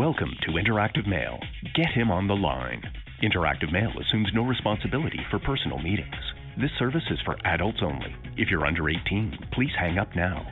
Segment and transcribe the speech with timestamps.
[0.00, 1.38] Welcome to Interactive Male.
[1.74, 2.82] Get him on the line.
[3.22, 6.14] Interactive Male assumes no responsibility for personal meetings.
[6.58, 8.16] This service is for adults only.
[8.38, 10.46] If you're under 18, please hang up now.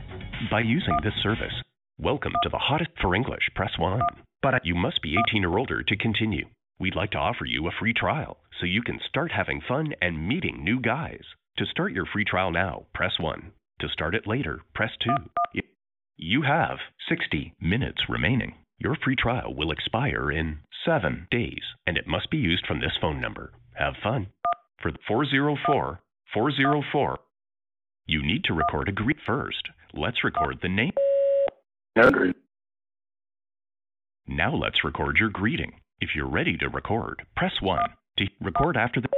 [0.51, 1.63] By using this service,
[1.97, 3.99] welcome to the hottest for English, press 1.
[4.43, 6.45] But you must be 18 or older to continue.
[6.79, 10.27] We'd like to offer you a free trial so you can start having fun and
[10.27, 11.23] meeting new guys.
[11.57, 13.51] To start your free trial now, press 1.
[13.79, 15.61] To start it later, press 2.
[16.17, 16.77] You have
[17.09, 18.53] 60 minutes remaining.
[18.79, 22.97] Your free trial will expire in 7 days and it must be used from this
[23.01, 23.51] phone number.
[23.75, 24.27] Have fun.
[24.81, 25.99] For 404
[26.33, 27.19] 404
[28.07, 29.69] you need to record a greet first.
[29.93, 30.93] Let's record the name.
[31.95, 32.33] Andrew.
[34.27, 35.73] Now let's record your greeting.
[35.99, 37.79] If you're ready to record, press 1.
[38.17, 39.09] To record after the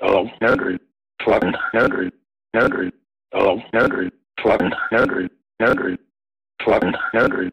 [0.00, 0.78] Hello, Andrew.
[1.24, 2.10] Fucking Andrew.
[2.54, 2.90] Andrew.
[3.32, 4.10] Hello, Andrew.
[4.42, 5.28] Fucking Andrew.
[5.60, 5.96] Andrew.
[6.64, 7.50] Fucking Andrew.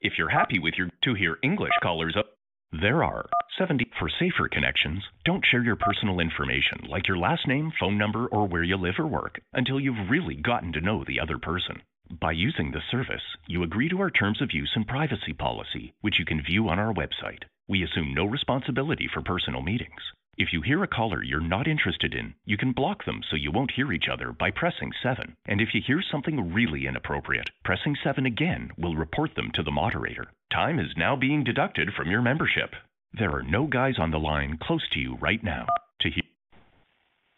[0.00, 2.26] If you're happy with your to hear English callers up,
[2.72, 5.02] there are 70 for safer connections.
[5.24, 8.94] Don't share your personal information like your last name, phone number, or where you live
[8.98, 11.82] or work until you've really gotten to know the other person.
[12.20, 16.18] By using the service, you agree to our terms of use and privacy policy, which
[16.18, 17.42] you can view on our website.
[17.68, 20.00] We assume no responsibility for personal meetings.
[20.38, 23.50] If you hear a caller you're not interested in, you can block them so you
[23.50, 25.36] won't hear each other by pressing 7.
[25.46, 29.70] And if you hear something really inappropriate, pressing 7 again will report them to the
[29.70, 30.32] moderator.
[30.52, 32.70] Time is now being deducted from your membership.
[33.12, 35.66] There are no guys on the line close to you right now
[36.00, 36.22] to hear.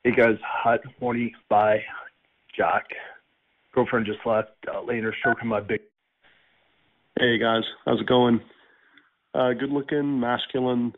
[0.04, 1.78] Hey guys, hot horny by
[2.56, 2.84] Jack.
[3.74, 4.50] Girlfriend just left.
[4.68, 5.80] Uh, laying her stroking my big.
[7.18, 8.40] Hey guys, how's it going?
[9.34, 10.92] Uh, good looking, masculine,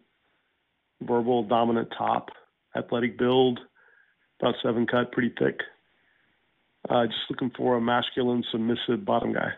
[1.03, 2.28] verbal, dominant top,
[2.77, 3.61] athletic build,
[4.41, 5.61] about seven cut, pretty thick.
[6.89, 9.50] Uh, just looking for a masculine, submissive bottom guy.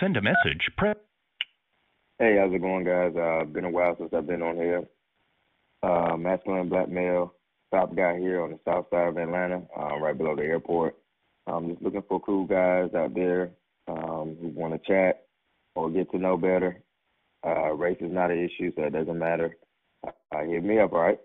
[0.00, 0.68] Send a message.
[0.76, 1.02] Prep.
[2.18, 3.12] Hey, how's it going, guys?
[3.16, 4.84] Uh, been a while since I've been on here.
[5.82, 7.34] Uh, masculine black male,
[7.72, 10.96] top guy here on the south side of Atlanta, uh, right below the airport.
[11.46, 13.50] I'm just looking for cool guys out there
[13.88, 15.26] um, who want to chat
[15.74, 16.80] or get to know better.
[17.46, 19.56] Uh, race is not an issue, so it doesn't matter.
[20.04, 21.18] Uh, hit me up, all right?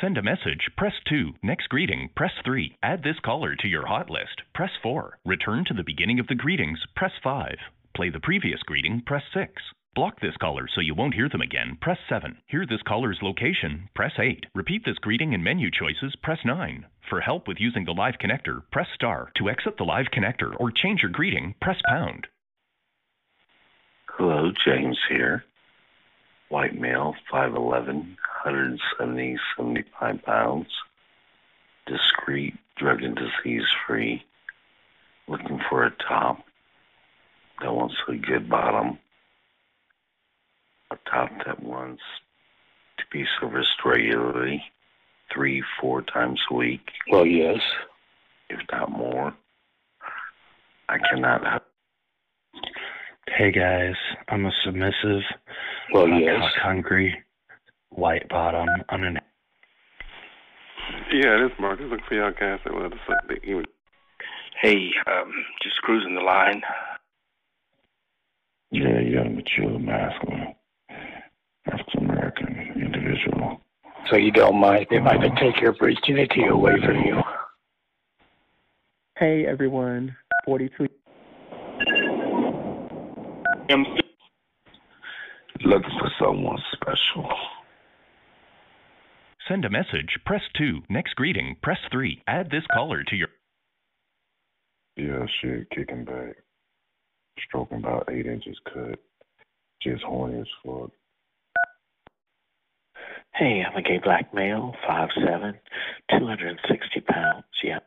[0.00, 0.68] Send a message.
[0.76, 1.34] Press 2.
[1.42, 2.10] Next greeting.
[2.14, 2.76] Press 3.
[2.82, 4.42] Add this caller to your hot list.
[4.54, 5.18] Press 4.
[5.24, 6.78] Return to the beginning of the greetings.
[6.94, 7.56] Press 5.
[7.94, 9.02] Play the previous greeting.
[9.06, 9.50] Press 6.
[9.94, 11.78] Block this caller so you won't hear them again.
[11.80, 12.36] Press 7.
[12.48, 13.88] Hear this caller's location.
[13.94, 14.44] Press 8.
[14.54, 16.14] Repeat this greeting and menu choices.
[16.22, 16.84] Press 9.
[17.08, 19.30] For help with using the live connector, press star.
[19.38, 22.26] To exit the live connector or change your greeting, press pound.
[24.18, 25.44] Hello, James here.
[26.48, 27.86] White male, 5'11,
[28.44, 30.66] 170, 75 pounds.
[31.86, 34.24] Discreet, drug and disease free.
[35.28, 36.38] Looking for a top
[37.60, 38.98] that wants a good bottom.
[40.92, 42.02] A top that wants
[42.98, 44.62] to be serviced regularly,
[45.32, 47.60] three, four times a week, Well, yes.
[48.48, 49.34] if not more.
[50.88, 51.62] I cannot have
[53.28, 53.94] Hey guys,
[54.28, 55.22] I'm a submissive,
[55.92, 56.38] Well, I'm yes.
[56.40, 57.22] cock hungry,
[57.90, 58.68] white bottom.
[58.88, 59.18] I'm an
[61.12, 61.86] Yeah, this is Marcus.
[61.90, 63.64] Look for y'all guys that want to suck the even.
[64.62, 66.62] Hey, um, just cruising the line.
[68.70, 70.54] Yeah, you got a mature, masculine,
[71.66, 73.60] African American individual.
[74.08, 77.20] So you don't mind if I could take your virginity away from you?
[79.18, 80.16] Hey everyone,
[80.46, 80.88] 42.
[85.64, 87.28] Looking for someone special.
[89.48, 90.18] Send a message.
[90.24, 90.82] Press 2.
[90.88, 91.56] Next greeting.
[91.62, 92.22] Press 3.
[92.26, 93.28] Add this caller to your.
[94.96, 96.36] Yeah, shit, kicking back.
[97.46, 98.98] Stroking about eight inches cut.
[99.82, 100.90] Just horny as fuck.
[103.34, 105.54] Hey, I'm a gay black male, five seven,
[106.10, 107.44] two hundred and sixty pounds.
[107.62, 107.80] Yeah.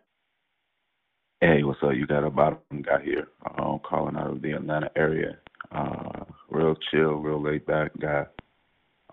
[1.42, 1.96] Hey, what's up?
[1.96, 3.30] You got a bottom guy here.
[3.58, 5.40] Um, calling out of the Atlanta area.
[5.72, 8.26] Uh, real chill, real laid back guy.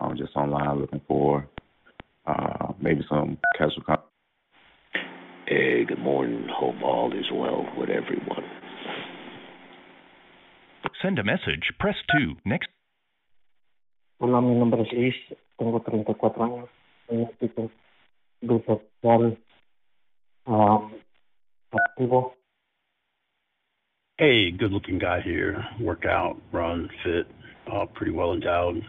[0.01, 1.49] I'm just online looking for
[2.27, 3.83] uh, maybe some casual.
[3.85, 3.99] Con-
[5.47, 6.49] Hey, good morning.
[6.51, 8.43] Hope all is well with everyone.
[11.01, 11.71] Send a message.
[11.79, 12.35] Press 2.
[12.45, 12.69] Next.
[14.19, 15.15] Hola, mi nombre es Luis,
[15.59, 16.69] tengo 34 años,
[17.07, 17.71] soy un tipo
[18.41, 19.39] bisexual
[20.47, 20.91] um,
[21.71, 22.35] activo.
[24.19, 25.63] Hey, good looking guy here.
[25.79, 27.27] Work out, run, fit,
[27.71, 28.81] uh, pretty well endowed.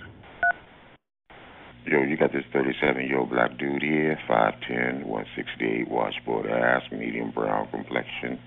[1.85, 7.31] Yo, you got this 37 year old black dude here, 5'10, 168, washboard ass, medium
[7.31, 8.39] brown complexion,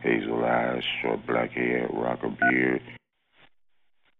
[0.00, 2.82] hazel eyes, short black hair, rocker beard.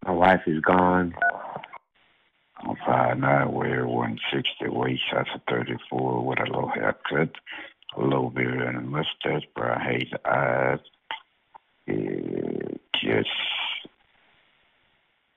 [0.05, 1.15] My wife is gone.
[2.57, 7.31] I'm five nine, wear one sixty, waist size thirty four with a low haircut,
[7.97, 10.81] a low beard and a mustache, brown hazel eyes.
[11.89, 13.31] Just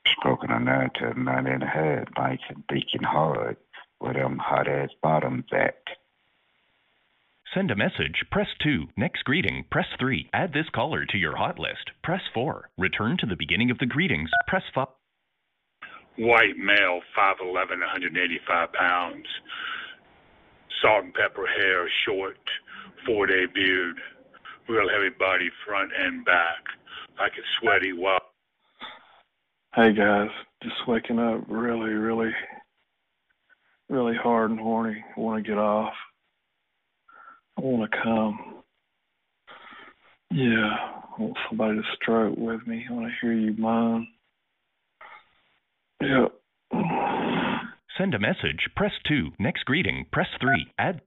[0.05, 3.57] stroking a nine to a nine and a half, nice and big and hard,
[3.99, 5.77] with them hot ass bottoms at.
[7.53, 8.87] Send a message, press 2.
[8.95, 10.29] Next greeting, press 3.
[10.33, 12.69] Add this caller to your hot list, press 4.
[12.77, 14.87] Return to the beginning of the greetings, press 5.
[16.17, 19.25] White male, 5'11", 185 pounds.
[20.81, 22.37] Salt and pepper hair, short,
[23.05, 23.99] four-day beard.
[24.69, 26.63] Real heavy body, front and back.
[27.19, 28.19] Like it's sweaty while
[29.73, 30.27] Hey guys,
[30.61, 32.31] just waking up really, really,
[33.87, 35.01] really hard and horny.
[35.15, 35.93] I want to get off.
[37.57, 38.55] I want to come.
[40.29, 42.85] Yeah, I want somebody to stroke with me.
[42.89, 44.07] I want to hear you moan.
[46.01, 46.25] Yeah.
[47.97, 49.29] Send a message, press 2.
[49.39, 50.67] Next greeting, press 3.
[50.79, 50.99] Add.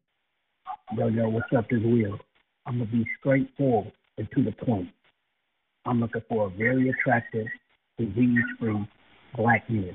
[0.97, 1.69] Yo, yo, what's up?
[1.69, 2.19] This Will.
[2.67, 4.89] I'm to be straightforward and to the point.
[5.87, 7.47] I'm looking for a very attractive,
[7.99, 8.89] disease-free
[9.37, 9.95] black man.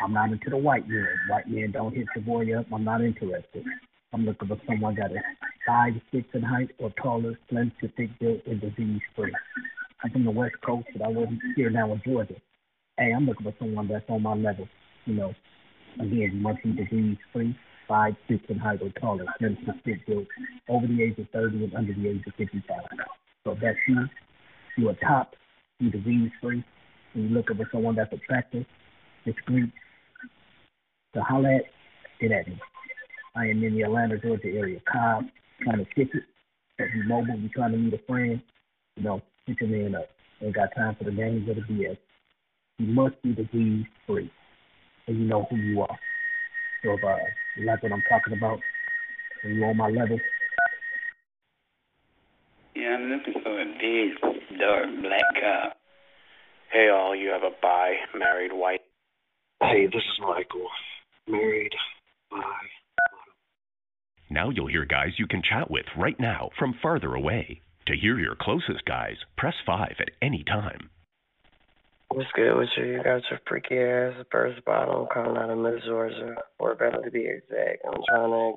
[0.00, 1.08] I'm not into the white men.
[1.28, 2.66] White men don't hit your boy up.
[2.72, 3.64] I'm not interested.
[4.12, 5.18] I'm looking for someone that is
[5.66, 9.34] five six in height or taller, slim to thick built, and disease free.
[10.02, 12.36] I'm from the West Coast, but I live here now in Georgia.
[12.96, 14.68] Hey, I'm looking for someone that's on my level.
[15.04, 15.34] You know,
[16.00, 17.56] again, must be disease free,
[17.88, 20.26] five six height or taller, slim to thick built,
[20.68, 22.78] over the age of 30 and under the age of 55.
[23.44, 24.06] So if that's you.
[24.76, 25.34] You're top.
[25.80, 26.64] You're disease free.
[27.14, 28.64] And you're looking for someone that's attractive,
[29.24, 29.72] discreet.
[31.14, 31.62] To holler at,
[32.20, 32.60] get at me.
[33.34, 34.80] I am in the Atlanta, Georgia area.
[34.90, 35.24] Cobb,
[35.62, 36.22] trying to kick it.
[36.78, 38.40] If you mobile, you trying to meet a friend,
[38.96, 40.08] you know, hit your man up.
[40.42, 41.98] Ain't got time for the games or the BS.
[42.78, 44.30] You must be disease free.
[45.08, 45.98] And you know who you are.
[46.84, 47.16] So if uh,
[47.58, 48.60] you like what I'm talking about,
[49.42, 50.18] and you on my level,
[52.74, 55.76] Yeah, I'm looking for a big, dark, black cop.
[56.72, 58.82] Hey, all, you have a bi, married, white.
[59.60, 60.68] Hey, this is Michael.
[61.26, 61.72] Married.
[62.30, 62.38] Bye.
[64.30, 67.62] Now you'll hear guys you can chat with right now from farther away.
[67.86, 70.90] To hear your closest guys, press 5 at any time.
[72.10, 72.86] What's good with you?
[72.86, 77.10] You got your freaky ass first bottle calling out of Miss Georgia, or better to
[77.10, 77.84] be exact.
[77.86, 78.54] I'm trying to.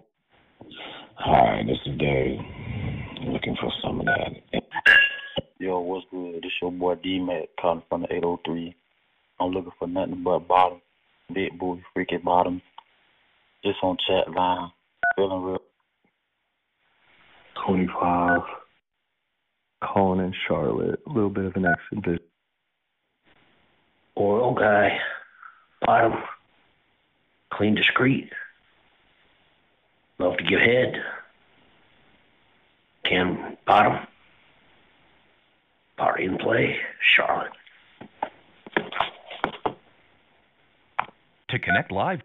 [1.15, 2.39] Hi, this is Dave.
[3.27, 4.61] Looking for some of that.
[5.59, 6.35] Yo, what's good?
[6.41, 8.73] This your boy D Mac calling from the 803.
[9.41, 10.81] I'm looking for nothing but bottom,
[11.33, 12.61] big booty, freaky bottoms.
[13.65, 14.71] Just on chat line,
[15.17, 15.59] feeling real.
[17.67, 18.39] 25.
[19.83, 21.01] Calling in Charlotte.
[21.05, 22.30] A little bit of an exhibit.
[24.21, 24.99] Oil guy.
[25.85, 26.13] Bottom.
[27.51, 28.31] Clean, discreet.
[30.19, 30.93] Love to give head.
[33.03, 34.05] Can bottom.
[35.97, 36.75] Party and play.
[37.15, 37.51] Charlotte.
[41.49, 42.21] To connect live,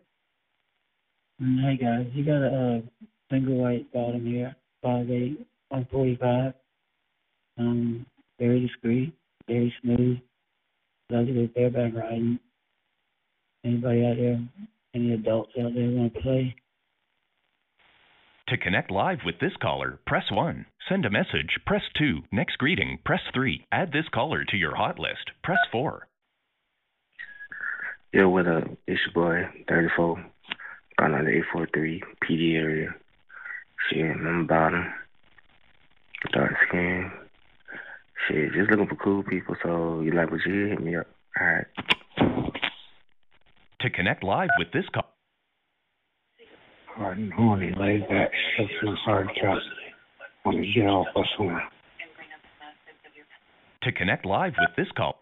[1.42, 2.80] Mm, Hey guys, you got a uh,
[3.30, 6.54] single white bottom here, five eight, one forty five.
[7.58, 8.06] Um,
[8.38, 9.12] very discreet,
[9.46, 10.18] very smooth.
[11.10, 12.38] Loves to go bareback riding.
[13.64, 14.40] Anybody out there,
[14.94, 16.54] any adults out there want to play?
[18.48, 20.66] To connect live with this caller, press 1.
[20.88, 22.22] Send a message, press 2.
[22.32, 23.66] Next greeting, press 3.
[23.72, 26.06] Add this caller to your hot list, press 4.
[28.12, 28.64] Yo, what up?
[28.86, 30.24] It's your boy, 34.
[30.98, 32.94] Calling out the 843 PD area.
[33.90, 34.92] Shit, I'm about him.
[36.32, 37.10] Dark skin.
[38.28, 39.54] Shit, just looking for cool people.
[39.62, 40.68] So you like what you hear?
[40.68, 41.06] Hit me up.
[41.40, 41.66] Alright.
[43.80, 45.12] To connect live with this call,
[46.96, 49.60] Hard and horny, laid back, sexual hard cuts.
[50.46, 51.60] Want to get off us one.
[53.82, 55.20] to connect live with this call,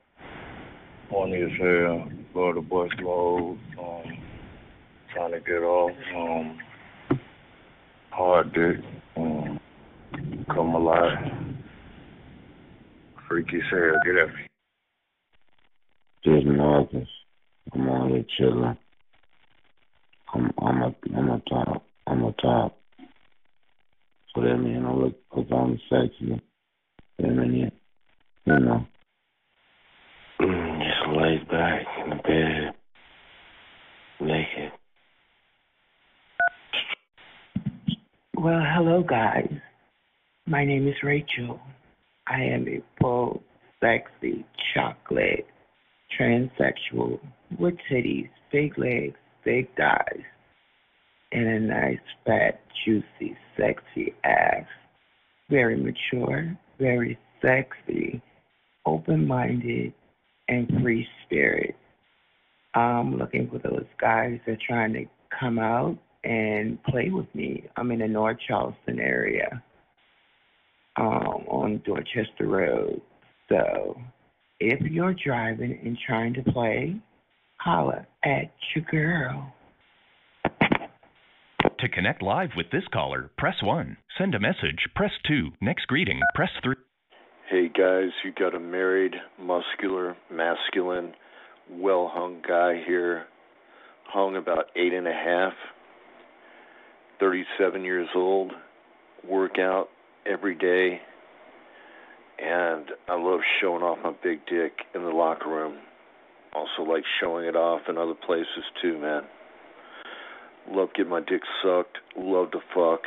[1.11, 2.09] Horny as hell.
[2.35, 3.59] Lord of Boys mode.
[3.79, 4.03] Um,
[5.13, 5.91] trying to get off.
[6.17, 6.59] Um,
[8.11, 8.77] hard dick.
[9.17, 9.61] Um,
[10.47, 11.44] come alive.
[13.29, 13.95] Freaky as hell.
[14.05, 14.47] Get at me.
[16.25, 17.09] Just Marcus.
[17.73, 18.77] I'm on here chilling.
[20.35, 21.85] I'm I'm a I'm a top.
[22.07, 22.77] I'm a top.
[24.35, 26.41] So that means I look cause I'm sexy.
[27.19, 27.71] That mean
[28.47, 28.87] you know.
[30.41, 32.75] Mm, just laid back in the bed,
[34.21, 34.73] naked.
[38.37, 39.51] Well, hello, guys.
[40.47, 41.61] My name is Rachel.
[42.27, 43.43] I am a full,
[43.81, 45.47] sexy, chocolate,
[46.19, 47.21] transsexual
[47.59, 50.25] with titties, big legs, big thighs,
[51.33, 54.65] and a nice, fat, juicy, sexy ass.
[55.51, 58.23] Very mature, very sexy,
[58.87, 59.93] open minded,
[60.49, 61.77] and free spirit.
[62.75, 65.05] I'm looking for those guys that are trying to
[65.39, 67.65] come out and play with me.
[67.77, 69.63] I'm in the North Charleston area
[70.97, 73.01] um, on Dorchester Road.
[73.49, 73.97] So
[74.61, 76.97] if you're driving and trying to play,
[77.57, 79.53] holla at your girl.
[81.81, 83.97] To connect live with this caller, press 1.
[84.17, 85.51] Send a message, press 2.
[85.61, 86.77] Next greeting, press 3.
[87.51, 91.13] Hey guys, you got a married, muscular, masculine,
[91.71, 93.27] well hung guy here.
[94.07, 95.53] Hung about eight and a half,
[97.21, 98.53] 37 years old,
[99.29, 99.89] work out
[100.27, 101.01] every day,
[102.39, 105.79] and I love showing off my big dick in the locker room.
[106.55, 109.23] Also like showing it off in other places too, man.
[110.71, 113.03] Love getting my dick sucked, love to fuck,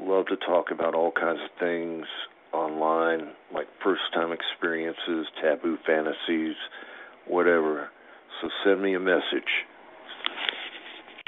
[0.00, 2.06] love to talk about all kinds of things
[2.52, 6.56] online, like first time experiences, taboo fantasies,
[7.26, 7.88] whatever.
[8.40, 9.64] So send me a message.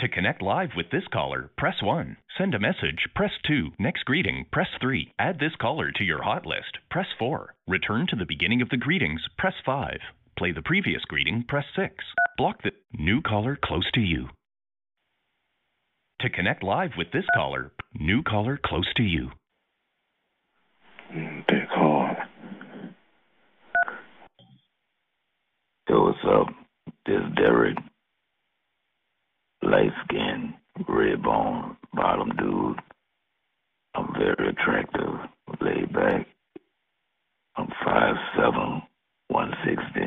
[0.00, 2.18] To connect live with this caller, press 1.
[2.36, 3.70] Send a message, press 2.
[3.78, 5.14] Next greeting, press 3.
[5.18, 7.54] Add this caller to your hot list, press 4.
[7.66, 9.98] Return to the beginning of the greetings, press 5.
[10.36, 11.94] Play the previous greeting, press 6.
[12.36, 14.28] Block the new caller close to you.
[16.20, 19.30] To connect live with this caller, new caller close to you.
[21.10, 22.10] Mm, big call.
[25.88, 26.48] Yo, what's up?
[27.06, 27.78] This is Derek.
[29.66, 30.54] Light skin,
[30.88, 32.78] red bone, bottom dude.
[33.96, 35.18] I'm very attractive,
[35.60, 36.28] laid back.
[37.56, 38.82] I'm five seven,
[39.26, 40.06] one sixty.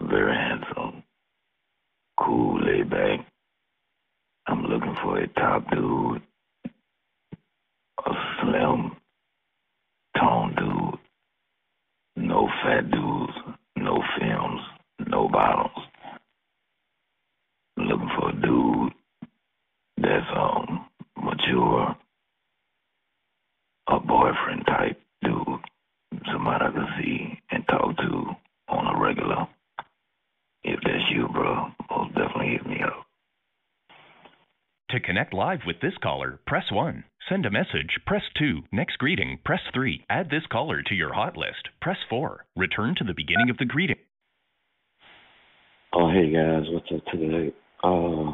[0.00, 1.02] Very handsome.
[2.18, 3.26] Cool, laid back.
[4.46, 6.22] I'm looking for a top dude.
[8.06, 8.96] A slim,
[10.18, 10.98] toned dude.
[12.16, 13.34] No fat dudes,
[13.76, 14.62] no films,
[15.06, 15.87] no bottles.
[17.78, 18.92] I'm looking for a dude
[19.98, 21.96] that's um mature,
[23.88, 25.60] a boyfriend type dude,
[26.32, 28.24] somebody I can see and talk to
[28.68, 29.46] on a regular.
[30.64, 33.04] If that's you, bro, most definitely hit me up.
[34.90, 37.04] To connect live with this caller, press 1.
[37.28, 38.62] Send a message, press 2.
[38.72, 40.04] Next greeting, press 3.
[40.08, 42.46] Add this caller to your hot list, press 4.
[42.56, 43.98] Return to the beginning of the greeting.
[45.92, 47.54] Oh, hey guys, what's up today?
[47.82, 48.32] Uh,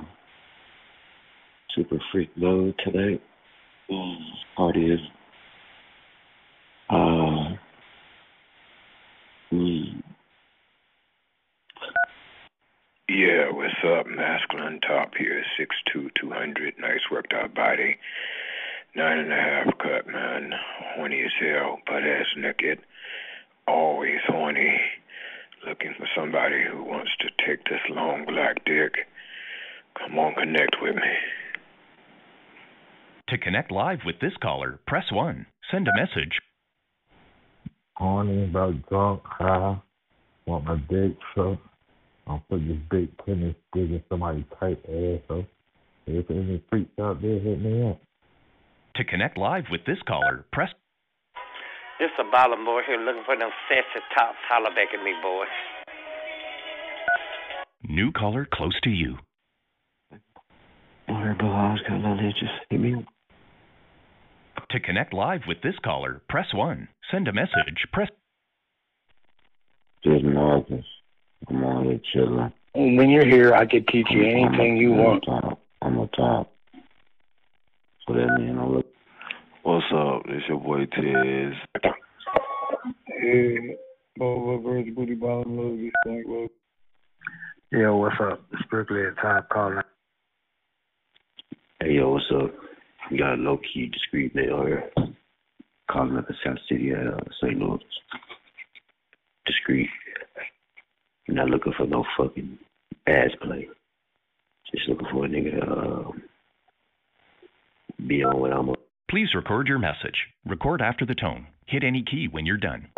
[1.74, 3.20] super freak mode today.
[3.90, 4.16] Mm,
[4.56, 5.00] Party is.
[6.88, 7.56] Uh,
[9.52, 10.02] mm,
[13.08, 14.06] Yeah, what's up?
[14.06, 16.74] Masculine top here, six two, two hundred.
[16.78, 17.98] Nice worked out body.
[18.96, 20.52] Nine and a half cut, man.
[20.96, 22.78] Horny as hell, butt ass naked.
[23.68, 24.80] Always horny.
[25.66, 29.06] Looking for somebody who wants to take this long black dick.
[29.98, 31.02] Come on, connect with me.
[33.28, 35.46] To connect live with this caller, press 1.
[35.70, 36.38] Send a message,
[37.96, 39.80] horny, about drunk, high,
[40.46, 41.62] want my dick sucked.
[42.26, 45.46] I'm putting this big tennis stick in somebody's tight asshole.
[46.06, 48.00] If any freaks out there, hit me up.
[48.96, 50.70] To connect live with this caller, press
[51.98, 54.36] This a bottom boy here looking for them sassy tops.
[54.48, 55.44] Holler back at me, boy.
[57.88, 59.16] new caller close to you.
[61.08, 62.32] Alright, bro, I was got a little
[62.70, 63.04] hit me up.
[64.70, 66.88] To connect live with this caller, press 1.
[67.10, 68.08] Send a message, press
[70.02, 70.84] Just Marcus.
[71.48, 72.52] I'm on here chilling.
[72.74, 75.24] When you're here, I could teach you I'm- anything you I'm on want.
[75.24, 75.60] top.
[75.82, 76.52] I'm on top.
[78.06, 78.86] So that means I'm look.
[79.62, 80.22] What's up?
[80.26, 81.54] It's your boy Tiz.
[83.06, 83.76] Hey,
[84.16, 86.50] Bobo Birds, Booty Bottom, Louis, Stank,
[87.70, 88.42] Yo, what's up?
[88.52, 89.80] It's Berkeley at top calling.
[91.80, 92.52] Hey, yo, what's up?
[93.10, 94.90] You got a low key discreet male here.
[95.90, 97.58] Calling up in South City, uh, St.
[97.58, 97.80] Louis.
[99.44, 99.88] Discreet.
[101.26, 102.58] You're not looking for no fucking
[103.06, 103.68] ass play.
[104.74, 106.12] Just looking for a nigga to uh,
[108.06, 108.76] be on what I'm on.
[109.10, 110.28] Please record your message.
[110.46, 111.48] Record after the tone.
[111.66, 112.88] Hit any key when you're done.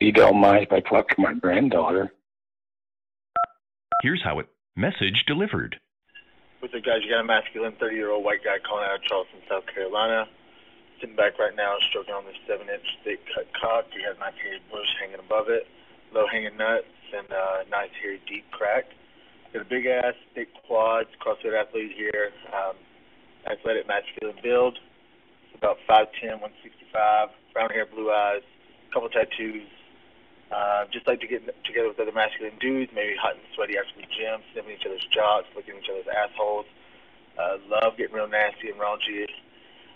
[0.00, 2.12] You don't mind if I fuck my granddaughter?
[4.02, 5.76] Here's how it message delivered.
[6.62, 7.02] What's up, guys?
[7.02, 10.30] You got a masculine 30 year old white guy calling out of Charleston, South Carolina.
[11.00, 13.90] sitting back right now, stroking on this seven-inch thick cut cock.
[13.90, 15.66] Has a nice hairy bush hanging above it,
[16.14, 16.86] low hanging nuts,
[17.18, 18.86] and uh, nice hairy deep crack.
[19.52, 22.30] Got a big ass, thick quads, CrossFit athlete here.
[22.54, 22.78] Um,
[23.50, 24.78] athletic masculine build.
[25.50, 28.46] It's about 5'10", 165, brown hair, blue eyes,
[28.94, 29.66] couple tattoos.
[30.52, 33.96] Uh, just like to get together with other masculine dudes, maybe hot and sweaty after
[33.96, 36.66] the gym, sniffing each other's jocks, looking at each other's assholes.
[37.40, 39.24] Uh, love getting real nasty and raunchy.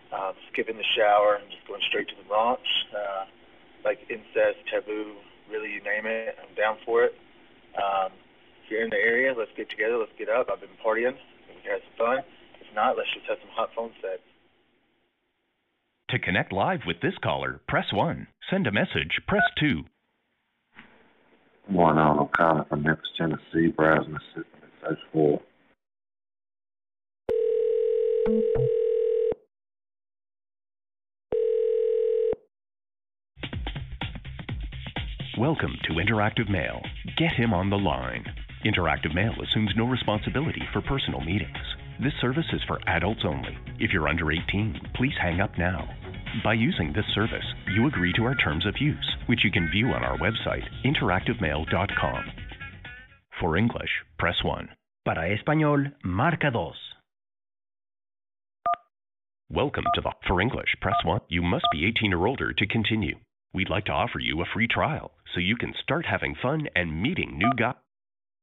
[0.09, 2.65] Um, skipping the shower and just going straight to the raunch.
[2.89, 3.29] Uh,
[3.85, 5.21] like incest, taboo,
[5.51, 7.13] really you name it, I'm down for it.
[7.77, 8.13] Um,
[8.65, 10.49] if you're in the area, let's get together, let's get up.
[10.51, 11.15] I've been partying,
[11.47, 12.19] we can have some fun.
[12.61, 14.23] If not, let's just have some hot phone sex.
[16.11, 18.27] To connect live with this caller, press 1.
[18.49, 19.85] Send a message, press 2.
[21.69, 25.41] Morning, on O'Connor from Memphis, Tennessee, browsing the system at search for.
[35.37, 36.81] Welcome to Interactive Male.
[37.19, 38.25] Get him on the line.
[38.65, 41.51] Interactive Male assumes no responsibility for personal meetings.
[42.01, 43.59] This service is for adults only.
[43.81, 45.89] If you're under 18, please hang up now.
[46.45, 49.89] By using this service, you agree to our terms of use, which you can view
[49.93, 52.25] on our website, interactivemale.com.
[53.41, 54.69] For English, press 1.
[55.05, 56.77] Para español, marca dos.
[59.49, 61.21] Welcome to the For English, press 1.
[61.29, 63.17] You must be 18 or older to continue.
[63.55, 67.03] We'd like to offer you a free trial so you can start having fun and
[67.03, 67.77] meeting new guys.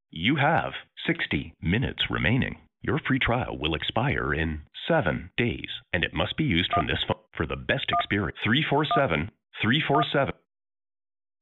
[0.10, 0.74] You have
[1.06, 2.58] 60 minutes remaining.
[2.86, 7.02] Your free trial will expire in 7 days and it must be used from this
[7.08, 8.38] phone for the best experience.
[8.44, 10.34] 347 347.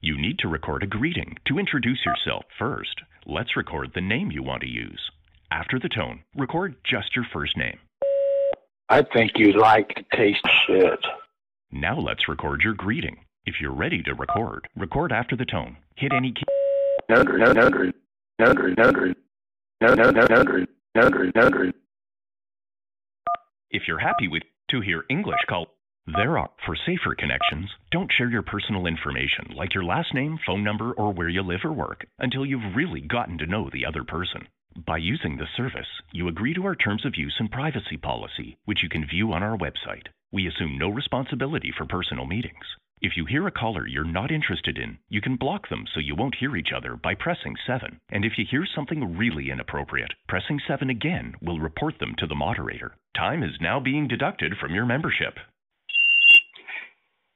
[0.01, 3.01] You need to record a greeting to introduce yourself first.
[3.25, 5.09] Let's record the name you want to use.
[5.49, 7.79] After the tone, record just your first name.
[8.89, 10.99] I think you like to taste shit.
[11.71, 13.17] Now let's record your greeting.
[13.47, 15.77] If you're ready to record, record after the tone.
[15.95, 16.43] Hit any key.
[17.09, 17.91] No, no, no, no, no,
[18.39, 18.91] no, no, no,
[19.81, 20.65] no, no, no, no, no.
[23.69, 25.67] If you're happy with to hear English call,
[26.05, 27.69] there are for safer connections.
[27.91, 31.61] Don't share your personal information like your last name, phone number, or where you live
[31.63, 34.49] or work until you've really gotten to know the other person.
[34.85, 38.83] By using the service, you agree to our terms of use and privacy policy, which
[38.83, 40.07] you can view on our website.
[40.33, 42.65] We assume no responsibility for personal meetings.
[43.01, 46.15] If you hear a caller you're not interested in, you can block them so you
[46.15, 47.99] won't hear each other by pressing 7.
[48.09, 52.35] And if you hear something really inappropriate, pressing 7 again will report them to the
[52.35, 52.95] moderator.
[53.17, 55.33] Time is now being deducted from your membership.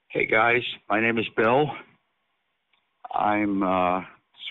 [0.09, 1.71] Hey guys, my name is Bill.
[3.11, 4.01] I'm uh,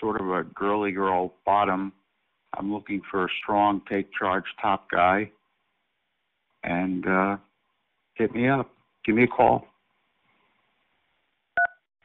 [0.01, 1.93] sort of a girly girl bottom.
[2.57, 5.31] I'm looking for a strong take charge top guy.
[6.61, 7.37] And uh,
[8.15, 8.69] hit me up.
[9.05, 9.65] Give me a call.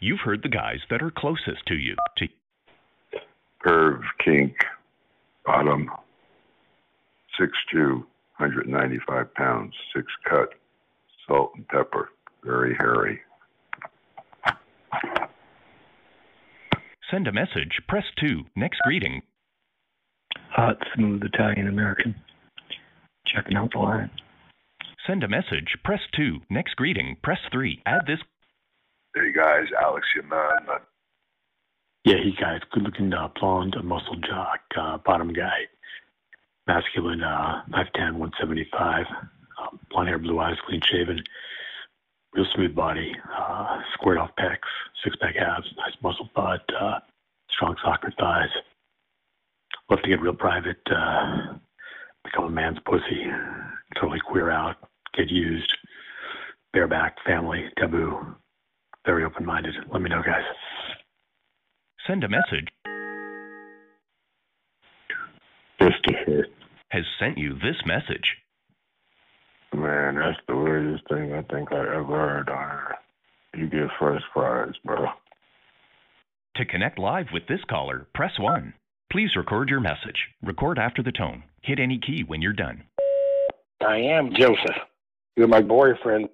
[0.01, 1.95] You've heard the guys that are closest to you.
[2.19, 2.29] To
[3.63, 4.55] Curve, kink,
[5.45, 5.91] bottom,
[7.39, 8.03] 6'2",
[8.39, 10.49] 195 pounds, six cut,
[11.29, 12.09] salt and pepper,
[12.43, 13.21] very hairy.
[17.11, 18.45] Send a message, press 2.
[18.57, 19.21] Next greeting.
[20.53, 22.15] Hot, smooth Italian American.
[23.27, 24.11] Checking out the line.
[25.07, 26.39] Send a message, press 2.
[26.49, 27.83] Next greeting, press 3.
[27.85, 28.21] Add this.
[29.13, 30.79] Hey guys, Alex Yaman.
[32.05, 35.67] Yeah, he guys, good looking, uh, blonde, muscle jock, uh, bottom guy.
[36.69, 39.07] Masculine, uh, 5'10, 175.
[39.11, 41.21] Uh, blonde hair, blue eyes, clean shaven.
[42.35, 44.71] Real smooth body, uh, squared off pecs,
[45.03, 47.01] six pack abs, nice muscle butt, uh,
[47.51, 48.51] strong soccer thighs.
[49.91, 51.55] Love to get real private, uh,
[52.23, 53.27] become a man's pussy,
[53.97, 54.77] totally queer out,
[55.15, 55.75] get used,
[56.73, 58.37] bareback, family, taboo,
[59.05, 59.75] very open minded.
[59.93, 60.45] Let me know, guys.
[62.07, 62.69] Send a message.
[65.79, 66.47] Christopher.
[66.91, 68.37] Has sent you this message.
[69.73, 72.95] Man, that's the weirdest thing I think I ever heard on her.
[73.57, 75.07] You get first prize, bro.
[76.57, 78.75] To connect live with this caller, press 1.
[79.13, 80.29] Please record your message.
[80.43, 81.45] Record after the tone.
[81.63, 82.85] Hit any key when you're done.
[83.81, 84.77] I am Joseph.
[85.37, 86.29] You're my boyfriend.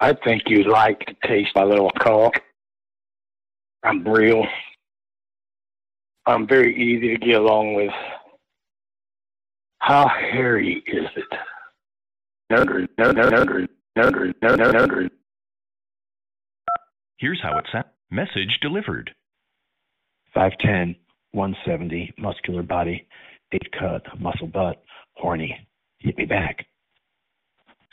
[0.00, 2.34] I think you like to taste my little cock.
[3.82, 4.44] I'm real.
[6.26, 7.92] I'm very easy to get along with.
[9.78, 11.24] How hairy is it?
[12.50, 13.44] No, no, no, no,
[13.96, 14.10] no,
[14.42, 15.08] no, no, no,
[17.18, 17.86] Here's how it sounds.
[18.10, 19.10] Message delivered.
[20.34, 20.96] 510,
[21.32, 23.06] 170, muscular body,
[23.52, 24.82] eight cut, muscle butt,
[25.14, 25.56] horny.
[25.98, 26.66] Hit me back.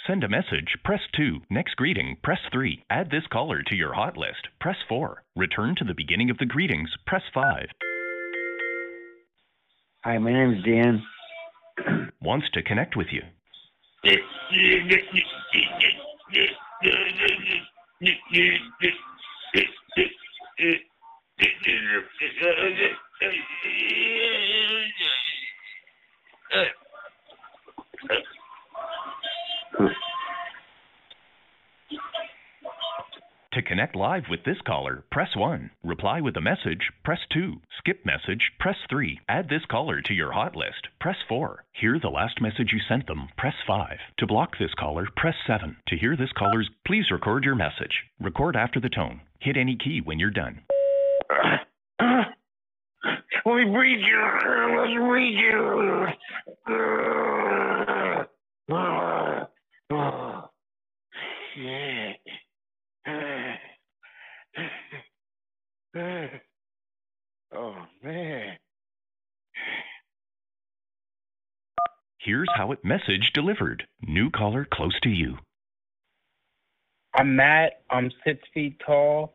[0.06, 1.44] Send a message, press 2.
[1.50, 2.84] Next greeting, press 3.
[2.89, 5.24] Add this caller to your hot list, press 4.
[5.38, 7.68] Return to the beginning of the greetings, press 5.
[10.04, 11.02] Hi, my name is Dan.
[12.22, 13.22] Wants to connect with you.
[33.53, 35.69] To connect live with this caller, press 1.
[35.83, 37.62] Reply with a message, press 2.
[37.77, 39.19] Skip message, press 3.
[39.29, 41.63] Add this caller to your hot list, press 4.
[41.71, 43.99] Hear the last message you sent them, press 5.
[44.17, 45.77] To block this caller, press 7.
[45.88, 48.05] To hear this caller's, please record your message.
[48.19, 49.21] Record after the tone.
[49.39, 50.62] Hit any key when you're done.
[53.45, 54.19] Let me breathe you.
[54.79, 56.07] Let me breathe you.
[61.56, 62.18] Shit.
[67.56, 68.58] Oh man.
[72.18, 73.84] Here's how it message delivered.
[74.02, 75.38] New caller close to you.
[77.16, 77.82] I'm Matt.
[77.92, 79.34] I'm six feet tall.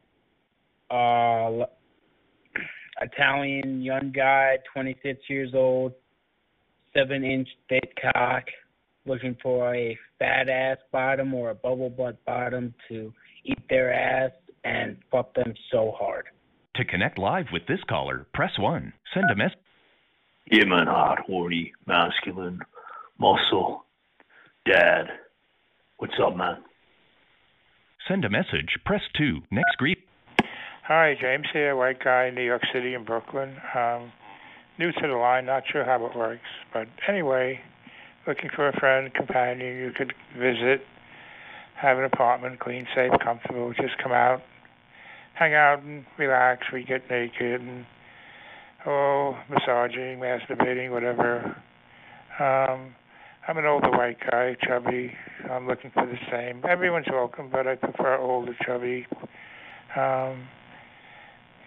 [0.90, 1.66] Uh,
[3.00, 5.92] Italian young guy, 26 years old,
[6.96, 8.44] seven inch thick cock,
[9.08, 13.12] looking for a fat ass bottom or a bubble butt bottom to
[13.44, 14.32] eat their ass
[14.64, 16.26] and fuck them so hard.
[16.76, 18.92] To connect live with this caller, press 1.
[19.14, 19.58] Send a message.
[20.50, 22.60] Yeah, man, hot, horny, masculine,
[23.18, 23.84] muscle,
[24.64, 25.06] dad.
[25.98, 26.58] What's up, man?
[28.06, 29.40] Send a message, press 2.
[29.50, 29.98] Next greet.
[30.84, 33.56] Hi, James here, white guy, in New York City and Brooklyn.
[33.74, 34.12] Um,
[34.78, 36.40] new to the line, not sure how it works,
[36.72, 37.60] but anyway,
[38.28, 40.82] looking for a friend, companion you could visit,
[41.74, 43.72] have an apartment, clean, safe, comfortable.
[43.72, 44.42] Just come out,
[45.34, 46.66] hang out and relax.
[46.72, 47.86] We get naked and
[48.86, 51.56] oh, massaging, masturbating, whatever.
[52.38, 52.94] Um,
[53.48, 55.12] I'm an older white guy, chubby.
[55.50, 56.62] I'm looking for the same.
[56.68, 59.06] Everyone's welcome, but I prefer older, chubby.
[59.96, 60.46] Um,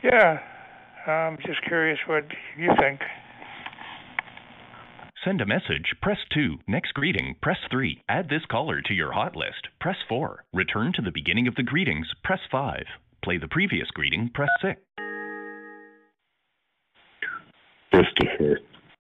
[0.04, 0.38] yeah,
[1.08, 3.02] I'm just curious what you think.
[5.24, 6.62] Send a message, press 2.
[6.68, 8.04] Next greeting, press 3.
[8.10, 10.46] Add this caller to your hot list, press 4.
[10.52, 12.84] Return to the beginning of the greetings, press 5.
[13.24, 14.82] Play the previous greeting, press 6.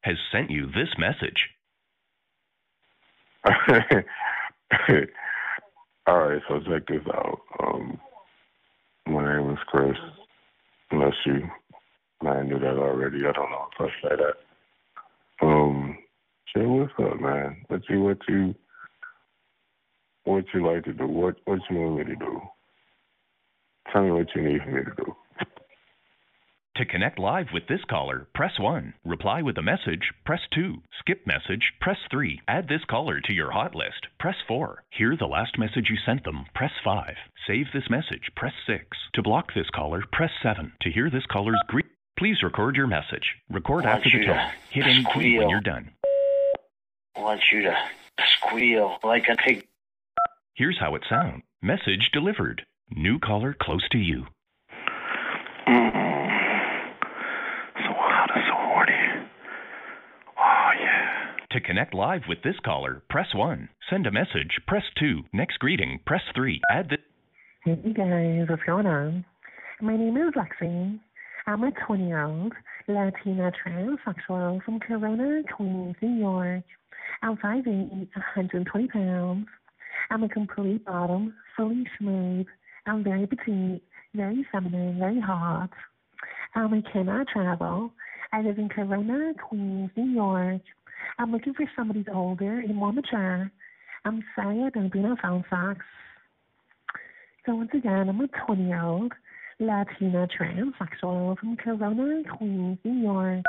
[0.03, 1.49] Has sent you this message.
[6.05, 7.39] All right, so check this out.
[7.63, 7.99] Um,
[9.07, 9.97] my name is Chris.
[10.91, 11.49] Unless you
[12.21, 14.35] man knew that already, I don't know if I say that.
[15.45, 15.97] Um,
[16.55, 17.63] Jay, what's up, man?
[17.67, 18.53] What you what you
[20.25, 21.07] what you like to do?
[21.07, 22.41] What what you want me to do?
[23.91, 25.15] Tell me what you need for me to do.
[26.77, 28.93] To connect live with this caller, press 1.
[29.05, 30.81] Reply with a message, press 2.
[30.99, 32.41] Skip message, press 3.
[32.47, 34.83] Add this caller to your hot list, press 4.
[34.89, 37.13] Hear the last message you sent them, press 5.
[37.45, 38.85] Save this message, press 6.
[39.13, 40.71] To block this caller, press 7.
[40.81, 41.85] To hear this caller's greet,
[42.17, 43.35] please record your message.
[43.49, 44.49] Record Want after the tone.
[44.71, 45.91] Hit any key when you're done.
[47.15, 47.75] I want you to
[48.37, 49.67] squeal like a pig.
[50.53, 51.43] Here's how it sounds.
[51.61, 52.63] Message delivered.
[52.89, 54.25] New caller close to you.
[55.67, 56.91] Mm-hmm.
[57.77, 59.27] So hot and so horny.
[60.37, 61.35] Oh, yeah.
[61.51, 63.69] To connect live with this caller, press 1.
[63.89, 65.23] Send a message, press 2.
[65.33, 66.61] Next greeting, press 3.
[66.71, 66.99] Add this.
[67.63, 69.23] Hey guys, what's going on?
[69.81, 70.99] My name is Lexi.
[71.45, 72.53] I'm a 20 year old
[72.87, 76.63] Latina transsexual from Corona, Queens, New York.
[77.21, 79.47] I'm 5'8, 120 pounds.
[80.09, 82.47] I'm a complete bottom, fully smooth.
[82.85, 83.83] I'm very petite,
[84.15, 85.69] very feminine, very hot.
[86.55, 87.91] Um, I cannot travel.
[88.33, 90.61] I live in Corona, Queens, New York.
[91.19, 93.51] I'm looking for somebody older and more mature.
[94.05, 95.85] I'm sorry I don't do no phone sex.
[97.45, 99.13] So once again, I'm a 20 year old
[99.61, 103.43] Latina transsexual from Corona, Queens, New York.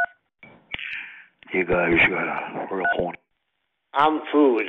[1.54, 3.18] You guys got a real horny.
[3.94, 4.66] I'm food.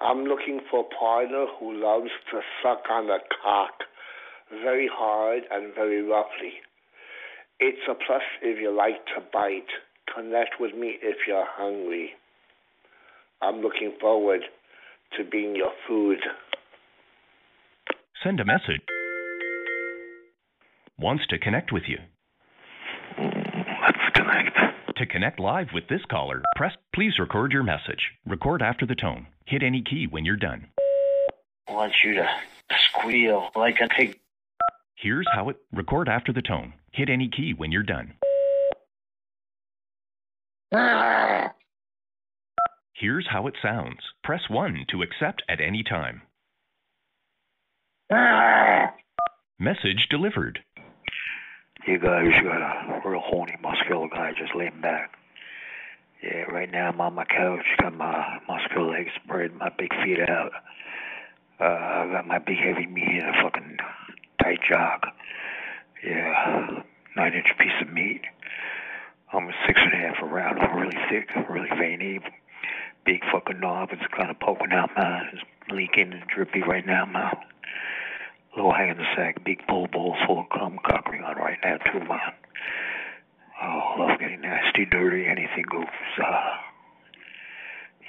[0.00, 3.72] I'm looking for a partner who loves to suck on the cock
[4.50, 6.54] very hard and very roughly.
[7.60, 9.70] It's a plus if you like to bite.
[10.12, 12.10] Connect with me if you're hungry.
[13.42, 14.40] I'm looking forward
[15.16, 16.18] to being your food.
[18.24, 18.82] Send a message.
[21.00, 21.98] Wants to connect with you.
[23.18, 24.56] Let's connect.
[24.96, 26.72] To connect live with this caller, press.
[26.92, 28.10] Please record your message.
[28.26, 29.28] Record after the tone.
[29.46, 30.66] Hit any key when you're done.
[31.68, 32.28] I want you to
[32.90, 34.18] squeal like a pig.
[34.96, 36.72] Here's how it record after the tone.
[36.92, 38.14] Hit any key when you're done.
[42.94, 44.00] Here's how it sounds.
[44.24, 46.22] Press 1 to accept at any time.
[48.10, 48.92] Ah!
[49.60, 50.60] Message delivered.
[51.86, 55.16] You guys got a real horny, muscular guy just laying back.
[56.22, 60.18] Yeah, right now I'm on my couch, got my muscular legs spread, my big feet
[60.28, 60.52] out.
[61.60, 63.78] Uh, I got my big heavy meat in a fucking
[64.42, 65.06] tight jog.
[66.04, 66.82] Yeah,
[67.16, 68.22] nine inch piece of meat.
[69.32, 70.56] I'm a six and a half around.
[70.76, 72.20] Really thick, really veiny.
[73.04, 73.90] Big fucking knob.
[73.92, 75.28] It's kind of poking out, man.
[75.32, 77.36] It's leaking and drippy right now, man.
[78.58, 79.44] In the sack.
[79.44, 82.32] Big bull balls full of cum cockering on right now, too, man.
[83.62, 85.86] Oh, love getting nasty, dirty, anything goes.
[86.20, 86.56] Uh,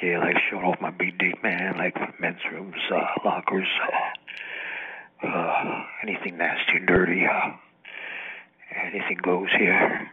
[0.02, 1.78] yeah, like showing off my big dick, man.
[1.78, 3.68] Like men's rooms, uh, lockers,
[5.24, 7.26] uh, uh, anything nasty and dirty.
[7.28, 7.52] Uh,
[8.88, 10.10] anything goes here.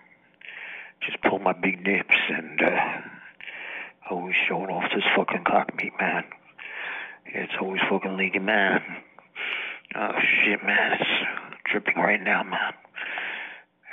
[1.01, 3.01] Just pull my big nips and uh,
[4.11, 6.25] always showing off this fucking cock meat, man.
[7.25, 8.83] It's always fucking leaking, man.
[9.99, 10.13] Oh
[10.45, 11.11] shit, man, it's
[11.73, 12.75] dripping right now, man.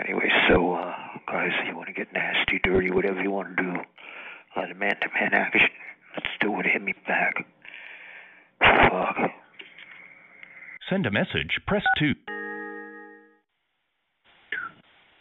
[0.03, 0.93] Anyway, so uh,
[1.27, 4.69] guys, if you want to get nasty, dirty, whatever you want to do, a lot
[4.69, 5.69] of man-to-man action.
[6.15, 6.65] Let's do it.
[6.65, 7.45] Hit me back.
[8.59, 9.31] Fuck.
[10.89, 11.59] Send a message.
[11.67, 12.13] Press 2.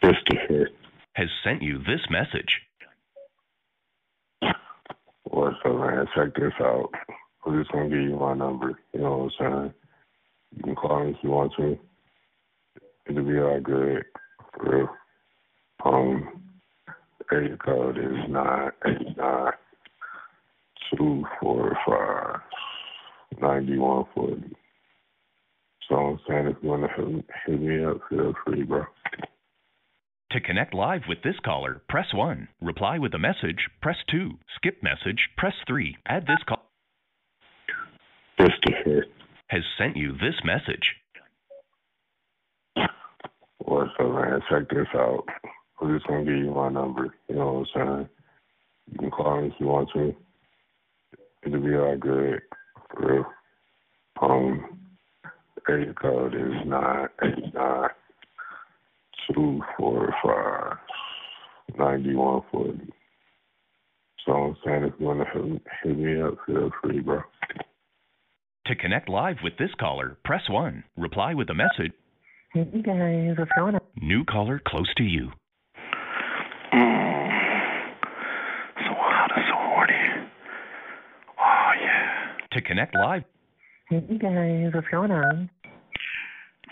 [0.01, 0.69] Christopher.
[1.13, 2.59] Has sent you this message.
[5.23, 6.07] What's up, man?
[6.13, 6.89] Check this out.
[7.45, 8.79] I'm just gonna give you my number.
[8.93, 9.73] You know what I'm saying?
[10.55, 11.77] You can call me if you want to.
[13.09, 14.03] It'll be all good.
[14.53, 14.89] For real.
[15.85, 16.41] Um,
[17.31, 19.51] area code is nine eight nine
[20.95, 22.39] two four five
[23.41, 24.55] ninety one forty.
[25.89, 28.85] So I'm saying if you want to hit, me up, feel free, bro.
[30.31, 32.47] To connect live with this caller, press 1.
[32.61, 34.31] Reply with a message, press 2.
[34.55, 35.97] Skip message, press 3.
[36.07, 36.62] Add this call.
[39.53, 40.95] Has sent you this message.
[43.59, 44.41] What's up, man?
[44.49, 45.25] Check this out.
[45.79, 47.13] I'm just gonna give you my number.
[47.29, 48.09] You know what I'm saying?
[48.93, 50.15] You can call me if you want to.
[51.45, 52.41] It'll be all good.
[52.89, 53.25] For real.
[54.23, 54.79] Um,
[55.69, 57.89] area code is nine eight nine
[59.35, 60.77] two four five
[61.77, 62.91] ninety one forty.
[64.25, 67.21] So I'm saying if you hit, hit me up, feel free, bro.
[68.67, 70.85] To connect live with this caller, press 1.
[70.95, 71.91] Reply with a message.
[72.53, 73.81] Hey guys, what's going on?
[74.01, 75.31] New caller close to you.
[76.73, 77.93] Mm.
[78.77, 80.29] So hot, so horny.
[81.39, 82.35] Oh yeah.
[82.53, 83.23] To connect live,
[83.89, 85.49] Hey guys, what's going on?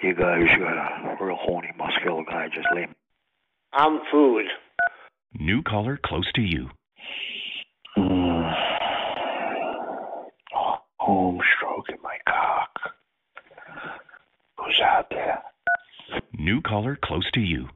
[0.02, 2.96] You guys got a real horny, muscular guy just laying.
[3.74, 4.46] I'm food.
[5.38, 6.70] new caller close to you.
[11.02, 12.70] Home stroking my cock.
[14.58, 15.42] Who's out there?
[16.38, 17.68] New caller close to you.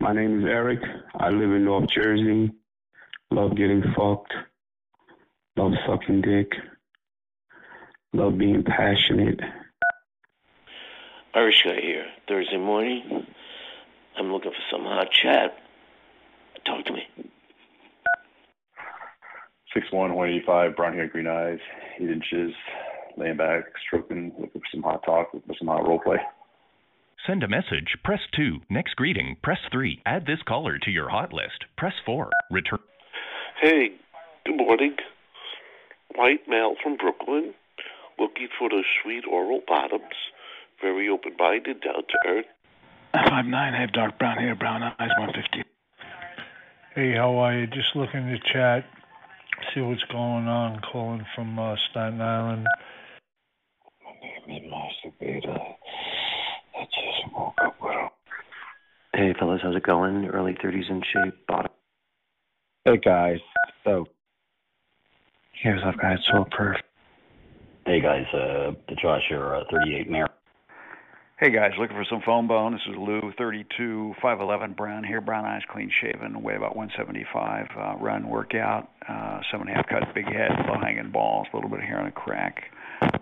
[0.00, 0.80] My name is Eric.
[1.20, 2.50] I live in North Jersey.
[3.30, 4.32] Love getting fucked.
[5.58, 6.52] Love sucking dick.
[8.14, 9.40] Love being passionate.
[11.34, 12.06] Irish guy here.
[12.26, 13.26] Thursday morning.
[14.18, 15.58] I'm looking for some hot chat.
[16.64, 17.02] Talk to me.
[19.74, 21.58] Six one, one eighty five, brown hair, green eyes,
[22.00, 22.54] eight inches,
[23.16, 26.18] laying back, stroking, looking for some hot talk, looking for some hot role play.
[27.26, 28.60] Send a message, press 2.
[28.70, 30.00] Next greeting, press 3.
[30.06, 32.30] Add this caller to your hot list, press 4.
[32.50, 32.78] Return.
[33.60, 33.90] Hey,
[34.46, 34.96] good morning.
[36.14, 37.52] White male from Brooklyn,
[38.18, 40.14] looking for those sweet oral bottoms.
[40.80, 42.46] Very open-minded, down to earth.
[43.12, 45.64] Five nine, have dark brown hair, brown eyes, one fifty.
[46.94, 47.66] Hey, how are you?
[47.66, 48.84] Just looking to chat,
[49.74, 50.80] see what's going on.
[50.80, 52.66] Calling from uh, Staten Island.
[59.14, 60.26] Hey fellas, how's it going?
[60.26, 61.72] Early 30s in shape, bottom.
[62.84, 63.40] Hey guys,
[63.84, 64.06] so
[65.62, 66.84] Here's I've got so perfect.
[67.84, 70.28] Hey guys, uh, the Josh here, uh, 38 Mayor.
[71.40, 72.72] Hey guys, looking for some phone bone.
[72.72, 77.66] This is Lou, 32, 5'11, brown hair, brown eyes, clean shaven, weigh about 175.
[77.78, 81.56] Uh, run, workout, uh, seven and a half cut, big head, low hanging balls, a
[81.56, 82.64] little bit of hair on a crack.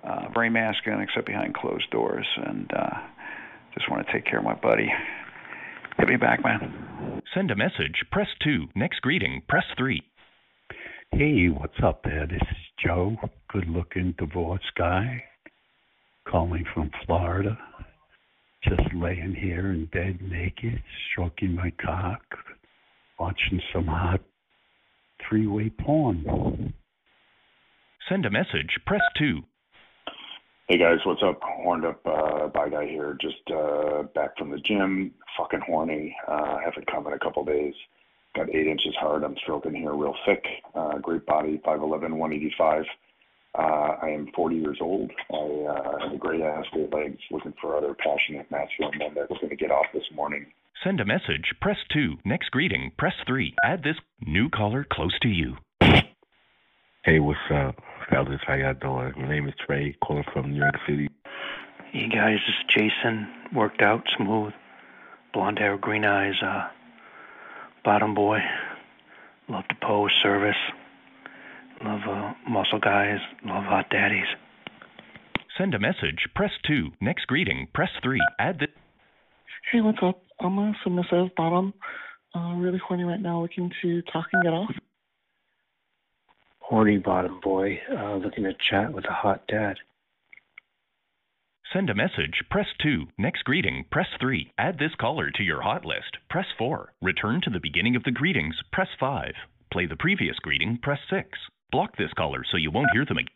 [0.03, 2.97] Uh, very masculine except behind closed doors, and uh,
[3.75, 4.89] just want to take care of my buddy.
[5.99, 7.21] Hit me back, man.
[7.35, 8.69] Send a message, press 2.
[8.75, 10.03] Next greeting, press 3.
[11.13, 12.27] Hey, what's up there?
[12.27, 13.17] This is Joe,
[13.53, 15.23] good looking divorced guy.
[16.27, 17.59] calling from Florida.
[18.65, 22.23] Just laying here in bed naked, stroking my cock,
[23.19, 24.21] watching some hot
[25.29, 26.73] three way porn.
[28.09, 29.41] Send a message, press 2.
[30.69, 31.39] Hey guys, what's up?
[31.43, 36.17] Horned up uh bi guy here, just uh back from the gym, fucking horny.
[36.27, 37.75] Uh haven't come in a couple days.
[38.35, 40.45] Got eight inches hard, I'm stroking here real thick.
[40.75, 42.85] Uh great body, 5'11, 185.
[43.57, 45.11] Uh I am forty years old.
[45.33, 49.41] I uh have a great ass, great legs, looking for other passionate masculine men that's
[49.41, 50.47] gonna get off this morning.
[50.85, 52.19] Send a message, press 2.
[52.25, 53.55] Next greeting, press 3.
[53.65, 55.57] Add this new caller close to you.
[57.03, 57.77] Hey, what's up,
[58.11, 58.41] fellas?
[58.47, 59.13] How y'all doing?
[59.17, 61.09] My name is Trey, calling from New York City.
[61.93, 63.27] Hey guys, this is Jason.
[63.55, 64.53] Worked out, smooth,
[65.33, 66.69] blonde hair, green eyes, uh,
[67.85, 68.41] bottom boy.
[69.49, 70.57] Love to pose, service.
[71.85, 73.19] Love uh, muscle guys.
[73.45, 74.27] Love hot daddies.
[75.59, 76.91] Send a message, press 2.
[77.01, 78.19] Next greeting, press 3.
[78.39, 78.69] Add this.
[79.73, 80.23] Hey, what's up?
[80.41, 81.73] I'm a submissive bottom.
[82.35, 84.71] Uh, really horny right now, looking to talk and get off.
[86.61, 89.77] Horny bottom boy, uh, looking to chat with a hot dad.
[91.73, 93.07] Send a message, press 2.
[93.19, 94.53] Next greeting, press 3.
[94.59, 96.93] Add this caller to your hot list, press 4.
[97.01, 99.33] Return to the beginning of the greetings, press 5.
[99.73, 101.27] Play the previous greeting, press 6.
[101.73, 103.29] Block this caller so you won't hear them again.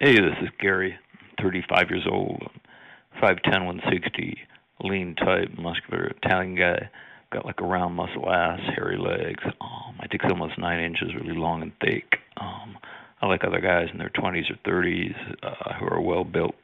[0.00, 0.96] Hey, this is Gary,
[1.42, 2.42] 35 years old,
[3.22, 4.38] 5'10", 160,
[4.82, 6.88] lean type, muscular Italian guy.
[7.30, 9.44] Got like a round muscle ass, hairy legs.
[9.60, 12.04] Um, my dick's almost nine inches, really long and thick.
[12.40, 12.78] Um,
[13.20, 16.54] I like other guys in their 20s or 30s uh, who are well built.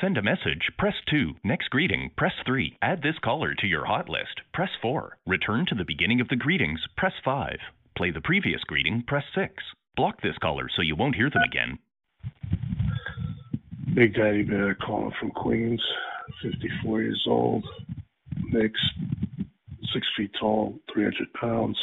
[0.00, 1.32] Send a message, press 2.
[1.42, 2.78] Next greeting, press 3.
[2.80, 5.18] Add this caller to your hot list, press 4.
[5.26, 7.58] Return to the beginning of the greetings, press 5.
[7.98, 9.52] Play the previous greeting, press 6.
[9.96, 11.78] Block this caller so you won't hear them again.
[13.92, 15.82] Big Daddy Bear calling from Queens,
[16.40, 17.66] 54 years old,
[18.52, 18.84] mixed,
[19.92, 21.76] six feet tall, 300 pounds,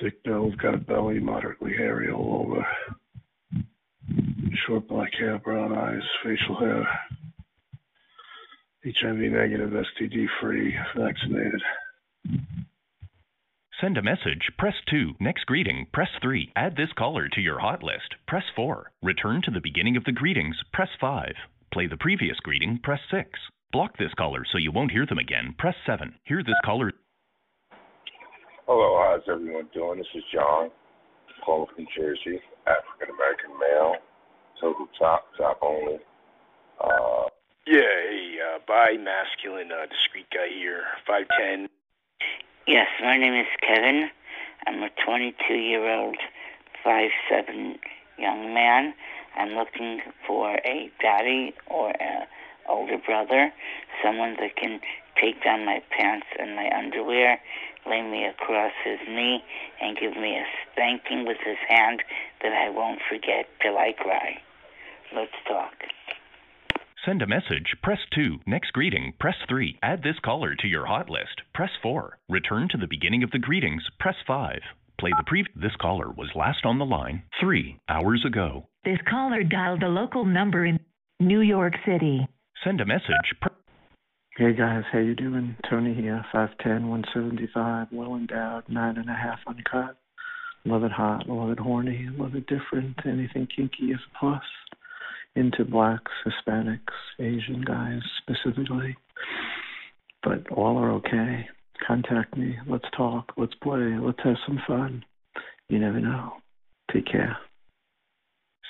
[0.00, 2.66] thick build, got a belly, moderately hairy all over,
[4.66, 6.88] short black hair, brown eyes, facial hair,
[8.86, 11.60] HIV negative, STD free, vaccinated.
[13.80, 15.14] Send a message, press 2.
[15.20, 16.52] Next greeting, press 3.
[16.54, 18.90] Add this caller to your hot list, press 4.
[19.02, 21.32] Return to the beginning of the greetings, press 5.
[21.72, 23.26] Play the previous greeting, press 6.
[23.72, 26.14] Block this caller so you won't hear them again, press 7.
[26.24, 26.92] Hear this caller.
[28.66, 29.98] Hello, how's everyone doing?
[29.98, 30.68] This is John,
[31.42, 33.94] calling from Jersey, African American male,
[34.60, 35.96] total top, top only.
[36.78, 37.28] Uh,
[37.66, 41.68] Yeah, hey, uh, bi masculine, uh, discreet guy here, 5'10.
[42.70, 44.08] Yes, my name is Kevin.
[44.64, 46.18] I'm a 22 year old,
[46.86, 47.76] 5'7
[48.16, 48.94] young man.
[49.34, 52.28] I'm looking for a daddy or a
[52.68, 53.52] older brother,
[54.00, 54.78] someone that can
[55.20, 57.40] take down my pants and my underwear,
[57.88, 59.42] lay me across his knee,
[59.80, 62.04] and give me a spanking with his hand
[62.40, 64.40] that I won't forget till I cry.
[65.12, 65.72] Let's talk.
[67.06, 68.40] Send a message, press 2.
[68.46, 69.78] Next greeting, press 3.
[69.82, 72.18] Add this caller to your hot list, press 4.
[72.28, 74.60] Return to the beginning of the greetings, press 5.
[74.98, 75.46] Play the pre.
[75.56, 78.66] This caller was last on the line 3 hours ago.
[78.84, 80.78] This caller dialed a local number in
[81.18, 82.28] New York City.
[82.62, 83.34] Send a message.
[83.40, 83.48] Pr-
[84.36, 85.56] Hey guys, how you doing?
[85.68, 89.96] Tony here, 5'10", 175, well endowed, nine and a half uncut.
[90.64, 92.96] Love it hot, love it horny, love it different.
[93.06, 94.42] Anything kinky is a plus.
[95.36, 96.80] Into blacks, Hispanics,
[97.18, 98.96] Asian guys specifically.
[100.22, 101.46] But all are okay.
[101.86, 102.56] Contact me.
[102.66, 103.32] Let's talk.
[103.36, 103.96] Let's play.
[104.00, 105.04] Let's have some fun.
[105.68, 106.34] You never know.
[106.92, 107.38] Take care.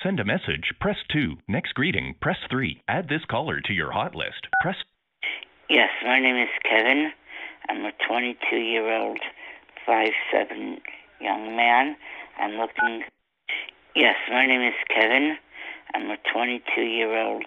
[0.03, 1.35] Send a message, press 2.
[1.47, 2.81] Next greeting, press 3.
[2.87, 4.77] Add this caller to your hot list, press
[5.69, 7.11] Yes, my name is Kevin.
[7.69, 9.19] I'm a 22 year old,
[9.87, 10.79] 5'7
[11.21, 11.95] young man.
[12.37, 13.03] I'm looking.
[13.95, 15.37] Yes, my name is Kevin.
[15.93, 17.45] I'm a 22 year old,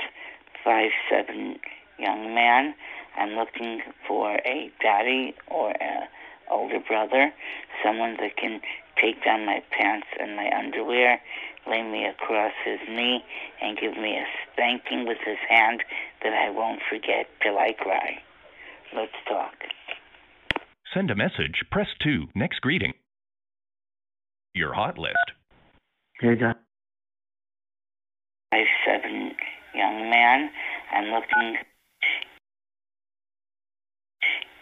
[0.67, 1.59] 5'7
[1.99, 2.75] young man.
[3.17, 6.09] I'm looking for a daddy or a
[6.51, 7.33] older brother,
[7.85, 8.61] someone that can
[9.01, 11.21] take down my pants and my underwear,
[11.67, 13.25] lay me across his knee,
[13.63, 15.83] and give me a spanking with his hand
[16.23, 18.19] that I won't forget till I cry.
[18.95, 19.55] Let's talk.
[20.93, 22.27] Send a message, press 2.
[22.35, 22.93] Next greeting.
[24.55, 25.33] Your hot list.
[26.21, 26.64] Hey guys.
[28.55, 29.33] Five seven
[29.75, 30.49] young man.
[30.93, 31.57] I'm looking.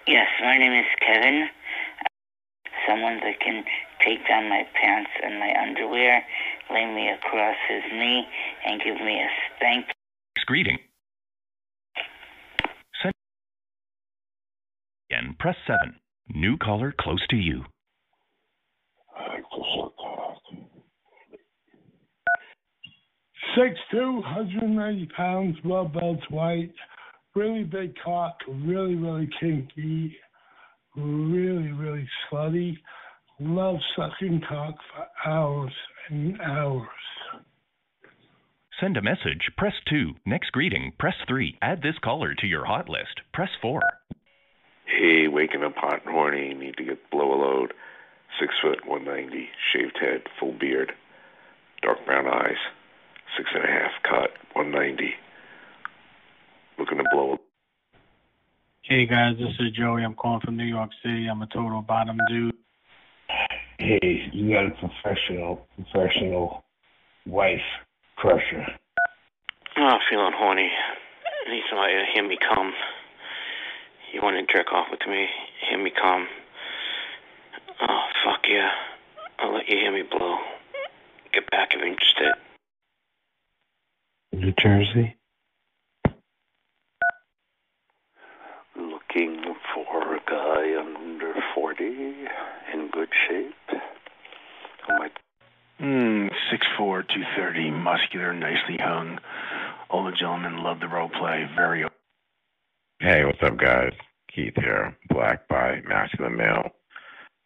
[0.07, 1.49] Yes, my name is Kevin.
[2.89, 3.65] Someone that can
[4.03, 6.25] take down my pants and my underwear,
[6.73, 8.25] lay me across his knee,
[8.65, 9.85] and give me a spank.
[10.37, 10.79] Next greeting.
[13.03, 13.13] Send
[15.11, 15.97] again, press 7.
[16.31, 17.65] New caller close to you.
[23.57, 26.73] Six two, 190 pounds, well built, white,
[27.35, 30.17] really big cock, really, really kinky,
[30.97, 32.79] really, really slutty.
[33.41, 35.73] Love sucking cock for hours
[36.09, 36.89] and hours.
[38.81, 40.15] Send a message, press 2.
[40.27, 41.59] Next greeting, press 3.
[41.63, 43.81] Add this caller to your hot list, press 4.
[44.87, 47.75] Hey, waking up hot and horny, need to get blow a load.
[48.41, 50.93] Six foot, 190, shaved head, full beard,
[51.83, 52.57] dark brown eyes,
[53.37, 55.15] six and a half cut, 190.
[56.79, 57.39] Looking to blow.
[58.83, 60.05] Hey guys, this is Joey.
[60.05, 61.27] I'm calling from New York City.
[61.31, 62.55] I'm a total bottom dude.
[63.79, 66.65] Hey, you got a professional, professional
[67.27, 67.61] wife
[68.17, 68.67] crusher.
[69.77, 70.71] Oh, I'm feeling horny.
[71.47, 72.73] I need somebody to hear me come.
[74.13, 75.27] You want to jerk off with me?
[75.69, 76.27] Hear me come.
[77.81, 78.71] Oh, fuck yeah.
[79.39, 80.37] I'll let you hear me blow.
[81.33, 82.52] Get back if you're interested.
[84.33, 85.17] New Jersey.
[88.77, 91.85] Looking for a guy under 40
[92.73, 93.55] in good shape.
[94.89, 95.13] I might
[95.81, 99.19] Mm, 6'4", 230, muscular, nicely hung.
[99.91, 101.49] Older gentleman, love the role play.
[101.57, 101.85] Very.
[103.01, 103.93] Hey, what's up, guys?
[104.33, 106.71] Keith here, black bi, masculine male.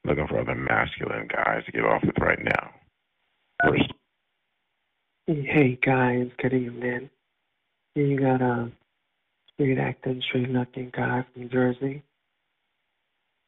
[0.04, 2.70] Looking for other masculine guys to get off with right now.
[3.64, 3.90] First,
[5.28, 7.10] Hey guys, good evening.
[7.96, 8.70] You got a
[9.52, 12.04] straight acting, straight looking guy from Jersey.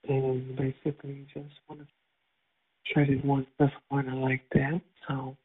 [0.09, 1.87] And basically just want to
[2.93, 4.81] try to one stuff one I like that.
[5.07, 5.37] So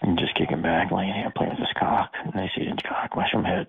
[0.00, 2.10] I'm just kicking back, laying here, playing with this cock.
[2.34, 3.66] Nice eating cock, mushroom head,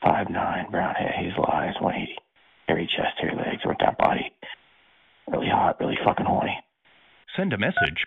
[0.00, 2.14] five nine, brown hair, hazel eyes, 180,
[2.68, 4.30] hairy chest, hairy legs, worked out body.
[5.26, 6.62] Really hot, really fucking horny.
[7.36, 8.06] Send a message.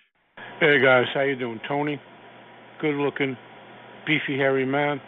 [0.61, 1.59] Hey guys, how you doing?
[1.67, 1.99] Tony,
[2.83, 3.37] good looking,
[4.05, 4.99] beefy, hairy man.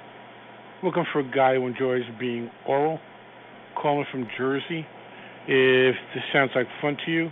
[0.82, 3.00] Looking for a guy who enjoys being oral.
[3.76, 4.88] Calling from Jersey.
[5.46, 7.30] If this sounds like fun to you,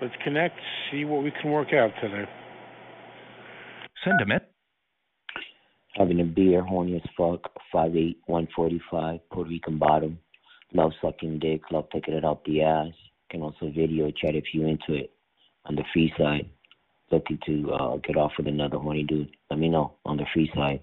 [0.00, 0.54] let's connect,
[0.90, 2.30] see what we can work out today.
[4.04, 4.46] Send a message.
[5.96, 10.16] Having a beer, horny as fuck, 5'8", 145, Puerto Rican bottom.
[10.72, 12.92] Love sucking dick, love taking it up the ass.
[13.30, 15.10] Can also video chat if you into it.
[15.66, 16.48] On the free side,
[17.10, 19.30] looking to uh, get off with another horny dude.
[19.50, 20.80] Let me know on the free side.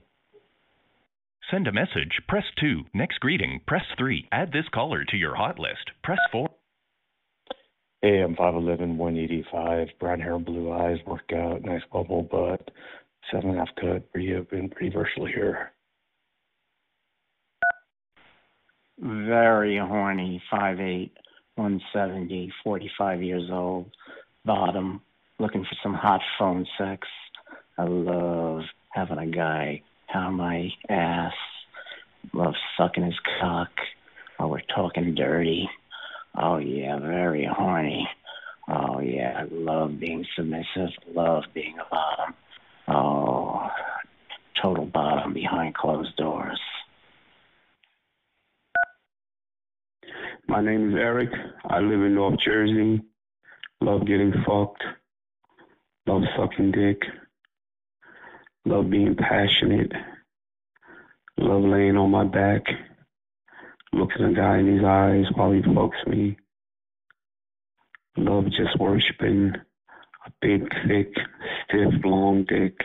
[1.50, 2.84] Send a message, press 2.
[2.94, 4.28] Next greeting, press 3.
[4.32, 6.50] Add this caller to your hot list, press 4.
[8.02, 12.70] Hey, I'm 5'11", 185, brown hair, blue eyes, workout, nice bubble butt,
[13.32, 15.72] seven and a half cut, pretty open, pretty versatile here.
[19.00, 21.12] Very horny, 5'8",
[21.56, 23.90] 170, 45 years old,
[24.46, 25.02] bottom,
[25.40, 27.08] looking for some hot phone sex.
[27.78, 31.34] I love having a guy pound my ass,
[32.34, 33.70] love sucking his cock
[34.38, 35.70] while we're talking dirty.
[36.36, 38.08] Oh yeah, very horny.
[38.68, 42.34] Oh yeah, I love being submissive, love being a bottom.
[42.88, 43.68] Oh,
[44.62, 46.60] total bottom behind closed doors.
[50.48, 51.30] My name is Eric.
[51.70, 53.02] I live in North Jersey.
[53.82, 54.84] Love getting fucked.
[56.08, 57.02] Love sucking dick.
[58.66, 59.92] Love being passionate.
[61.38, 62.64] Love laying on my back.
[63.94, 66.38] Looking a guy in his eyes while he fucks me.
[68.18, 69.54] Love just worshiping
[70.26, 71.14] a big, thick,
[71.66, 72.76] stiff, long dick.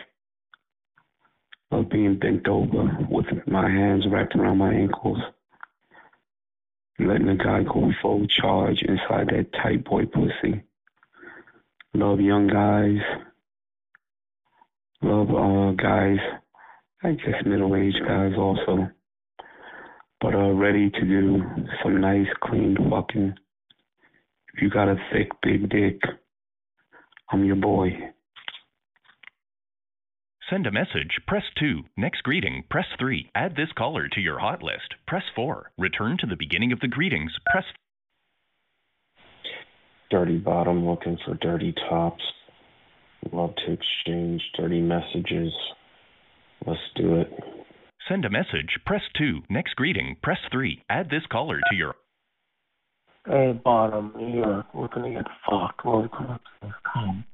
[1.71, 5.19] Love being bent over with my hands wrapped around my ankles
[6.99, 10.63] letting a guy go full charge inside that tight boy pussy.
[11.95, 12.97] Love young guys.
[15.03, 16.17] Love uh guys,
[17.03, 18.89] I guess middle aged guys also.
[20.19, 21.43] But uh ready to do
[21.83, 23.35] some nice clean fucking.
[24.55, 25.99] If you got a thick big dick,
[27.31, 27.89] I'm your boy.
[30.49, 31.81] Send a message, press 2.
[31.97, 33.31] Next greeting, press 3.
[33.33, 35.71] Add this caller to your hot list, press 4.
[35.77, 37.65] Return to the beginning of the greetings, press
[40.13, 42.21] Dirty bottom, looking for dirty tops.
[43.31, 45.51] Love to exchange dirty messages.
[46.67, 47.33] Let's do it.
[48.07, 49.39] Send a message, press 2.
[49.49, 50.83] Next greeting, press 3.
[50.87, 51.95] Add this caller to your
[53.25, 55.83] Hey, bottom, New York, looking to get fucked.
[55.83, 57.25] Welcome to come.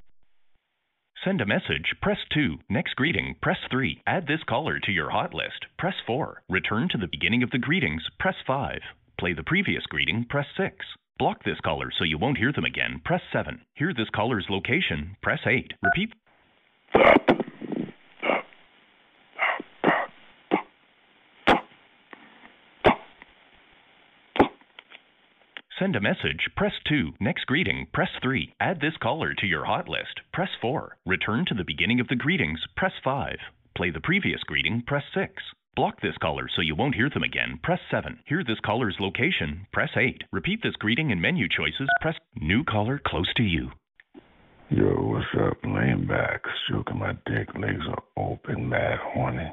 [1.25, 2.59] Send a message, press 2.
[2.69, 4.01] Next greeting, press 3.
[4.07, 6.43] Add this caller to your hot list, press 4.
[6.47, 8.79] Return to the beginning of the greetings, press 5.
[9.19, 10.73] Play the previous greeting, press 6.
[11.19, 13.59] Block this caller so you won't hear them again, press 7.
[13.73, 15.73] Hear this caller's location, press 8.
[15.83, 16.13] Repeat.
[25.77, 27.11] Send a message, press 2.
[27.19, 28.53] Next greeting, press 3.
[28.61, 30.97] Add this caller to your hot list, press 4.
[31.05, 33.35] Return to the beginning of the greetings, press 5.
[33.75, 35.33] Play the previous greeting, press 6.
[35.79, 38.19] Block this caller so you won't hear them again, press 7.
[38.25, 40.25] Hear this caller's location, press 8.
[40.29, 43.69] Repeat this greeting and menu choices, press new caller close to you.
[44.69, 45.55] Yo, what's up?
[45.63, 49.49] Laying back, stroking my dick, legs are open, mad horny.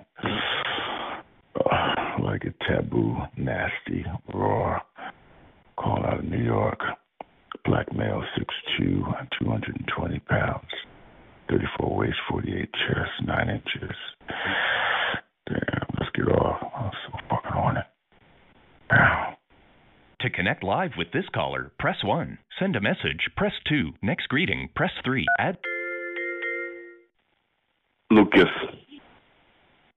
[2.20, 4.04] Like a taboo, nasty,
[4.34, 4.80] raw.
[5.78, 6.80] Call out of New York.
[7.64, 8.24] Black male,
[8.80, 10.66] 6'2", 220 pounds.
[11.50, 13.96] 34 waist, 48 chest, 9 inches.
[15.48, 15.85] Damn,
[16.16, 16.72] get off.
[16.74, 17.80] I'm so fucking horny.
[18.92, 19.34] Ow.
[20.20, 22.38] To connect live with this caller, press 1.
[22.58, 23.92] Send a message, press 2.
[24.02, 25.26] Next greeting, press 3.
[25.38, 25.58] Add
[28.10, 28.48] Lucas.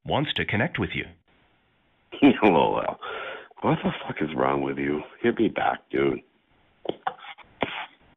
[0.06, 1.06] wants to connect with you.
[2.42, 3.00] Hello, Al.
[3.62, 5.02] What the fuck is wrong with you?
[5.22, 6.20] Hit me back, dude.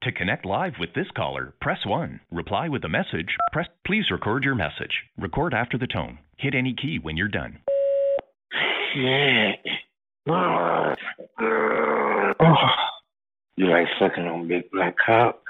[0.02, 2.20] To connect live with this caller, press 1.
[2.32, 5.04] Reply with a message, press please record your message.
[5.16, 6.18] Record after the tone.
[6.36, 7.58] Hit any key when you're done.
[8.92, 9.60] Shit.
[10.28, 10.94] Ah.
[11.40, 12.54] Oh.
[13.56, 15.40] You like sucking on big black cock?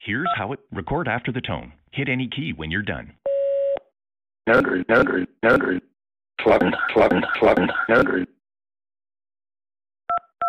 [0.00, 1.72] Here's how it record after the tone.
[1.92, 3.12] Hit any key when you're done.
[4.48, 5.80] Nerdry, nerdry, nerdry.
[6.40, 8.26] Clubbing, clubbing, clubbing, nerdry.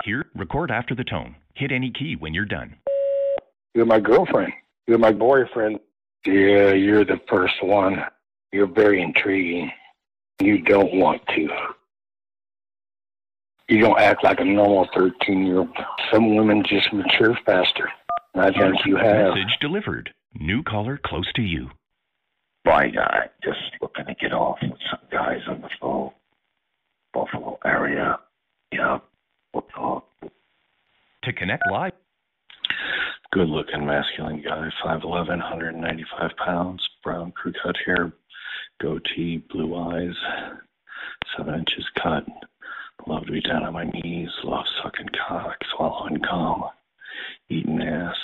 [0.03, 1.35] Here, record after the tone.
[1.55, 2.75] Hit any key when you're done.
[3.73, 4.53] You're my girlfriend.
[4.87, 5.79] You're my boyfriend.
[6.25, 8.03] Yeah, you're the first one.
[8.51, 9.71] You're very intriguing.
[10.41, 11.47] You don't want to.
[13.67, 15.69] You don't act like a normal 13 year old.
[16.13, 17.89] Some women just mature faster.
[18.35, 19.33] I think you have.
[19.33, 20.13] Message delivered.
[20.39, 21.69] New caller close to you.
[22.63, 23.29] Bye, guy.
[23.43, 26.11] Just looking to get off with some guys on the phone.
[27.13, 28.19] Buffalo area.
[28.71, 28.99] Yeah.
[29.53, 30.05] We'll talk.
[31.23, 31.93] To connect live,
[33.35, 38.13] Good looking masculine guy, 5'11, 195 pounds, brown crew cut hair,
[38.81, 40.15] goatee, blue eyes,
[41.35, 42.25] 7 inches cut.
[43.07, 46.63] Love to be down on my knees, love sucking cock, swallowing cum,
[47.49, 48.15] eating ass,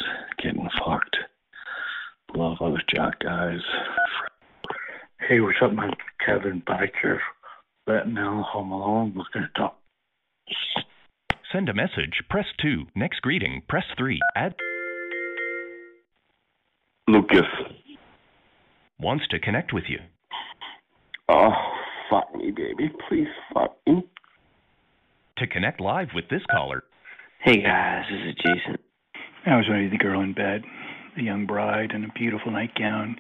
[0.42, 1.18] getting fucked.
[2.36, 3.60] Love other jock guys.
[5.20, 5.92] Hey, what's up, man?
[6.26, 7.20] Kevin Biker.
[7.86, 9.78] Betting now, home alone, looking to talk.
[11.52, 12.86] send a message, press 2.
[12.96, 14.20] Next greeting, press 3.
[14.36, 14.56] Add
[17.08, 17.46] Lucas.
[19.00, 20.00] wants to connect with you.
[21.30, 21.52] Oh,
[22.10, 22.92] fuck me, baby.
[23.08, 24.11] Please fuck me.
[25.42, 26.84] To connect live with this caller,
[27.44, 28.78] Hey, guys, this is Jason.
[29.48, 30.62] I was ready the girl in bed,
[31.18, 33.16] the young bride in a beautiful nightgown,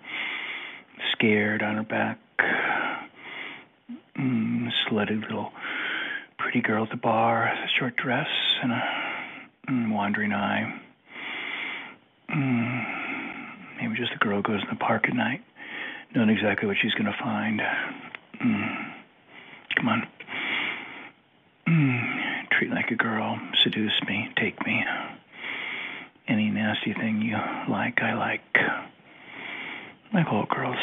[1.13, 2.19] scared on her back.
[4.19, 5.49] Mm, slutty little
[6.38, 8.28] pretty girl at the bar, a short dress
[8.61, 8.82] and a
[9.72, 10.80] mm, wandering eye.
[12.30, 15.41] Mm, maybe just a girl goes in the park at night,
[16.13, 17.61] knowing exactly what she's going to find.
[18.45, 18.93] Mm,
[19.76, 20.03] come on.
[22.62, 24.84] Treat like a girl, seduce me, take me.
[26.28, 27.36] Any nasty thing you
[27.68, 28.55] like, I like.
[30.14, 30.78] Like all girls.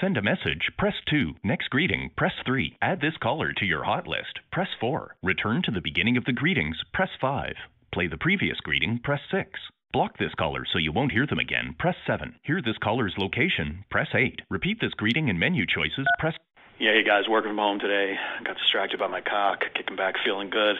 [0.00, 1.34] send a message, press 2.
[1.44, 2.74] Next greeting, press 3.
[2.80, 5.14] Add this caller to your hot list, press 4.
[5.22, 7.52] Return to the beginning of the greetings, press 5.
[7.92, 9.50] Play the previous greeting, press 6.
[9.92, 12.34] Block this caller so you won't hear them again, press 7.
[12.44, 14.40] Hear this caller's location, press 8.
[14.48, 16.34] Repeat this greeting and menu choices, press
[16.78, 18.14] Yeah, hey guys, working from home today.
[18.44, 20.74] Got distracted by my cock, kicking back, feeling good.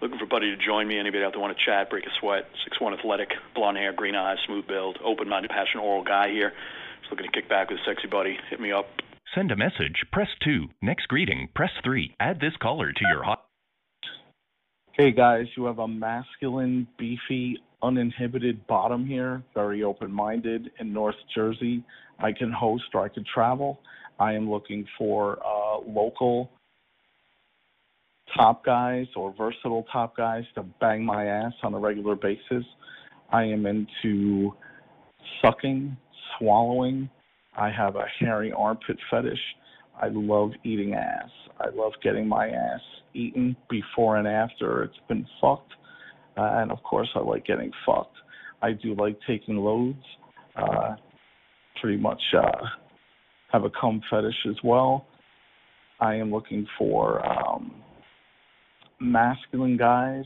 [0.00, 0.96] Looking for a buddy to join me.
[0.96, 2.44] Anybody out there want to chat, break a sweat?
[2.62, 6.52] Six one athletic, blonde hair, green eyes, smooth build, open-minded, passionate oral guy here.
[7.00, 8.38] Just looking to kick back with a sexy buddy.
[8.48, 8.86] Hit me up.
[9.34, 10.66] Send a message, press 2.
[10.82, 12.14] Next greeting, press 3.
[12.20, 13.44] Add this caller to your hot
[14.92, 21.16] Hey guys, you have a masculine, beefy, uninhibited bottom here, very open minded in North
[21.34, 21.82] Jersey.
[22.20, 23.80] I can host or I can travel.
[24.18, 26.50] I am looking for uh, local
[28.36, 32.64] top guys or versatile top guys to bang my ass on a regular basis.
[33.30, 34.52] I am into
[35.42, 35.96] sucking,
[36.38, 37.08] swallowing.
[37.56, 39.38] I have a hairy armpit fetish.
[40.00, 41.30] I love eating ass.
[41.60, 42.80] I love getting my ass
[43.14, 45.72] eaten before and after it's been fucked.
[46.36, 48.16] Uh, and of course, I like getting fucked.
[48.60, 50.02] I do like taking loads.
[50.56, 50.96] Uh,
[51.80, 52.66] pretty much uh,
[53.54, 55.06] have a cum fetish as well.
[56.00, 57.72] I am looking for um,
[59.00, 60.24] masculine guys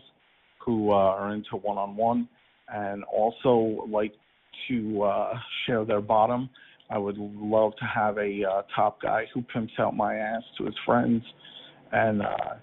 [0.64, 2.26] who uh, are into one-on-one
[2.68, 4.14] and also like
[4.66, 5.34] to uh,
[5.66, 6.48] share their bottom.
[6.88, 10.64] I would love to have a uh, top guy who pimps out my ass to
[10.64, 11.22] his friends
[11.92, 12.54] and uh,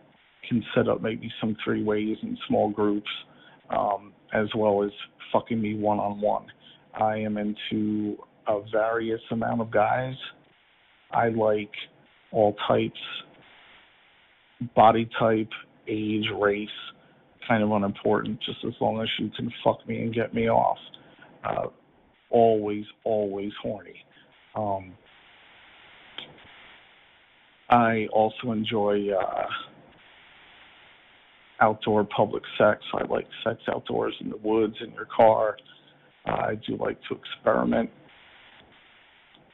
[0.50, 3.10] can set up maybe some three ways in small groups,
[3.70, 4.90] um, as well as
[5.32, 6.48] fucking me one on one.
[7.00, 10.16] I am into a various amount of guys.
[11.16, 11.72] I like
[12.32, 13.00] all types,
[14.76, 15.50] body type,
[15.88, 16.68] age, race,
[17.48, 20.78] kind of unimportant, just as long as you can fuck me and get me off.
[21.44, 21.68] Uh,
[22.30, 23.96] always, always horny.
[24.56, 24.94] Um,
[27.70, 29.46] I also enjoy uh,
[31.62, 32.82] outdoor public sex.
[32.94, 35.58] I like sex outdoors in the woods, in your car.
[36.28, 37.90] Uh, I do like to experiment.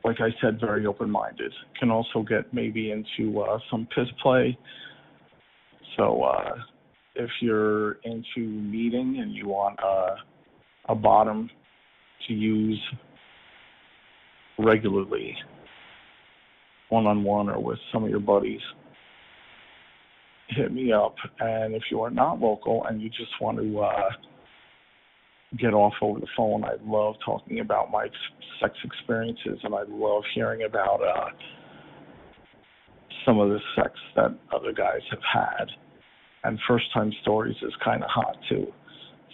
[0.03, 1.53] Like I said, very open minded.
[1.79, 4.57] Can also get maybe into uh, some piss play.
[5.97, 6.55] So uh,
[7.15, 10.15] if you're into meeting and you want uh,
[10.89, 11.49] a bottom
[12.27, 12.79] to use
[14.57, 15.35] regularly,
[16.89, 18.61] one on one or with some of your buddies,
[20.49, 21.15] hit me up.
[21.39, 24.09] And if you are not local and you just want to uh,
[25.57, 28.07] get off over the phone, I love talking about my
[28.61, 31.29] sex experiences and I love hearing about uh,
[33.25, 35.65] some of the sex that other guys have had.
[36.43, 38.67] And first time stories is kind of hot too.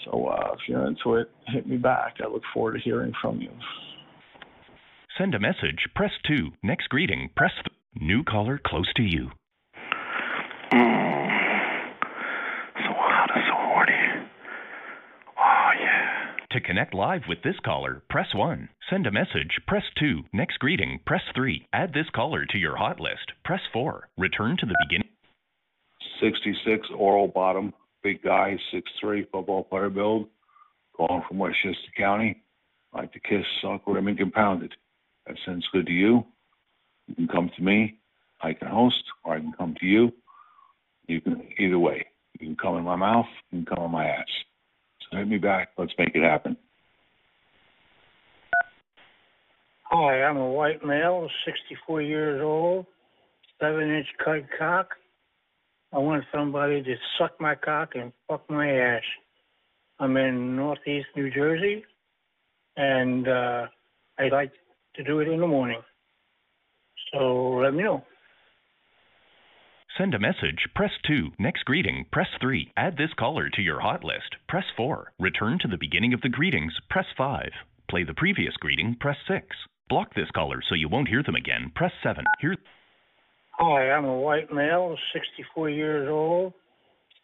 [0.06, 2.16] So uh, if you're into it, hit me back.
[2.24, 3.50] I look forward to hearing from you.
[5.18, 6.52] Send a message, press 2.
[6.62, 9.32] Next greeting, press th- New caller close to you.
[10.72, 10.78] So
[12.94, 14.28] hot and so horny.
[15.40, 16.37] Oh, yeah.
[16.52, 18.70] To connect live with this caller, press 1.
[18.90, 20.24] Send a message, press 2.
[20.32, 21.68] Next greeting, press 3.
[21.74, 24.08] Add this caller to your hot list, press 4.
[24.18, 25.10] Return to the beginning.
[26.22, 30.30] 66 oral bottom, big guy, 6'3", football player build,
[30.96, 32.42] calling from Westchester County.
[32.94, 34.74] Like to kiss, suck, rim, and compounded.
[35.28, 36.26] That sounds good to you.
[37.08, 37.98] You can come to me.
[38.42, 40.14] I can host, or I can come to you.
[41.08, 42.06] You can either way.
[42.40, 43.28] You can come in my mouth.
[43.52, 44.26] You can come on my ass.
[45.12, 45.70] Hit me back.
[45.78, 46.58] Let's make it happen.
[49.86, 52.86] Hi, I'm a white male, 64 years old,
[53.60, 54.90] seven inch cut cock.
[55.94, 59.04] I want somebody to suck my cock and fuck my ass.
[60.00, 61.86] I'm in Northeast New Jersey,
[62.76, 63.68] and uh,
[64.20, 64.52] I'd like
[64.96, 65.82] to do it in the morning.
[67.14, 68.04] So let me know.
[69.98, 71.32] Send a message, press 2.
[71.40, 72.72] Next greeting, press 3.
[72.78, 75.12] Add this caller to your hot list, press 4.
[75.18, 77.50] Return to the beginning of the greetings, press 5.
[77.90, 79.44] Play the previous greeting, press 6.
[79.90, 82.24] Block this caller so you won't hear them again, press 7.
[82.40, 82.56] Here.
[83.54, 86.54] Hi, I'm a white male, 64 years old,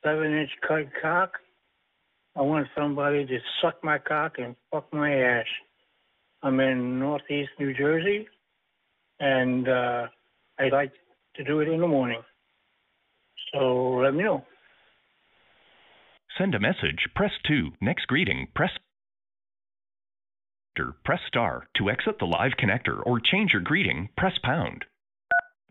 [0.04, 1.34] seven inch cut cock.
[2.36, 5.46] I want somebody to suck my cock and fuck my ass.
[6.42, 8.28] I'm in Northeast New Jersey,
[9.20, 10.08] and uh,
[10.58, 10.94] I'd like
[11.36, 12.22] to do it in the morning.
[13.54, 14.46] So let me know.
[16.38, 17.74] Send a message, press 2.
[17.82, 18.72] Next greeting, press
[21.06, 21.68] press star.
[21.78, 24.86] To exit the live connector or change your greeting, press pound.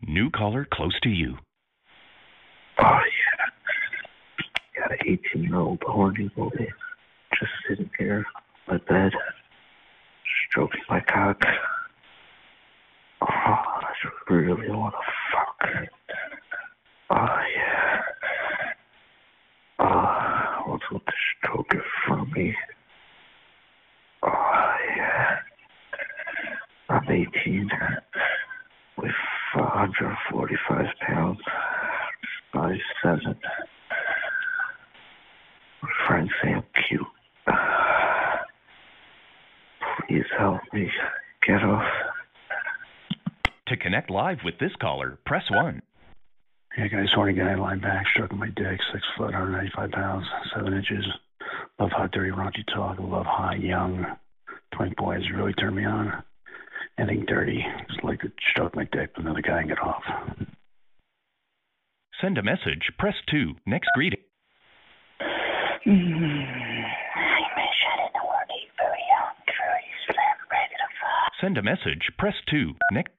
[0.01, 1.37] New caller close to you.
[2.79, 3.45] Oh yeah.
[4.79, 6.49] Got an 18 year old horny boy
[7.39, 8.25] just sitting here
[8.69, 9.11] on my bed,
[10.49, 11.41] stroking my cock.
[13.21, 14.99] Oh, I just really want to
[15.31, 15.89] fuck.
[17.09, 18.01] Oh yeah.
[19.79, 22.53] Oh, I want someone to stroke it from me.
[24.23, 25.37] Oh yeah.
[26.89, 27.69] I'm 18
[28.97, 29.11] with
[29.53, 31.39] 445 pounds,
[32.53, 33.35] size 7.
[36.07, 37.01] Friends say I'm cute.
[40.07, 40.89] Please help me
[41.47, 41.83] get off.
[43.67, 45.81] To connect live with this caller, press 1.
[46.77, 51.05] Yeah, guys, horny guy, line back, stroking my dick, six foot, 195 pounds, seven inches.
[51.79, 52.97] Love hot, dirty, raunchy talk.
[52.99, 54.05] Love hot, young,
[54.75, 55.21] twink boys.
[55.35, 56.23] Really turn me on.
[56.97, 60.03] Anything dirty, just like to stroke my dick with another guy and get off.
[62.19, 63.53] Send a message, press 2.
[63.67, 64.19] Next greeting.
[71.39, 72.73] Send a message, press 2.
[72.91, 73.11] Next.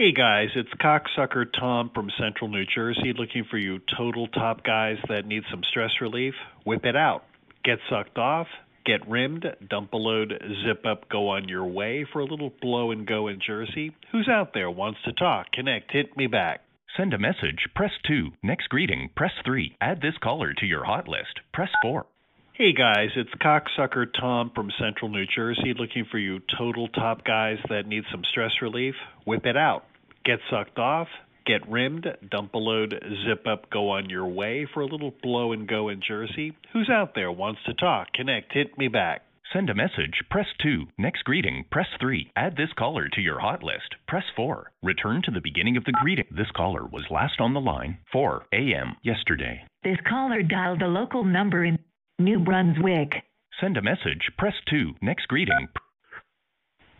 [0.00, 4.96] Hey guys, it's cocksucker Tom from Central New Jersey looking for you total top guys
[5.08, 6.34] that need some stress relief.
[6.64, 7.24] Whip it out.
[7.64, 8.46] Get sucked off,
[8.86, 12.92] get rimmed, dump a load, zip up, go on your way for a little blow
[12.92, 13.90] and go in Jersey?
[14.12, 15.50] Who's out there wants to talk?
[15.52, 16.60] Connect, hit me back.
[16.96, 18.28] Send a message, press 2.
[18.40, 19.78] Next greeting, press 3.
[19.80, 22.06] Add this caller to your hot list, press 4.
[22.52, 27.58] Hey guys, it's cocksucker Tom from Central New Jersey looking for you total top guys
[27.68, 28.94] that need some stress relief.
[29.24, 29.84] Whip it out.
[30.28, 31.08] Get sucked off,
[31.46, 35.52] get rimmed, dump a load, zip up, go on your way for a little blow
[35.52, 36.54] and go in Jersey.
[36.74, 38.08] Who's out there wants to talk?
[38.12, 39.22] Connect, hit me back.
[39.54, 40.84] Send a message, press 2.
[40.98, 42.30] Next greeting, press 3.
[42.36, 44.70] Add this caller to your hot list, press 4.
[44.82, 46.26] Return to the beginning of the greeting.
[46.30, 48.96] This caller was last on the line 4 a.m.
[49.02, 49.62] yesterday.
[49.82, 51.78] This caller dialed a local number in
[52.18, 53.14] New Brunswick.
[53.62, 54.92] Send a message, press 2.
[55.00, 55.68] Next greeting.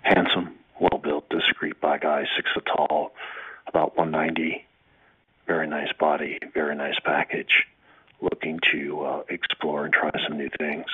[0.00, 3.12] Handsome, well built, discreet bi guy, six foot tall,
[3.66, 4.64] about 190.
[5.46, 7.64] Very nice body, very nice package.
[8.20, 10.86] Looking to uh, explore and try some new things.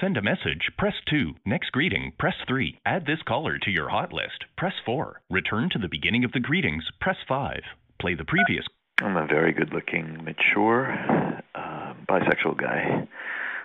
[0.00, 1.34] Send a message, press 2.
[1.44, 2.80] Next greeting, press 3.
[2.86, 5.20] Add this caller to your hot list, press 4.
[5.30, 7.60] Return to the beginning of the greetings, press 5.
[8.00, 8.64] Play the previous.
[9.00, 10.92] I'm a very good looking, mature,
[11.54, 13.06] uh, bisexual guy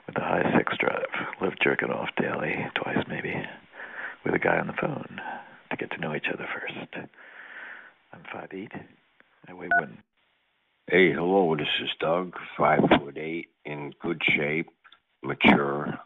[0.06, 1.28] with a high sex drive.
[1.42, 3.34] Love jerking off daily, twice maybe,
[4.26, 5.22] with a guy on the phone
[5.78, 7.08] get to know each other first.
[8.14, 8.72] I'm five eight.
[9.48, 9.98] I weigh one.
[10.88, 11.56] Hey, hello.
[11.56, 14.70] This is Doug, five foot eight, in good shape,
[15.22, 16.00] mature,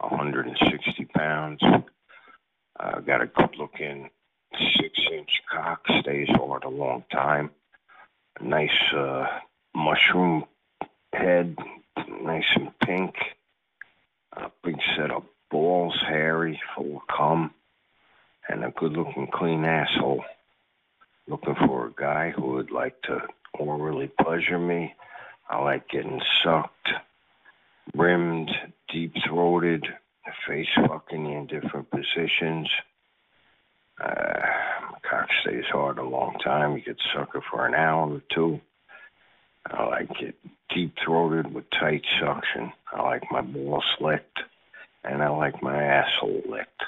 [0.00, 1.60] 160 pounds.
[2.80, 4.10] Uh, got a good looking
[4.76, 7.50] six inch cock, stays hard a long time.
[8.40, 9.26] Nice uh,
[9.74, 10.44] mushroom
[11.12, 11.56] head,
[12.22, 13.14] nice and pink.
[14.32, 17.52] A big set of balls, hairy, full of cum,
[18.48, 20.24] and a good looking clean asshole.
[21.26, 23.20] Looking for a guy who would like to
[23.58, 24.94] orally pleasure me.
[25.48, 26.90] I like getting sucked,
[27.94, 28.50] rimmed,
[28.92, 29.86] deep throated,
[30.46, 32.68] face fucking in different positions.
[34.00, 34.40] Uh,
[34.90, 36.76] my cock stays hard a long time.
[36.76, 38.60] You get sucker for an hour or two.
[39.66, 40.34] I like it
[40.74, 42.72] deep throated with tight suction.
[42.92, 44.40] I like my balls licked,
[45.04, 46.82] and I like my asshole licked.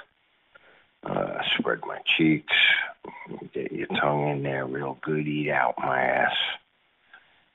[1.09, 2.53] Uh, spread my cheeks,
[3.55, 6.35] get your tongue in there real good, eat out my ass,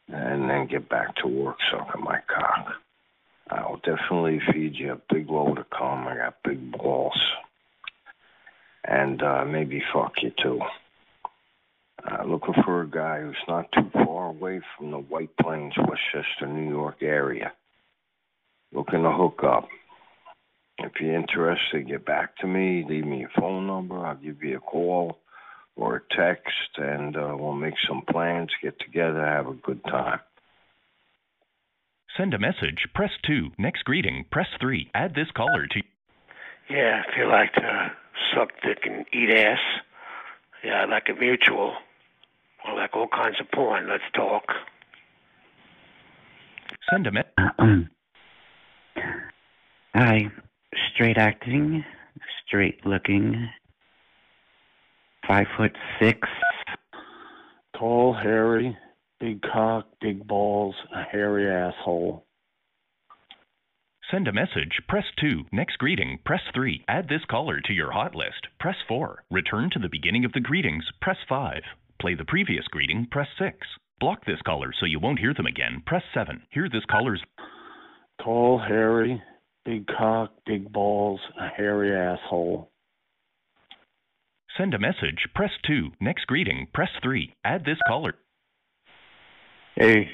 [0.08, 2.74] and then get back to work sucking my cock.
[3.49, 6.08] I'll definitely feed you a big load of cum.
[6.08, 7.20] I got big balls.
[8.86, 10.62] And uh, maybe fuck you too.
[12.10, 16.47] Uh, looking for a guy who's not too far away from the White Plains, Westchester,
[16.47, 17.52] New York area.
[18.72, 19.68] Looking to hook up.
[20.80, 22.86] If you're interested, get back to me.
[22.88, 24.06] Leave me a phone number.
[24.06, 25.18] I'll give you a call
[25.76, 30.20] or a text, and uh, we'll make some plans, get together, have a good time.
[32.18, 33.52] Send a message, press 2.
[33.58, 34.92] Next greeting, press 3.
[34.94, 35.82] Add this caller to.
[36.70, 37.92] Yeah, if you like to
[38.36, 39.60] suck dick and eat ass,
[40.64, 41.74] yeah, I'd like a mutual.
[42.66, 43.90] I like all kinds of porn.
[43.90, 44.44] Let's talk.
[46.90, 47.30] Send a message.
[49.96, 50.32] Hi,
[50.94, 51.84] straight acting,
[52.46, 53.50] straight looking,
[55.28, 56.28] five foot six.
[57.78, 58.78] Tall, hairy,
[59.20, 62.26] big cock, big balls, a hairy asshole.
[64.12, 65.46] Send a message, press 2.
[65.54, 66.84] Next greeting, press 3.
[66.90, 69.24] Add this caller to your hot list, press 4.
[69.32, 71.62] Return to the beginning of the greetings, press 5.
[72.02, 73.56] Play the previous greeting, press 6.
[74.02, 76.42] Block this caller so you won't hear them again, press 7.
[76.50, 77.24] Hear this caller's.
[78.22, 79.22] Tall, hairy,
[79.66, 82.70] big cock, big balls, a hairy asshole.
[84.57, 85.91] Send a message, press 2.
[85.99, 87.34] Next greeting, press 3.
[87.43, 88.16] Add this caller.
[89.76, 90.09] Hey,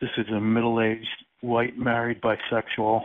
[0.00, 1.06] this is a middle aged
[1.40, 3.02] white married bisexual,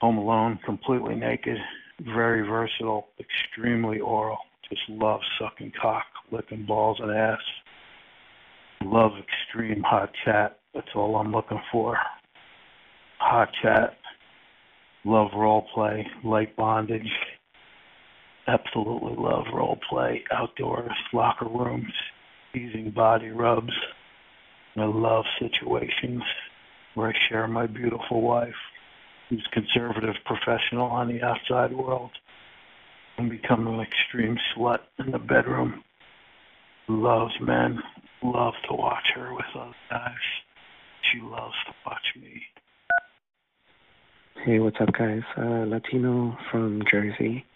[0.00, 1.56] home alone, completely naked,
[2.14, 4.38] very versatile, extremely oral.
[4.68, 7.38] Just love sucking cock, licking balls and ass.
[8.82, 10.58] Love extreme hot chat.
[10.74, 11.96] That's all I'm looking for.
[13.18, 13.96] Hot chat.
[15.04, 17.10] Love role play, light bondage.
[18.46, 21.92] Absolutely love role play, outdoors, locker rooms,
[22.54, 23.72] easing body rubs.
[24.76, 26.22] I love situations
[26.94, 28.54] where I share my beautiful wife,
[29.28, 32.10] who's conservative professional on the outside world,
[33.18, 35.84] and become an extreme slut in the bedroom.
[36.88, 37.78] Loves men,
[38.22, 40.14] love to watch her with other guys.
[41.12, 42.42] She loves to watch me.
[44.42, 45.22] Hey, what's up, guys?
[45.38, 47.46] Uh, Latino from Jersey.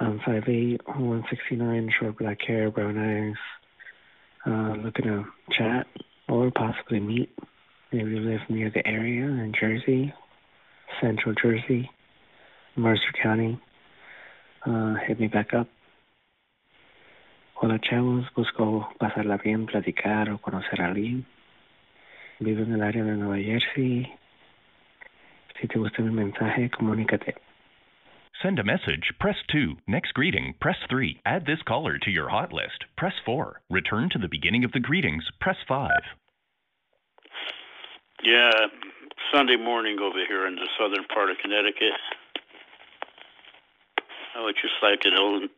[0.00, 3.36] I'm 5'8", 169, short black hair, brown eyes.
[4.44, 5.24] Uh, looking to
[5.56, 5.86] chat
[6.28, 7.30] or possibly meet.
[7.90, 10.12] Maybe live near the area in Jersey,
[11.00, 11.88] Central Jersey.
[12.76, 13.58] Mercer County.
[14.66, 15.68] Uh, hit me back up.
[17.54, 21.24] Hola chavos, busco pasarla bien, platicar o conocer a alguien.
[22.40, 24.17] Vivo en el área de Nueva Jersey.
[25.60, 27.34] Si te gusta mi mensaje, comunícate.
[28.42, 29.76] Send a message, press 2.
[29.88, 31.20] Next greeting, press 3.
[31.26, 33.60] Add this caller to your hot list, press 4.
[33.68, 35.90] Return to the beginning of the greetings, press 5.
[38.22, 38.52] Yeah,
[39.32, 41.94] Sunday morning over here in the southern part of Connecticut.
[44.36, 45.50] I would just like an old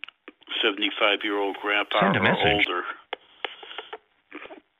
[0.63, 2.67] 75 year old grandpa Send a or message.
[2.67, 2.83] older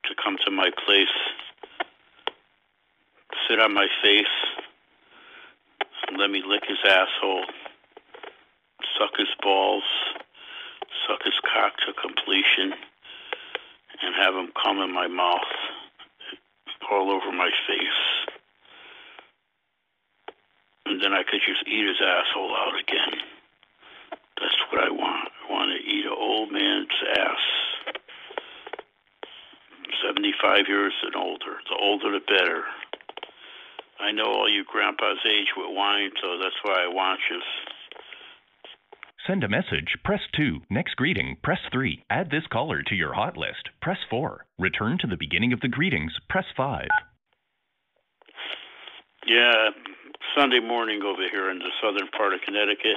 [0.05, 1.15] to come to my place,
[3.49, 4.25] sit on my face,
[4.57, 4.70] and
[6.19, 7.45] let me lick his asshole,
[8.99, 9.85] suck his balls,
[11.07, 12.73] suck his cock to completion,
[14.03, 15.51] and have him come in my mouth,
[16.91, 18.35] all over my face.
[20.87, 23.21] And then I could just eat his asshole out again.
[24.41, 25.31] That's what I want.
[25.49, 27.45] I want to eat an old man's ass.
[30.05, 31.61] 75 years and older.
[31.69, 32.65] The older the better.
[34.03, 37.41] I know all you grandpas age with wine, so that's why I want you.
[39.27, 40.63] Send a message, press 2.
[40.71, 42.05] Next greeting, press 3.
[42.11, 44.47] Add this caller to your hot list, press 4.
[44.59, 46.89] Return to the beginning of the greetings, press 5.
[49.27, 49.71] Yeah,
[50.37, 52.97] Sunday morning over here in the southern part of Connecticut.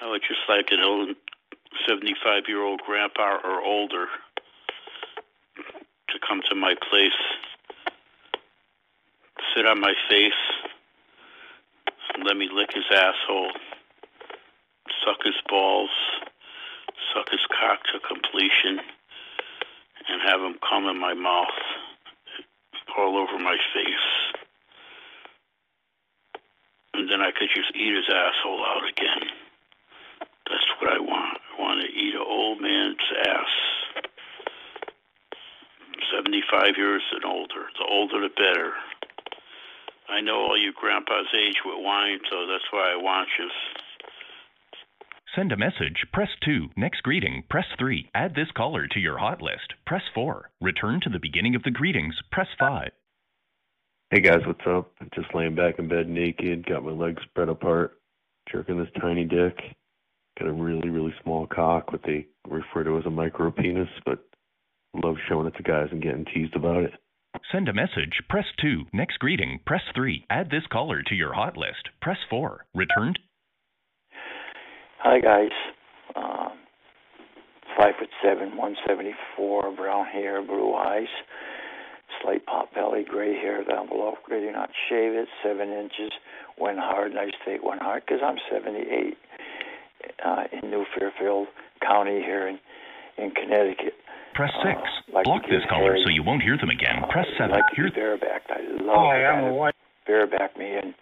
[0.00, 1.10] I would just like an old
[1.86, 4.06] 75 year old grandpa or older
[5.56, 7.18] to come to my place,
[9.54, 10.32] sit on my face,
[12.24, 13.52] let me lick his asshole,
[15.04, 15.90] suck his balls,
[17.12, 18.80] suck his cock to completion,
[20.08, 21.48] and have him come in my mouth,
[22.96, 24.42] all over my face.
[26.94, 29.30] And then I could just eat his asshole out again.
[30.50, 31.38] That's what I want.
[31.56, 34.02] I want to eat an old man's ass.
[36.14, 37.72] 75 years and older.
[37.78, 38.72] The older the better.
[40.12, 43.48] I know all you grandpas age with wine, so that's why I want you.
[45.34, 46.68] Send a message, press 2.
[46.76, 48.10] Next greeting, press 3.
[48.14, 50.50] Add this caller to your hot list, press 4.
[50.60, 52.90] Return to the beginning of the greetings, press 5.
[54.10, 54.92] Hey guys, what's up?
[55.14, 57.98] Just laying back in bed naked, got my legs spread apart,
[58.52, 59.56] jerking this tiny dick.
[60.38, 64.18] Got a really, really small cock, what they refer to as a micro penis, but
[65.02, 66.92] love showing it to guys and getting teased about it.
[67.50, 68.86] Send a message, press 2.
[68.92, 70.26] Next greeting, press 3.
[70.30, 72.66] Add this caller to your hot list, press 4.
[72.74, 73.14] Return.
[75.04, 75.50] Hi guys,
[76.14, 76.52] um,
[77.76, 81.08] five foot seven, one seventy four, brown hair, blue eyes,
[82.22, 84.14] slight pot belly, gray hair down below.
[84.24, 85.26] Gray, do not shave it.
[85.42, 86.12] Seven inches.
[86.56, 89.16] When hard, nice take one hard because I'm seventy eight
[90.24, 91.48] uh, in New Fairfield
[91.84, 92.60] County here in
[93.18, 93.94] in Connecticut.
[94.34, 94.78] Press 6.
[95.14, 96.02] like Block this caller head.
[96.04, 97.04] so you won't hear them again.
[97.10, 97.50] Press 7.
[97.50, 97.90] like to Here.
[97.90, 98.26] be.
[98.50, 99.74] I love Hi, the I'm guy a that white.
[100.06, 100.94] bareback me and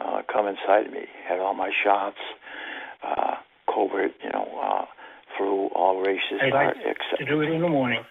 [0.00, 1.04] uh, come inside of me.
[1.28, 2.16] Had all my shots,
[3.06, 3.34] uh,
[3.68, 4.84] COVID, you know, uh,
[5.36, 8.02] flu, all races, I'd heart, like except to do it in the morning.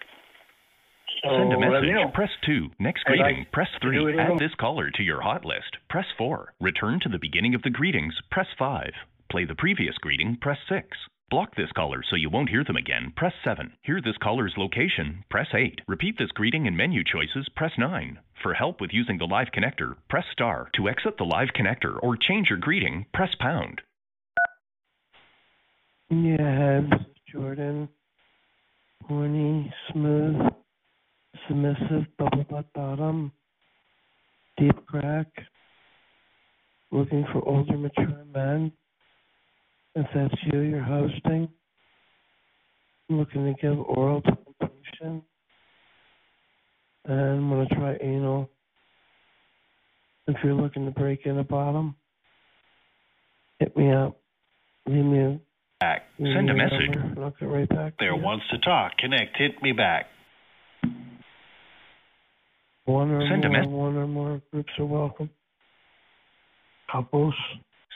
[1.24, 1.90] So Send a message.
[1.90, 2.06] me.
[2.14, 2.70] Press 2.
[2.80, 3.38] Next I'd greeting.
[3.40, 4.20] like press 3.
[4.20, 5.78] Add this caller to your hot list.
[5.90, 6.54] Press 4.
[6.62, 8.14] Return to the beginning of the greetings.
[8.32, 8.92] Press 5.
[9.32, 10.38] Play the previous greeting.
[10.40, 10.86] Press 6.
[11.30, 13.14] Block this caller so you won't hear them again.
[13.16, 13.74] Press 7.
[13.84, 15.24] Hear this caller's location.
[15.30, 15.82] Press 8.
[15.88, 17.48] Repeat this greeting and menu choices.
[17.56, 18.18] Press 9.
[18.42, 20.70] For help with using the live connector, press star.
[20.76, 23.82] To exit the live connector or change your greeting, press pound.
[26.10, 27.88] Yeah, this is Jordan.
[29.08, 30.36] Horny, smooth,
[31.48, 33.32] submissive, bubble butt bottom,
[34.58, 35.28] deep crack.
[36.92, 38.72] Looking for older, mature men.
[40.00, 41.50] If that's you, you're hosting.
[43.10, 45.22] I'm Looking to give oral to completion.
[47.04, 48.50] And I'm going to try anal.
[50.28, 51.96] If you're looking to break in a bottom,
[53.60, 54.18] hit me up.
[54.88, 55.40] Leave me a
[55.82, 56.04] Back.
[56.18, 56.96] leave Send a message.
[56.96, 57.94] number, I'll get right back.
[58.00, 58.22] There you.
[58.24, 58.98] wants to talk.
[59.00, 59.36] Connect.
[59.38, 60.06] Hit me back.
[62.86, 65.30] One or Send a more, mess- one or more groups are welcome.
[66.90, 67.34] Couples.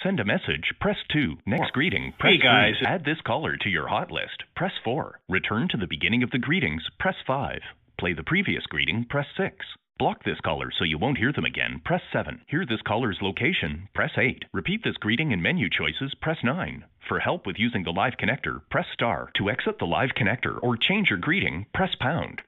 [0.03, 0.73] Send a message.
[0.81, 1.37] Press 2.
[1.45, 2.13] Next greeting.
[2.19, 2.75] Press Hey, guys.
[2.79, 2.87] 3.
[2.87, 4.43] Add this caller to your hot list.
[4.53, 5.21] Press 4.
[5.29, 6.83] Return to the beginning of the greetings.
[6.99, 7.61] Press 5.
[7.97, 9.05] Play the previous greeting.
[9.09, 9.55] Press 6.
[9.97, 11.79] Block this caller so you won't hear them again.
[11.85, 12.41] Press 7.
[12.47, 13.87] Hear this caller's location.
[13.95, 14.43] Press 8.
[14.51, 16.13] Repeat this greeting and menu choices.
[16.21, 16.83] Press 9.
[17.07, 19.29] For help with using the live connector, press star.
[19.37, 22.41] To exit the live connector or change your greeting, press pound.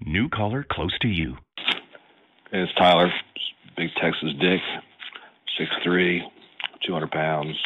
[0.00, 1.36] New caller close to you.
[2.52, 3.10] Hey, it's Tyler,
[3.76, 4.60] big Texas dick.
[5.58, 6.22] Six three,
[6.86, 7.56] two hundred pounds,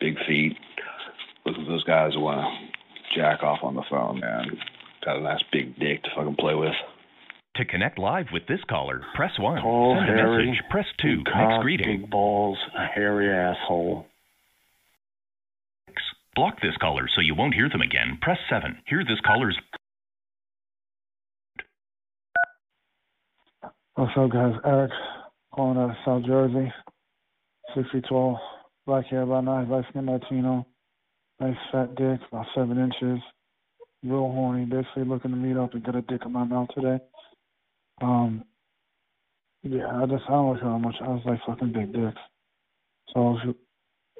[0.00, 0.56] big feet.
[1.46, 4.46] Look at those guys who want to jack off on the phone, man.
[5.04, 6.72] Got a nice big dick to fucking play with.
[7.56, 9.60] To connect live with this caller, press 1.
[9.62, 11.18] Tall, Send a message, press 2.
[11.18, 12.00] big Next greeting.
[12.00, 14.06] big balls, a hairy asshole.
[16.34, 18.18] Block this caller so you won't hear them again.
[18.20, 18.76] Press 7.
[18.88, 19.56] Hear this caller's
[23.94, 24.54] What's up, guys?
[24.64, 24.90] Eric,
[25.54, 26.72] calling out of South Jersey.
[27.74, 28.40] Six feet tall,
[28.86, 30.66] black hair, about nine, light skin Latino.
[31.40, 33.20] Nice fat dick, about seven inches.
[34.04, 36.98] Real horny, basically looking to meet up and get a dick in my mouth today.
[38.00, 38.44] Um,
[39.62, 40.96] yeah, I just, I don't look how much.
[41.00, 42.20] I just like fucking big dicks.
[43.14, 43.38] So,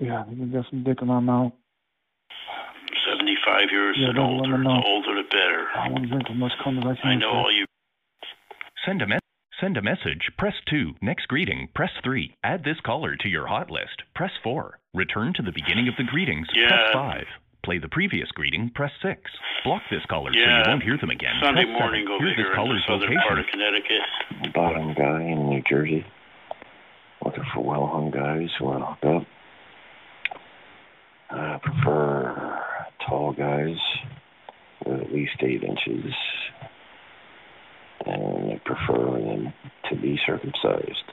[0.00, 1.52] yeah, you can get some dick in my mouth.
[3.10, 4.58] 75 years Yeah, and don't let older.
[4.58, 4.82] me The know.
[4.84, 5.66] older, the better.
[5.76, 7.10] I want to drink as much cum as I can.
[7.10, 7.66] I know all you.
[8.86, 9.18] Send a, me-
[9.60, 10.94] send a message, press 2.
[11.00, 12.34] Next greeting, press 3.
[12.44, 14.78] Add this caller to your hot list, press 4.
[14.94, 16.68] Return to the beginning of the greetings, Yeah.
[16.68, 17.26] press 5.
[17.62, 19.30] Play the previous greeting, press 6.
[19.64, 21.34] Block this caller so you won't hear them again.
[21.40, 22.12] Southern press morning 7.
[22.12, 23.22] over Hear here this in the caller's southern location.
[23.26, 24.52] part of Connecticut.
[24.54, 26.04] bottom guy in New Jersey.
[27.24, 29.26] Looking for well hung guys who want to hook up.
[31.30, 32.62] I prefer
[33.08, 33.76] tall guys
[34.84, 36.12] with at least eight inches.
[38.04, 38.43] And
[38.74, 39.52] I prefer them
[39.90, 41.06] to be circumcised.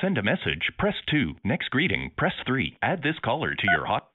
[0.00, 1.36] Send a message, press 2.
[1.44, 2.78] Next greeting, press 3.
[2.82, 4.08] Add this caller to your hot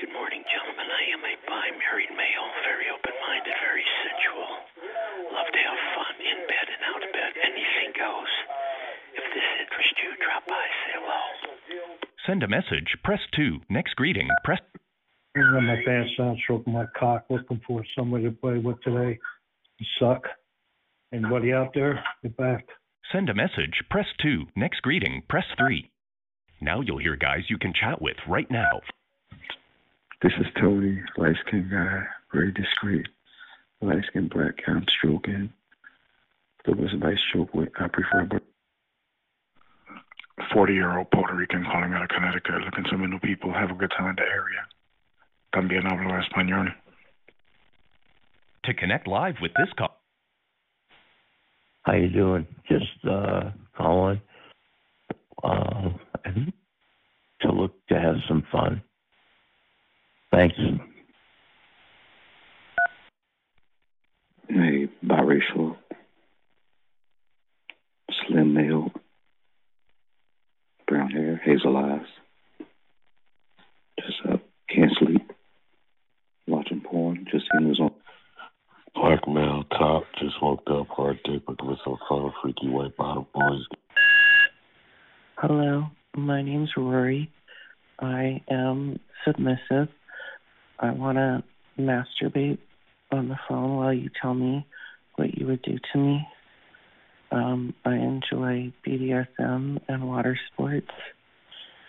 [0.00, 0.84] Good morning, gentlemen.
[0.84, 4.48] I am a bi married male, very open minded, very sensual.
[5.32, 7.32] Love to have fun in bed and out of bed.
[7.40, 8.32] Anything goes.
[9.16, 11.24] If this interests you, drop by, say hello.
[12.26, 13.60] Send a message, press 2.
[13.70, 14.60] Next greeting, press
[15.36, 19.18] Run my pants down, stroking my cock, looking for somebody to play with today.
[19.78, 20.24] You suck.
[21.12, 22.02] Anybody out there?
[22.22, 22.66] Get back.
[23.12, 24.46] Send a message, press 2.
[24.56, 25.90] Next greeting, press 3.
[26.60, 28.80] Now you'll hear guys you can chat with right now.
[30.22, 32.02] This is Tony, light skinned guy,
[32.32, 33.06] very discreet.
[33.80, 35.52] Light skinned black guy, I'm stroking.
[36.58, 38.42] If there was a nice stroke with, I prefer but
[40.52, 43.70] 40 year old Puerto Rican calling out of Connecticut, looking to meet new people, have
[43.70, 44.66] a good time in the area.
[45.54, 46.74] También hablo español.
[48.64, 50.00] To connect live with this call.
[51.86, 52.48] How you doing?
[52.68, 54.20] Just uh calling
[55.44, 55.90] uh
[57.42, 58.82] to look to have some fun.
[60.32, 60.56] Thanks.
[64.50, 65.76] a biracial,
[68.26, 68.90] slim male,
[70.88, 72.06] brown hair, hazel eyes.
[74.00, 75.30] Just up, can't sleep,
[76.48, 77.92] watching porn, just seeing what's on.
[78.96, 83.26] Black male, top, just woke up, hard dick, looking for some fun, freaky white bottom
[83.34, 83.60] boys.
[85.36, 85.84] Hello,
[86.16, 87.30] my name's Rory.
[88.00, 89.88] I am submissive.
[90.80, 91.42] I want to
[91.78, 92.58] masturbate
[93.12, 94.66] on the phone while you tell me
[95.16, 96.26] what you would do to me.
[97.32, 100.88] Um, I enjoy BDSM and water sports.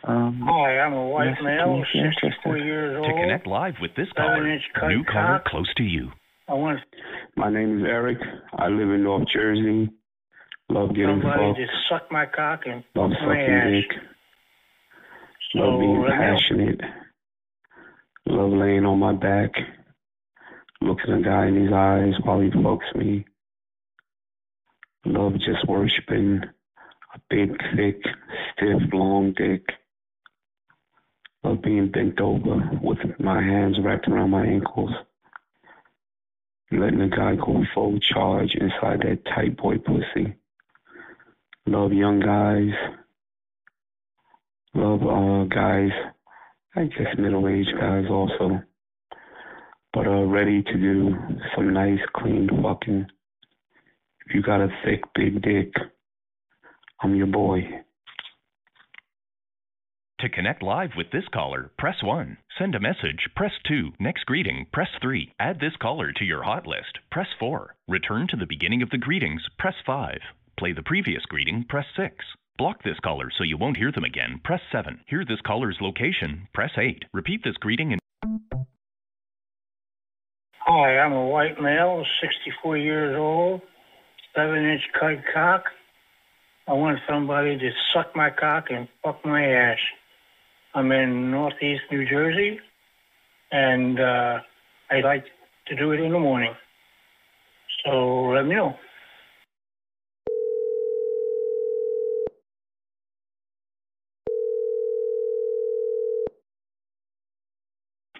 [0.03, 2.65] Um, Hi, I'm a white message male, me 64 interested.
[2.65, 3.19] years To old.
[3.21, 6.09] connect live with this Seven caller, new caller close to you.
[6.49, 6.79] I want
[7.35, 8.17] My name is Eric.
[8.57, 9.89] I live in North Jersey.
[10.69, 11.59] Love getting somebody fucked.
[11.59, 13.67] to suck my cock and Love sucking ass.
[13.71, 13.99] dick.
[15.55, 16.17] Love being let me know.
[16.17, 16.81] passionate.
[18.27, 19.51] Love laying on my back.
[20.81, 23.25] Looking a guy in his eyes while he fucks me.
[25.05, 26.41] Love just worshiping
[27.15, 28.01] a big, thick,
[28.53, 29.63] stiff, long dick.
[31.43, 34.91] Love being bent over with my hands wrapped around my ankles.
[36.71, 40.35] Letting a guy go full charge inside that tight boy pussy.
[41.65, 42.73] Love young guys.
[44.73, 45.91] Love uh guys,
[46.75, 48.61] I guess middle aged guys also.
[49.93, 51.15] But are ready to do
[51.55, 53.07] some nice clean fucking.
[54.25, 55.73] If you got a thick big dick,
[57.01, 57.61] I'm your boy.
[60.21, 62.37] To connect live with this caller, press 1.
[62.57, 63.93] Send a message, press 2.
[63.99, 65.31] Next greeting, press 3.
[65.39, 67.75] Add this caller to your hot list, press 4.
[67.87, 70.17] Return to the beginning of the greetings, press 5.
[70.57, 72.15] Play the previous greeting, press 6.
[72.57, 75.01] Block this caller so you won't hear them again, press 7.
[75.05, 77.03] Hear this caller's location, press 8.
[77.13, 78.01] Repeat this greeting and
[80.65, 83.61] Hi, I'm a white male, 64 years old,
[84.35, 85.65] seven inch cut cock.
[86.67, 89.77] I want somebody to suck my cock and fuck my ass.
[90.77, 92.59] I'm in Northeast New Jersey,
[93.51, 94.37] and uh,
[94.91, 95.23] I like
[95.69, 96.53] to do it in the morning.
[97.83, 98.75] So let me know.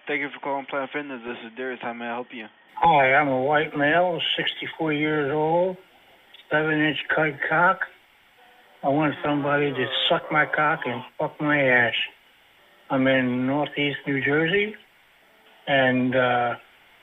[0.08, 1.20] Thank you for calling Planet Fitness.
[1.24, 1.78] This is Darius.
[1.80, 2.46] How may I help you?
[2.80, 5.76] Hi, I'm a white male, 64 years old,
[6.52, 7.78] 7-inch cut cock.
[8.82, 11.94] I want somebody to suck my cock and fuck my ass.
[12.90, 14.74] I'm in northeast New Jersey,
[15.66, 16.54] and uh,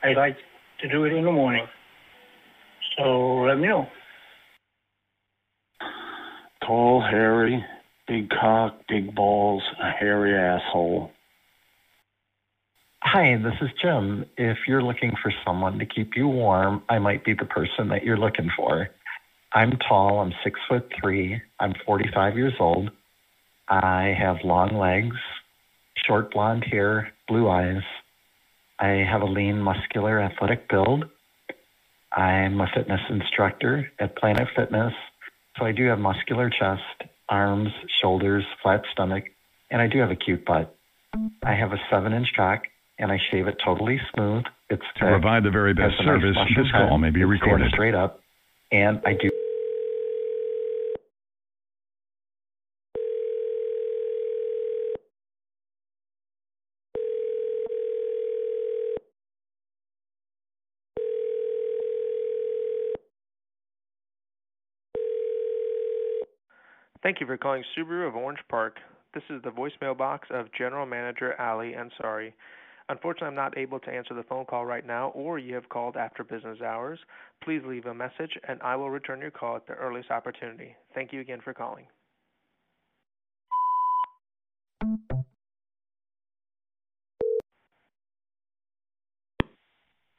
[0.03, 0.35] I'd like
[0.81, 1.67] to do it in the morning.
[2.97, 3.85] So let me know.
[6.65, 7.63] Tall, hairy,
[8.07, 11.11] big cock, big balls, a hairy asshole.
[13.03, 14.25] Hi, this is Jim.
[14.37, 18.03] If you're looking for someone to keep you warm, I might be the person that
[18.03, 18.89] you're looking for.
[19.53, 22.89] I'm tall, I'm six foot three, I'm 45 years old.
[23.69, 25.15] I have long legs,
[26.07, 27.83] short blonde hair, blue eyes.
[28.79, 31.05] I have a lean, muscular, athletic build.
[32.11, 34.93] I'm a fitness instructor at Planet Fitness,
[35.57, 37.69] so I do have muscular chest, arms,
[38.01, 39.25] shoulders, flat stomach,
[39.71, 40.75] and I do have a cute butt.
[41.43, 42.63] I have a seven inch cock
[42.97, 44.43] and I shave it totally smooth.
[44.69, 47.71] It's To provide the very best nice service, this call may be recorded.
[47.71, 48.19] straight up,
[48.71, 49.29] and I do.
[67.05, 68.77] Thank you for calling Subaru of Orange Park.
[69.13, 72.33] This is the voicemail box of General Manager Ali Ansari.
[72.89, 75.97] Unfortunately, I'm not able to answer the phone call right now, or you have called
[75.97, 76.97] after business hours.
[77.43, 80.75] Please leave a message, and I will return your call at the earliest opportunity.
[80.95, 81.85] Thank you again for calling.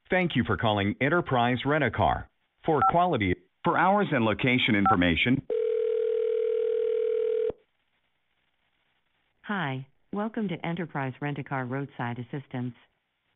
[0.09, 2.29] Thank you for calling Enterprise Rent a Car.
[2.65, 3.35] For quality,
[3.65, 5.43] for hours and location information,
[9.47, 12.75] Hi, welcome to Enterprise Rent-A-Car Roadside Assistance.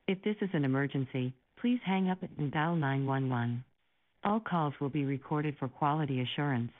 [0.08, 3.62] If this is an emergency, please hang up and dial 911.
[4.24, 6.72] All calls will be recorded for quality assurance.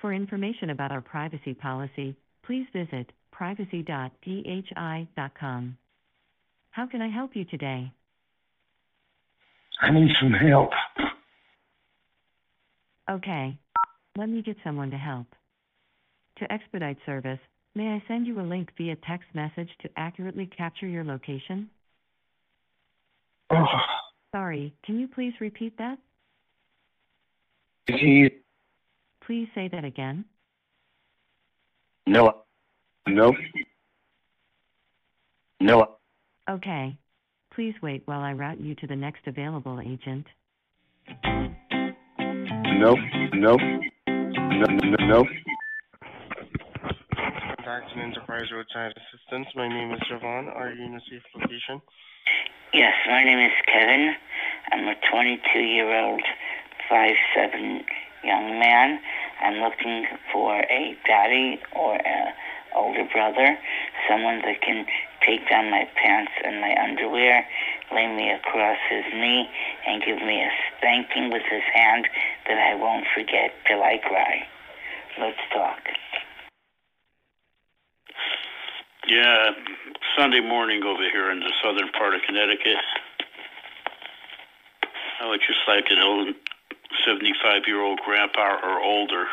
[0.00, 3.88] For information about our privacy policy, please visit privacy.dhi.com.
[6.70, 7.92] How can I help you today?
[9.82, 10.70] I need some help.
[13.10, 13.58] Okay.
[14.16, 15.26] Let me get someone to help.
[16.38, 17.40] To expedite service,
[17.76, 21.68] may I send you a link via text message to accurately capture your location?
[23.50, 23.64] Oh,
[24.34, 25.98] Sorry, can you please repeat that?
[27.86, 28.28] he,
[29.24, 30.24] Please say that again.
[32.06, 32.42] no,
[33.06, 33.32] no,
[35.60, 35.96] no.
[36.48, 36.96] Okay.
[37.54, 40.26] Please wait while I route you to the next available agent.
[42.78, 42.98] Nope,
[43.34, 43.60] nope,
[44.08, 45.26] no, no, nope.
[47.66, 49.48] Contact and Enterprise Roadside Assistance.
[49.56, 50.54] My name is Javon.
[50.54, 51.82] Are you in a safe location?
[52.72, 54.14] Yes, my name is Kevin.
[54.70, 56.22] I'm a 22 year old,
[56.88, 57.82] 5'7
[58.22, 59.00] young man.
[59.42, 62.34] I'm looking for a daddy or a
[62.76, 63.58] older brother,
[64.08, 64.86] someone that can
[65.26, 67.44] take down my pants and my underwear,
[67.92, 69.50] lay me across his knee,
[69.88, 72.06] and give me a spanking with his hand
[72.46, 74.46] that I won't forget till I cry.
[75.18, 75.80] Let's talk.
[79.08, 79.52] Yeah,
[80.18, 82.82] Sunday morning over here in the southern part of Connecticut.
[85.20, 86.34] I would just like an old
[87.06, 89.26] 75 year old grandpa or older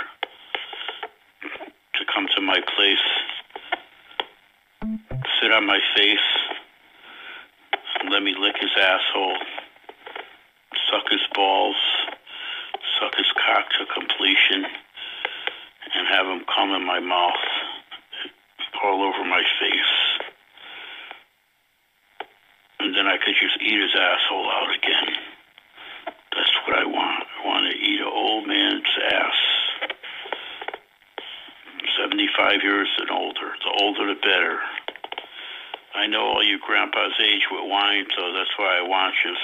[1.41, 3.07] to come to my place,
[5.41, 6.19] sit on my face,
[8.11, 9.37] let me lick his asshole,
[10.91, 11.77] suck his balls,
[12.99, 14.65] suck his cock to completion,
[15.95, 17.62] and have him come in my mouth
[18.84, 19.95] all over my face.
[22.80, 25.15] And then I could just eat his asshole out again.
[26.35, 27.23] That's what I want.
[27.23, 29.39] I want to eat an old man's ass.
[32.01, 33.55] 75 years and older.
[33.64, 34.60] The older the better.
[35.95, 39.35] I know all you grandpas age with wine, so that's why I want you.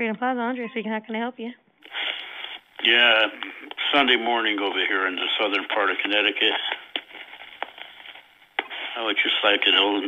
[0.00, 0.90] Freedom Plaza, Andrea speaking.
[0.90, 1.52] How can I help you?
[2.82, 3.26] Yeah,
[3.92, 6.56] Sunday morning over here in the southern part of Connecticut.
[8.96, 10.04] I would just like an old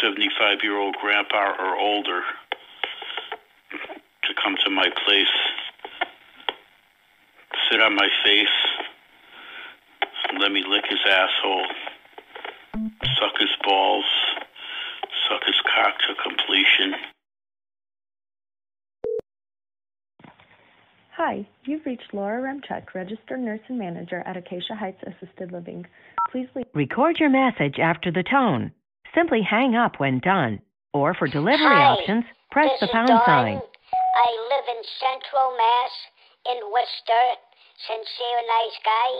[0.00, 2.22] 75 year old grandpa or older
[4.24, 5.36] to come to my place,
[7.70, 8.56] sit on my face,
[10.40, 11.66] let me lick his asshole,
[13.20, 14.06] suck his balls,
[15.28, 16.94] suck his cock to completion,
[21.20, 25.84] Hi, you've reached Laura Remchuk, registered nurse and manager at Acacia Heights Assisted Living.
[26.32, 26.64] Please leave.
[26.72, 28.72] Record your message after the tone.
[29.12, 30.64] Simply hang up when done.
[30.96, 33.28] Or for delivery Hi, options, press this the is pound Dawn.
[33.28, 33.60] sign.
[33.60, 35.92] I live in Central Mass
[36.56, 37.26] in Worcester.
[37.84, 39.10] Sincere, nice guy.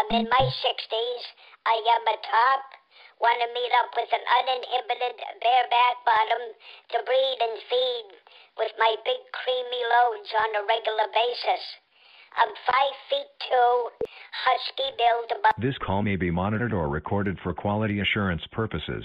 [0.00, 1.22] I'm in my 60s.
[1.68, 2.64] I am a top.
[3.20, 5.12] Want to meet up with an uninhibited
[5.44, 6.56] bareback bottom
[6.96, 8.16] to breed and feed
[8.60, 11.64] with my big creamy loads on a regular basis.
[12.36, 13.72] I'm five feet two,
[14.44, 19.04] husky build, This call may be monitored or recorded for quality assurance purposes.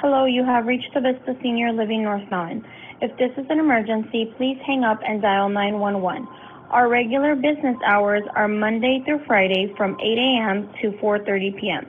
[0.00, 2.64] Hello, you have reached the Vista Senior Living North Mountain.
[3.00, 6.24] If this is an emergency, please hang up and dial 911.
[6.70, 10.70] Our regular business hours are Monday through Friday from 8 a.m.
[10.82, 11.84] to 4:30 p.m.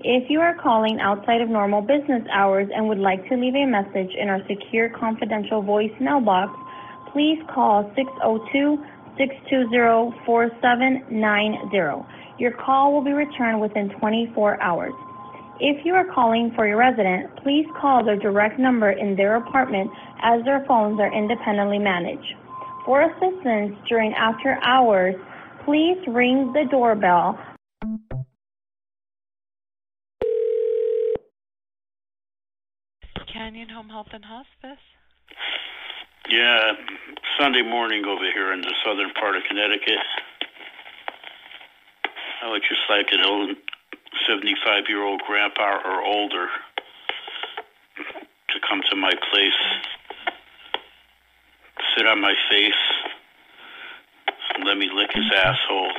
[0.00, 3.64] If you are calling outside of normal business hours and would like to leave a
[3.64, 6.52] message in our secure confidential voicemail box,
[7.10, 7.90] please call
[9.16, 12.04] 602-620-4790.
[12.38, 14.92] Your call will be returned within 24 hours.
[15.58, 19.90] If you are calling for your resident, please call their direct number in their apartment
[20.22, 22.34] as their phones are independently managed.
[22.84, 25.14] For assistance during after hours,
[25.64, 27.38] please ring the doorbell.
[33.32, 34.82] Canyon Home Health and Hospice.
[36.28, 36.72] Yeah,
[37.40, 40.04] Sunday morning over here in the southern part of Connecticut.
[42.42, 43.56] I would just like an old
[44.26, 46.48] 75 year old grandpa or older
[47.96, 49.60] to come to my place,
[51.96, 52.72] sit on my face,
[54.64, 55.92] let me lick his asshole,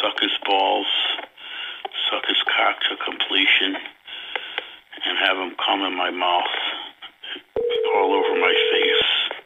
[0.00, 0.86] suck his balls,
[2.10, 3.76] suck his cock to completion,
[5.06, 6.54] and have him come in my mouth,
[7.94, 9.38] all over my face.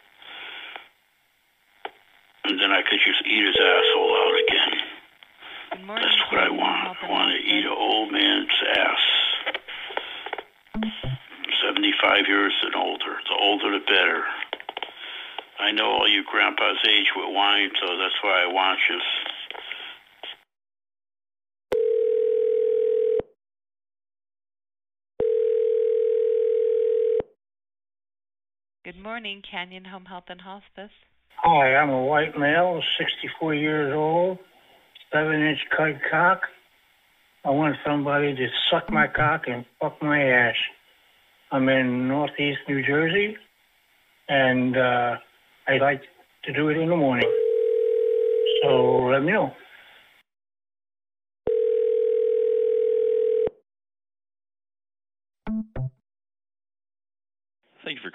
[2.44, 4.65] And then I could just eat his asshole out again.
[5.84, 6.96] That's what I want.
[7.02, 8.48] I want to eat an old man's
[8.80, 9.04] ass.
[11.68, 13.20] 75 years and older.
[13.28, 14.24] The older the better.
[15.60, 18.98] I know all you grandpas age with wine, so that's why I want you.
[28.84, 30.92] Good morning, Canyon Home Health and Hospice.
[31.42, 34.38] Hi, I'm a white male, 64 years old,
[35.12, 36.40] seven inch cut cock.
[37.44, 40.56] I want somebody to suck my cock and fuck my ass.
[41.52, 43.36] I'm in northeast New Jersey,
[44.28, 45.16] and uh,
[45.68, 46.02] I'd like
[46.44, 47.30] to do it in the morning.
[48.62, 49.52] So let me know.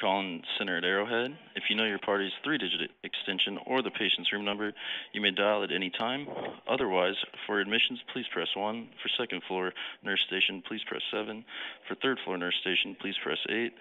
[0.01, 1.37] Calling Center at Arrowhead.
[1.55, 4.73] If you know your party's three digit extension or the patient's room number,
[5.13, 6.27] you may dial at any time.
[6.67, 7.15] Otherwise,
[7.45, 8.89] for admissions, please press 1.
[9.01, 9.71] For second floor
[10.03, 11.45] nurse station, please press 7.
[11.87, 13.71] For third floor nurse station, please press 8.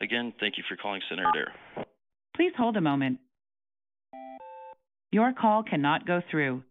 [0.00, 1.86] Again, thank you for calling Center at Arrowhead.
[2.34, 3.20] Please hold a moment.
[5.12, 6.62] Your call cannot go through.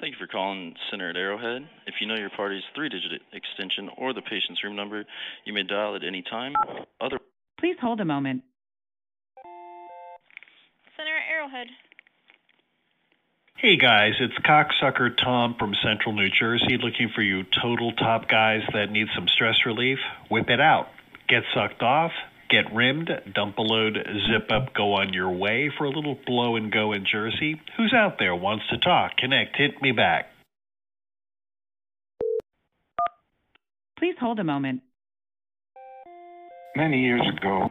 [0.00, 1.68] Thank you for calling Center at Arrowhead.
[1.86, 5.04] If you know your party's three digit extension or the patient's room number,
[5.44, 6.52] you may dial at any time.
[7.00, 7.18] Other
[7.64, 8.42] Please hold a moment.
[10.98, 11.68] Center Arrowhead.
[13.56, 18.60] Hey guys, it's cocksucker Tom from Central New Jersey looking for you total top guys
[18.74, 19.98] that need some stress relief.
[20.30, 20.88] Whip it out.
[21.26, 22.12] Get sucked off,
[22.50, 23.96] get rimmed, dump a load,
[24.28, 27.62] zip up, go on your way for a little blow and go in Jersey.
[27.78, 29.16] Who's out there wants to talk?
[29.16, 30.30] Connect, hit me back.
[33.96, 34.82] Please hold a moment.
[36.76, 37.70] Many years ago,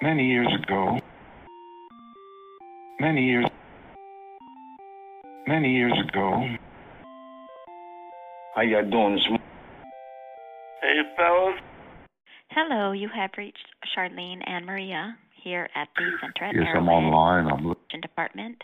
[0.00, 1.00] many years ago,
[3.00, 3.46] many years,
[5.48, 6.46] many years ago.
[8.54, 9.46] How y'all doing this morning?
[10.80, 11.54] Hey, fellas.
[12.50, 13.66] Hello, you have reached
[13.96, 17.52] Charlene and Maria here at the Center at Yes, I'm Arrowhead online.
[17.52, 18.62] I'm look- Department.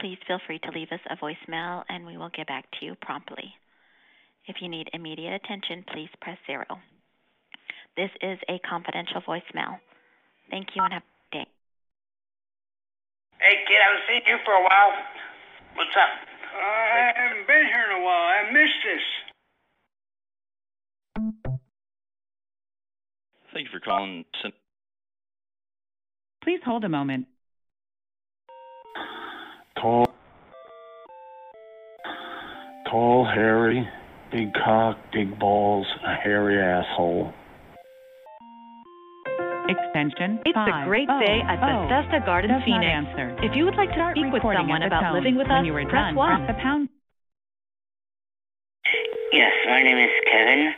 [0.00, 2.96] Please feel free to leave us a voicemail and we will get back to you
[3.00, 3.54] promptly.
[4.48, 6.64] If you need immediate attention, please press zero.
[7.98, 9.80] This is a confidential voicemail.
[10.52, 11.46] Thank you and have a good day.
[13.40, 14.92] Hey, kid, I haven't seen you for a while.
[15.74, 16.08] What's up?
[16.54, 18.22] I haven't been here in a while.
[18.22, 19.02] I missed this.
[23.52, 24.24] Thank you for calling.
[26.44, 27.26] Please hold a moment.
[29.74, 30.06] Tall,
[32.88, 33.88] tall, hairy,
[34.30, 37.34] big cock, big balls, a hairy asshole.
[39.68, 42.26] Extension It's a great day oh, at Bethesda oh.
[42.26, 42.88] Garden Phoenix.
[42.88, 43.36] answer.
[43.44, 45.14] If you would like to Start speak with someone about tone.
[45.14, 46.46] living with when us, you are press done, 1.
[46.46, 46.88] the pound.
[49.32, 50.72] Yes, my name is Kevin.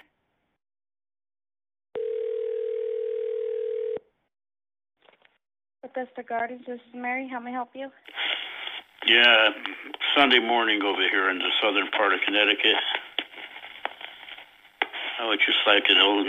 [5.82, 7.28] Bethesda Gardens, this is Mary.
[7.30, 7.88] How may I help you?
[9.06, 9.50] Yeah,
[10.16, 12.76] Sunday morning over here in the southern part of Connecticut.
[15.20, 16.26] I would just like an old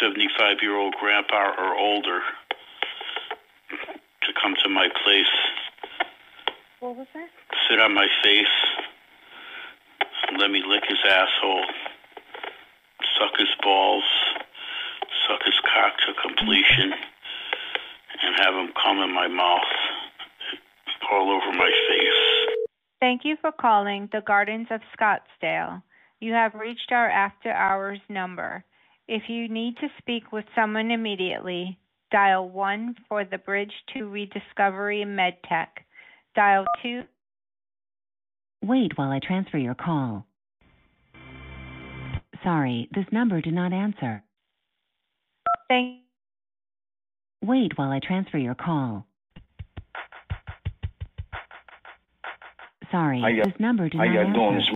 [0.00, 2.20] 75 year old grandpa or older
[4.22, 5.32] to come to my place,
[6.80, 7.28] What was that?
[7.68, 8.46] sit on my face,
[10.38, 11.64] let me lick his asshole,
[13.18, 14.04] suck his balls,
[15.28, 16.92] suck his cock to completion,
[18.22, 19.62] and have him come in my mouth
[21.10, 22.56] all over my face.
[23.00, 25.82] Thank you for calling the Gardens of Scottsdale.
[26.18, 28.64] You have reached our after hours number.
[29.08, 31.78] If you need to speak with someone immediately,
[32.10, 35.68] dial 1 for the Bridge to Rediscovery MedTech.
[36.34, 37.02] Dial 2.
[38.64, 40.26] Wait while I transfer your call.
[42.42, 44.22] Sorry, this number did not answer.
[45.68, 46.00] Thank
[47.42, 49.06] Wait while I transfer your call.
[52.90, 54.72] Sorry, How this number did how not ya answer.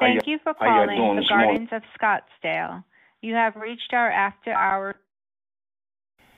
[0.00, 1.68] Doing this Thank you for calling doing the this morning?
[1.68, 2.84] Gardens of Scottsdale.
[3.22, 4.96] You have reached our after hours.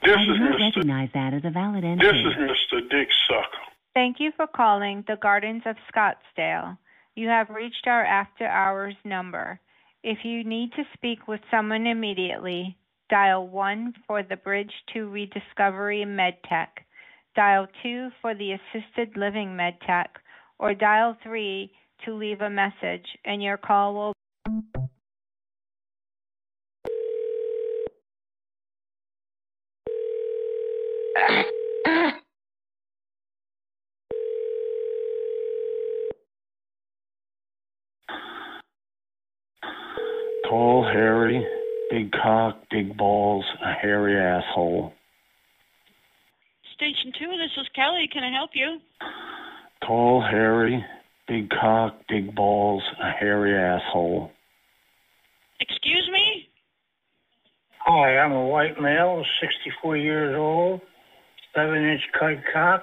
[0.02, 0.76] This I is do not Mr.
[0.76, 2.08] recognize that as a valid entry.
[2.08, 2.90] This is Mr.
[2.90, 3.46] Dick Sucker.
[3.94, 6.76] Thank you for calling the Gardens of Scottsdale.
[7.14, 9.60] You have reached our after hours number.
[10.02, 12.76] If you need to speak with someone immediately,
[13.10, 16.68] dial 1 for the Bridge to Rediscovery MedTech.
[17.36, 20.08] Dial 2 for the Assisted Living MedTech
[20.58, 21.70] or dial 3
[22.04, 24.12] to leave a message and your call will
[40.48, 41.46] Tall, hairy,
[41.90, 44.92] big cock, big balls, a hairy asshole.
[46.74, 48.06] Station 2, this is Kelly.
[48.12, 48.78] Can I help you?
[49.86, 50.84] Tall, hairy,
[51.32, 54.30] big cock, big balls, a hairy asshole.
[55.60, 56.46] Excuse me?
[57.86, 60.82] Hi, I'm a white male, 64 years old,
[61.56, 62.82] 7 inch cut cock.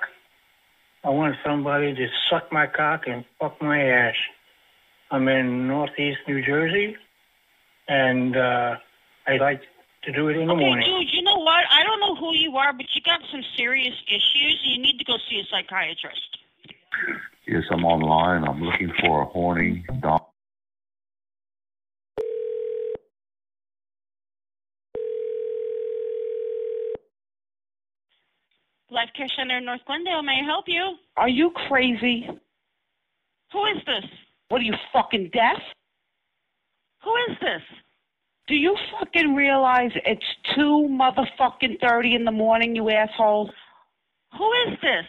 [1.03, 4.15] I want somebody to suck my cock and fuck my ass.
[5.11, 6.95] I'm in northeast New Jersey,
[7.87, 8.75] and uh,
[9.27, 9.61] I'd like
[10.05, 10.85] to do it in the Okay, morning.
[10.87, 11.65] dude, you know what?
[11.71, 14.59] I don't know who you are, but you got some serious issues.
[14.63, 16.37] You need to go see a psychiatrist.
[17.51, 18.43] Yes, I'm online.
[18.47, 20.19] I'm looking for a horny dom.
[28.91, 30.93] Life Care Center in North Glendale, may I help you?
[31.17, 32.29] Are you crazy?
[33.51, 34.05] Who is this?
[34.49, 35.57] What are you fucking deaf?
[37.03, 37.61] Who is this?
[38.47, 43.49] Do you fucking realize it's two motherfucking thirty in the morning, you asshole?
[44.37, 45.05] Who is this?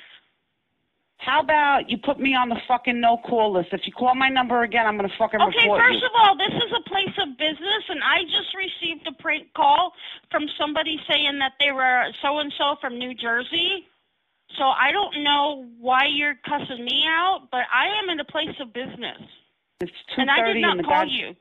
[1.21, 3.69] How about you put me on the fucking no call list?
[3.73, 6.07] If you call my number again, I'm gonna fucking Okay, report first you.
[6.07, 9.93] of all, this is a place of business, and I just received a prank call
[10.31, 13.87] from somebody saying that they were so and so from New Jersey.
[14.57, 18.57] So I don't know why you're cussing me out, but I am in a place
[18.59, 19.21] of business,
[19.81, 21.37] It's two and I did not call god- you.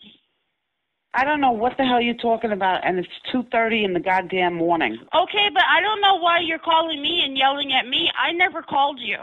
[1.15, 3.99] I don't know what the hell you're talking about, and it's two thirty in the
[3.99, 4.99] goddamn morning.
[5.15, 8.11] Okay, but I don't know why you're calling me and yelling at me.
[8.15, 9.17] I never called you.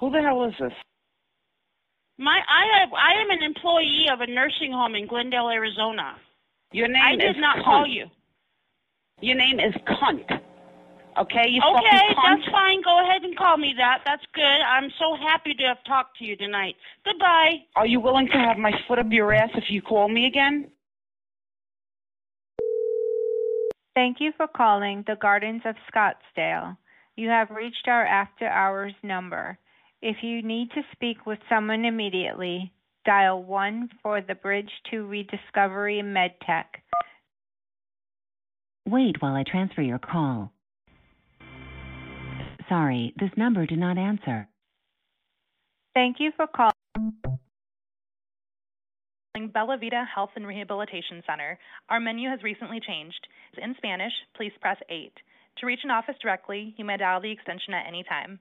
[0.00, 0.72] Who the hell is this?
[2.18, 6.16] My I have I am an employee of a nursing home in Glendale, Arizona.
[6.72, 7.64] Your name I did not cunt.
[7.64, 8.06] call you.
[9.20, 10.24] Your name is cunt.
[11.18, 12.38] Okay, you okay, fucking cunt.
[12.38, 12.82] that's fine.
[12.82, 13.98] Go ahead and call me that.
[14.06, 14.42] That's good.
[14.42, 16.76] I'm so happy to have talked to you tonight.
[17.04, 17.56] Goodbye.
[17.76, 20.70] Are you willing to have my foot up your ass if you call me again?
[23.94, 26.76] Thank you for calling the Gardens of Scottsdale.
[27.16, 29.58] You have reached our after hours number.
[30.02, 32.72] If you need to speak with someone immediately,
[33.04, 36.64] dial 1 for the Bridge to Rediscovery MedTech.
[38.88, 40.52] Wait while I transfer your call.
[42.68, 44.48] Sorry, this number did not answer.
[45.94, 46.72] Thank you for calling.
[49.34, 51.58] Calling Bella Vita Health and Rehabilitation Center.
[51.90, 53.26] Our menu has recently changed.
[53.58, 55.12] In Spanish, please press 8.
[55.58, 58.40] To reach an office directly, you may dial the extension at any time.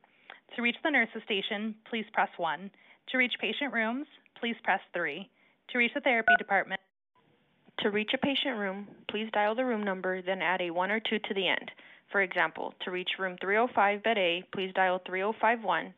[0.56, 2.72] To reach the nurse's station, please press 1.
[3.10, 4.08] To reach patient rooms,
[4.40, 5.30] please press 3.
[5.70, 6.82] To reach the therapy department,
[7.80, 11.00] To reach a patient room, please dial the room number, then add a 1 or
[11.00, 11.72] 2 to the end.
[12.12, 15.94] For example, to reach room 305 bed A, please dial 3051.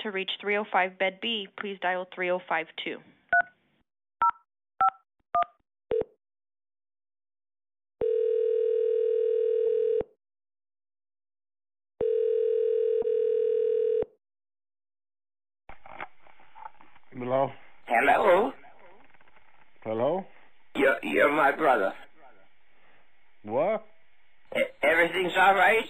[0.00, 2.98] To reach 305 bed B, please dial 3052.
[17.20, 17.52] Hello?
[17.86, 18.52] Hello?
[19.84, 20.24] Hello?
[20.74, 21.92] You're, you're my brother.
[23.42, 23.84] What?
[24.56, 25.84] E- everything's all right?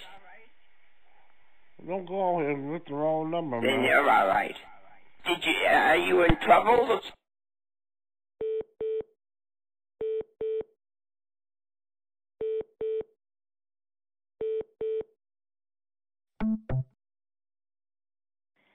[1.87, 3.85] Don't go here with the wrong number, Then man.
[3.85, 4.57] you're all right.
[5.27, 7.01] Did you, are you in trouble?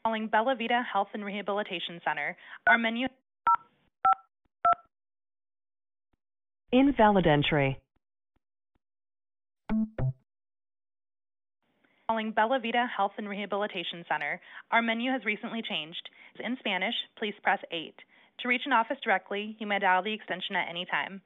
[0.05, 2.37] Calling Bella Vita Health and Rehabilitation Center.
[2.67, 3.07] Our menu
[6.71, 7.81] Invalid entry.
[12.07, 14.39] calling Bella Vita Health and Rehabilitation Center.
[14.69, 16.07] Our menu has recently changed.
[16.39, 17.95] In Spanish, please press 8.
[18.41, 21.19] To reach an office directly, you may dial the extension at any time.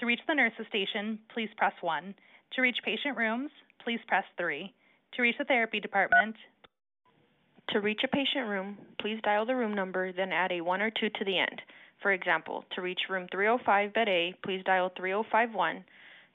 [0.00, 2.12] To reach the nurse's station, please press 1.
[2.54, 3.50] To reach patient rooms,
[3.84, 4.74] please press 3.
[5.14, 6.34] To reach the therapy department,
[7.70, 10.90] To reach a patient room, please dial the room number, then add a 1 or
[10.90, 11.60] 2 to the end.
[12.00, 15.84] For example, to reach room 305 bed A, please dial 3051.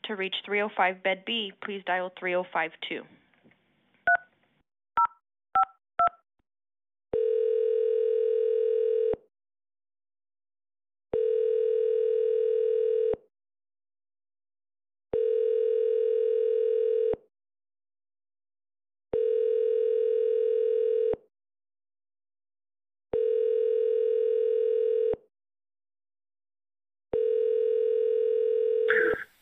[0.05, 3.03] To reach 305 bed B, please dial 3052.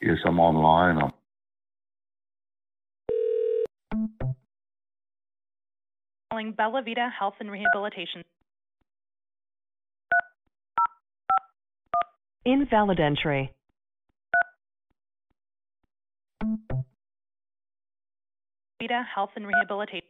[0.02, 1.12] Yes, I'm online.
[3.92, 4.10] I'm
[6.32, 8.24] calling Bella Vita Health and Rehabilitation
[12.46, 13.54] Invalid entry.
[18.82, 20.08] Vita Health and Rehabilitation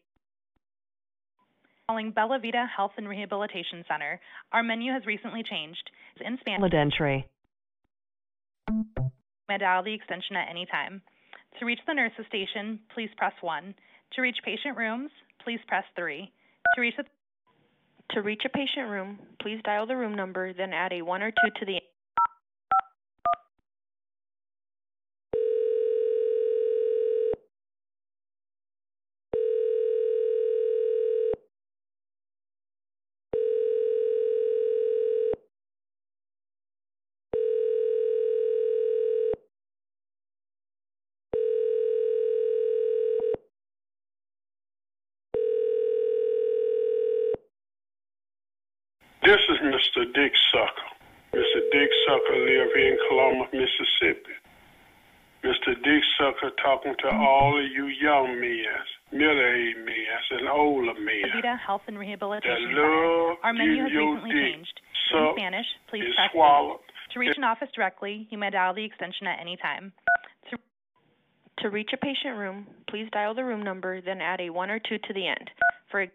[1.90, 4.22] calling Bella Vita Health and Rehabilitation Center.
[4.52, 5.90] Our menu has recently changed.
[6.22, 7.28] In Spanish, Invalid entry.
[9.58, 11.02] The extension at any time.
[11.60, 13.74] To reach the nurse's station, please press 1.
[14.14, 15.10] To reach patient rooms,
[15.44, 16.32] please press 3.
[16.76, 17.06] To reach the
[18.12, 21.32] To reach a patient room, please dial the room number, then add a 1 or
[21.32, 21.80] 2 to the
[49.30, 50.12] This is Mr.
[50.16, 50.90] Dick Sucker.
[51.38, 51.62] Mr.
[51.72, 54.34] Dick Sucker live here in Coloma, Mississippi.
[55.44, 55.74] Mr.
[55.84, 58.66] Dick Sucker talking to all of you young men,
[59.12, 61.58] middle-aged men, and older men.
[61.66, 63.36] Health and Rehabilitation Center.
[63.44, 64.82] Our menu has recently changed.
[65.14, 66.36] In Spanish, please press 8.
[66.36, 66.80] swallowed.
[67.14, 69.94] To reach an office directly, you may dial the extension at any time.
[70.52, 70.58] To
[71.64, 74.80] To reach a patient room, please dial the room number, then add a 1 or
[74.80, 75.50] 2 to the end.
[75.90, 76.06] For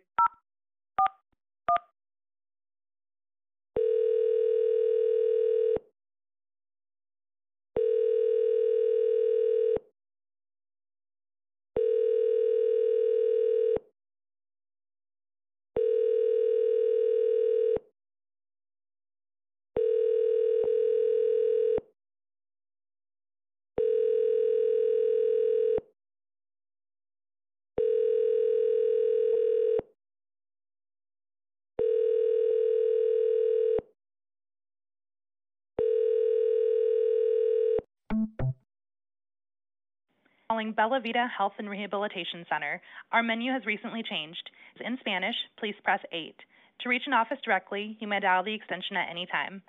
[40.65, 42.81] calling Bella Vita Health and Rehabilitation Center.
[43.12, 44.51] Our menu has recently changed.
[44.85, 46.35] In Spanish, please press 8.
[46.81, 49.62] To reach an office directly, you may dial the extension at any time.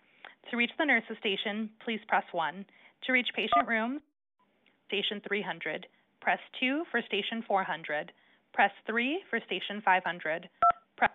[0.51, 2.65] To reach the nurse's station, please press 1.
[3.05, 4.01] To reach patient rooms,
[4.87, 5.87] station 300.
[6.21, 8.11] Press 2 for station 400.
[8.53, 10.49] Press 3 for station 500.
[10.97, 11.11] Press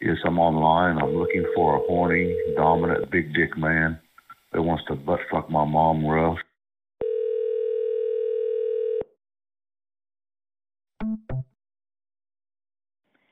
[0.00, 0.98] Yes, I'm online.
[1.02, 3.98] I'm looking for a horny, dominant, big dick man
[4.52, 6.38] that wants to butt fuck my mom rough.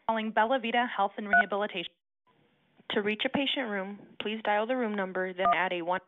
[0.09, 1.93] Calling Bella Vita Health and Rehabilitation.
[2.93, 6.01] To reach a patient room, please dial the room number, then add a 1.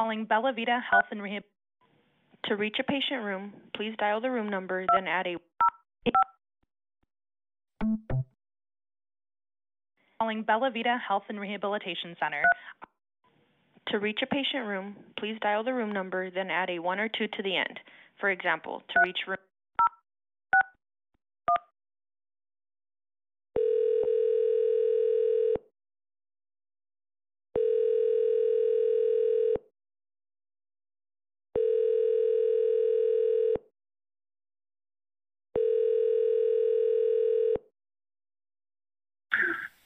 [0.00, 1.42] Calling Bella Vita Health and Rehab.
[2.46, 5.36] To reach a patient room, please dial the room number, then add a.
[10.18, 12.42] Calling Bella Vita Health and Rehabilitation Center.
[13.88, 17.08] To reach a patient room, please dial the room number, then add a 1 or
[17.08, 17.78] 2 to the end.
[18.18, 19.36] For example, to reach room.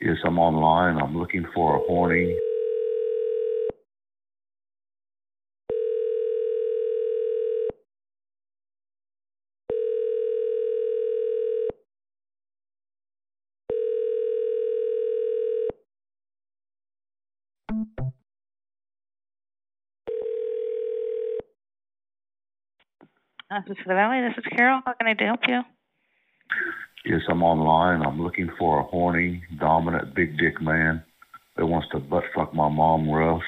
[0.00, 1.00] Yes, I'm online.
[1.00, 2.36] I'm looking for a horny.
[23.50, 24.20] The Valley.
[24.20, 24.80] This is Carol.
[24.86, 25.62] How can I help you?
[27.04, 28.06] Yes, I'm online.
[28.06, 31.02] I'm looking for a horny, dominant, big dick man
[31.56, 33.42] that wants to butt fuck my mom rough.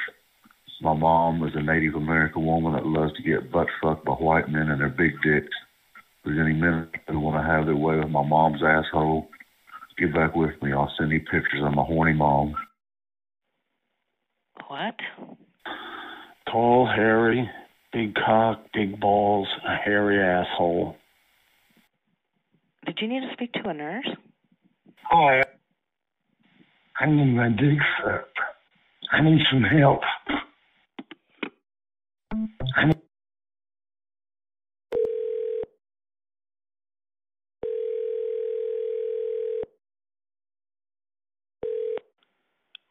[0.81, 4.49] My mom is a Native American woman that loves to get butt fucked by white
[4.49, 5.55] men and their big dicks.
[5.95, 9.29] If there's any men who want to have their way with my mom's asshole,
[9.99, 10.73] get back with me.
[10.73, 12.55] I'll send you pictures of my horny mom.
[14.67, 14.97] What?
[16.51, 17.49] Tall, hairy,
[17.93, 20.97] big cock, big balls, a hairy asshole.
[22.87, 24.09] Did you need to speak to a nurse?
[25.05, 25.43] Hi.
[26.99, 28.39] I need my dick sucked.
[29.13, 30.01] I need some help.
[32.77, 32.97] I need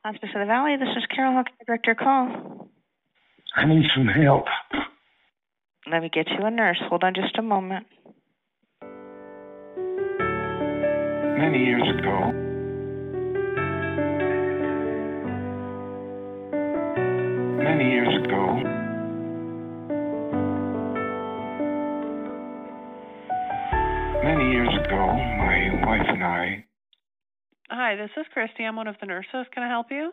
[0.03, 0.77] Hospice for the Valley.
[0.79, 1.33] This is Carol.
[1.33, 2.69] How can I direct your call?
[3.55, 4.45] I need some help.
[5.91, 6.81] Let me get you a nurse.
[6.89, 7.85] Hold on just a moment.
[11.41, 12.31] Many years ago,
[17.57, 18.61] many years ago,
[24.23, 26.63] many years ago, my wife and I,
[27.71, 28.63] Hi, this is Christy.
[28.63, 29.47] I'm one of the nurses.
[29.51, 30.11] Can I help you?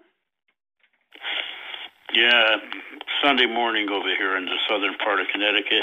[2.15, 2.57] Yeah,
[3.23, 5.83] Sunday morning over here in the southern part of Connecticut.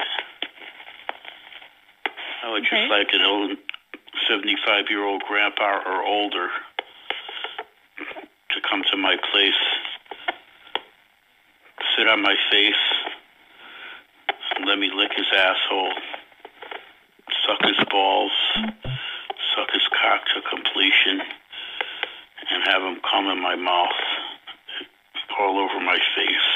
[2.44, 3.58] I would just like an old
[4.28, 6.50] 75 year old grandpa or older
[7.98, 9.62] to come to my place,
[11.98, 12.74] sit on my face,
[14.66, 15.94] let me lick his asshole,
[17.46, 18.32] suck his balls,
[19.56, 21.22] suck his cock to completion,
[22.52, 23.90] and have him come in my mouth
[25.40, 26.50] all over my face.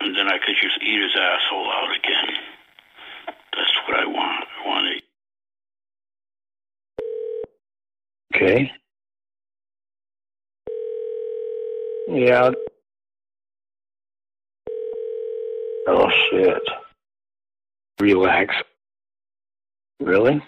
[0.00, 2.36] And then I could just eat his asshole out again.
[3.52, 4.49] That's what I want.
[4.62, 5.02] I want
[8.32, 8.70] to okay.
[12.08, 12.50] Yeah.
[15.86, 16.62] Oh shit.
[18.00, 18.54] Relax.
[20.00, 20.42] Really?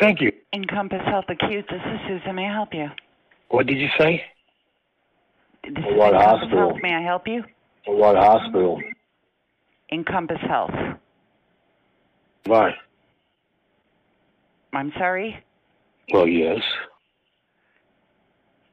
[0.00, 0.30] Thank you.
[0.54, 1.66] Encompass Health Acute.
[1.68, 2.36] This is Susan.
[2.36, 2.88] May I help you?
[3.48, 4.22] What did you say?
[5.64, 6.68] This What is Encompass hospital?
[6.70, 6.78] Health.
[6.82, 7.44] May I help you?
[7.86, 8.80] What hospital?
[9.90, 10.70] Encompass Health.
[12.46, 12.74] Why?
[14.72, 15.42] I'm sorry.
[16.12, 16.60] Well, yes.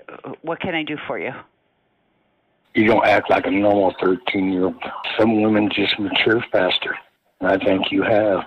[0.08, 1.32] Uh, What can I do for you?
[2.74, 4.84] You don't act like a normal 13 year old.
[5.18, 6.96] Some women just mature faster.
[7.40, 8.40] And I think you have.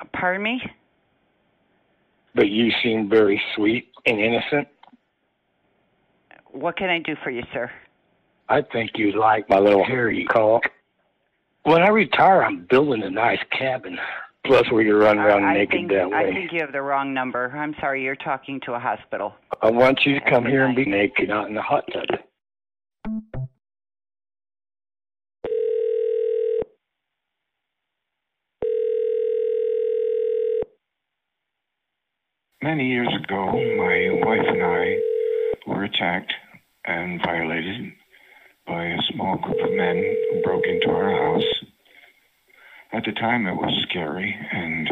[0.00, 0.62] Uh, Pardon me?
[2.34, 4.68] But you seem very sweet and innocent.
[6.50, 7.70] What can I do for you, sir?
[8.48, 10.62] I think you'd like my little hairy cock.
[11.64, 13.98] When I retire, I'm building a nice cabin.
[14.48, 17.12] Plus, we can run around I naked think, that I think you have the wrong
[17.12, 17.54] number.
[17.54, 18.02] I'm sorry.
[18.02, 19.34] You're talking to a hospital.
[19.60, 22.18] I want you to come here and be naked out in the hot tub.
[32.62, 34.98] Many years ago, my wife and I
[35.66, 36.32] were attacked
[36.86, 37.92] and violated
[38.66, 41.44] by a small group of men who broke into our house.
[42.90, 44.88] At the time, it was scary, and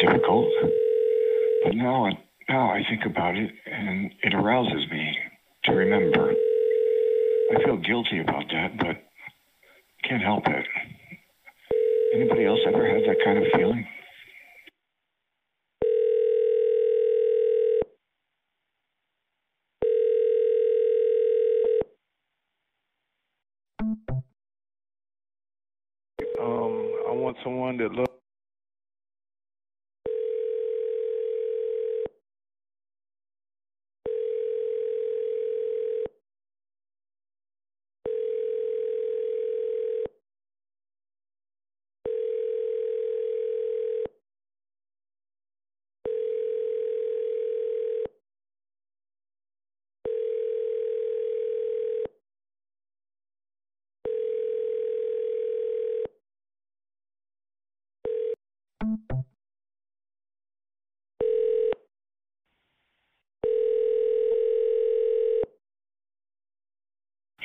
[0.00, 0.48] difficult.
[1.62, 2.18] But now, I-
[2.48, 5.16] now I think about it, and it arouses me
[5.64, 6.34] to remember.
[7.52, 9.04] I feel guilty about that, but
[10.02, 10.66] can't help it.
[12.14, 13.86] Anybody else ever had that kind of feeling?
[27.76, 28.15] Someone that loves.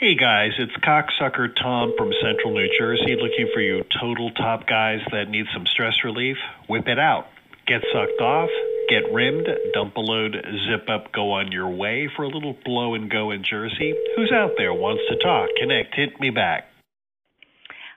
[0.02, 4.98] Hey guys, it's cocksucker Tom from Central New Jersey looking for you total top guys
[5.12, 6.38] that need some stress relief.
[6.68, 7.28] Whip it out.
[7.68, 8.50] Get sucked off,
[8.90, 12.96] get rimmed, dump a load, zip up, go on your way for a little blow
[12.96, 13.94] and go in Jersey.
[14.16, 15.50] Who's out there wants to talk?
[15.60, 16.64] Connect, hit me back.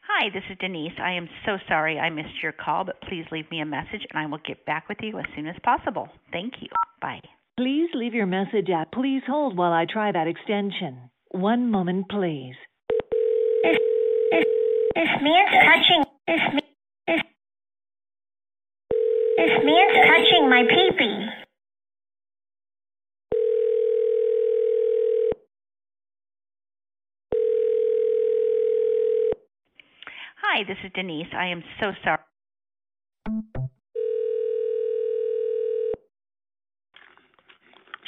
[0.07, 0.99] Hi, this is Denise.
[1.03, 4.19] I am so sorry I missed your call, but please leave me a message and
[4.19, 6.11] I will get back with you as soon as possible.
[6.33, 6.69] Thank you.
[7.01, 7.23] Bye.
[7.57, 11.09] Please leave your message at please hold while I try that extension.
[11.35, 12.55] One moment, please.
[13.65, 13.79] This,
[14.31, 14.45] this,
[14.95, 16.05] this man's touching.
[16.29, 16.61] This, ma-
[17.09, 17.23] this,
[19.37, 21.27] this man's touching my peepee.
[30.41, 31.27] Hi, this is Denise.
[31.37, 32.19] I am so sorry.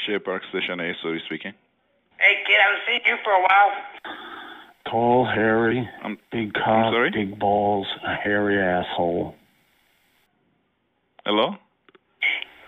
[0.07, 1.55] Shea Park Station A, sorry speaking.
[2.27, 3.73] Hey, kid, I haven't seen you for a while.
[4.91, 7.11] Tall, hairy, I'm, big cock, sorry?
[7.13, 9.33] big balls, a hairy asshole.
[11.25, 11.55] Hello?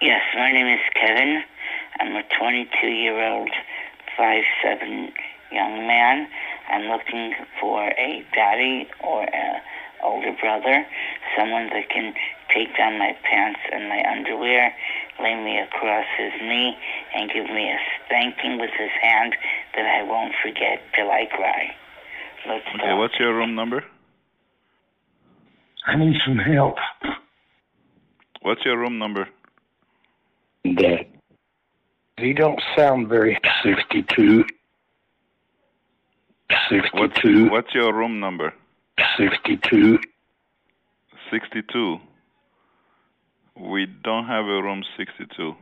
[0.01, 1.43] Yes, my name is Kevin.
[1.98, 3.51] I'm a 22 year old,
[4.16, 5.10] 5'7
[5.51, 6.28] young man.
[6.70, 9.60] I'm looking for a daddy or a
[10.05, 10.86] older brother,
[11.36, 12.14] someone that can
[12.55, 14.72] take down my pants and my underwear,
[15.20, 16.76] lay me across his knee,
[17.14, 17.78] and give me a
[18.09, 19.35] spanking with his hand
[19.76, 21.74] that I won't forget till I cry.
[22.48, 23.85] Let's Okay, what's your room number?
[25.86, 26.76] I need some help.
[28.43, 29.28] What's your room number?
[30.64, 31.06] Dad.
[32.18, 34.44] He don't sound very 62.
[36.70, 37.48] 62.
[37.51, 38.52] What's your room number?
[39.18, 39.98] 62.
[41.30, 41.98] 62.
[43.56, 45.55] We don't have a room 62.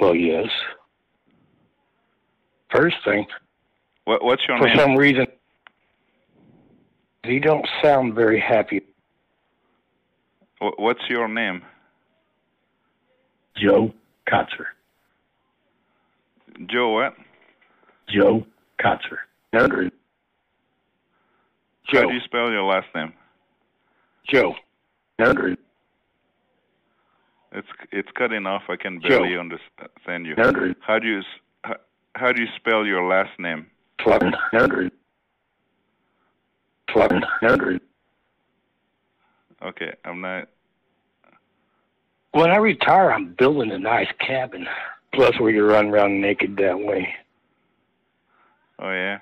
[0.00, 0.46] Well, yes.
[2.70, 3.26] First thing,
[4.04, 4.76] What, what's your for name?
[4.76, 5.26] For some reason,
[7.24, 8.82] he don't sound very happy.
[10.60, 11.62] What's your name?
[13.56, 13.92] Joe
[14.28, 14.66] Kotzer.
[16.66, 17.14] Joe what?
[18.08, 18.46] Joe
[18.80, 19.18] Kotzer.
[19.54, 19.92] Hundred.
[21.86, 23.12] How do you spell your last name?
[24.28, 24.54] Joe.
[25.20, 25.58] Hundred.
[27.56, 28.64] It's it's cutting off.
[28.68, 29.08] I can Joe.
[29.08, 30.34] barely understand you.
[30.36, 30.76] Hundred.
[30.80, 31.22] How do you
[31.64, 31.76] how,
[32.14, 33.66] how do you spell your last name?
[34.04, 34.92] Eleven hundred.
[36.94, 37.80] Eleven hundred.
[39.62, 40.48] Okay, I'm not.
[42.32, 44.68] When I retire, I'm building a nice cabin.
[45.14, 47.14] Plus, we can run around naked that way.
[48.78, 49.20] Oh yeah.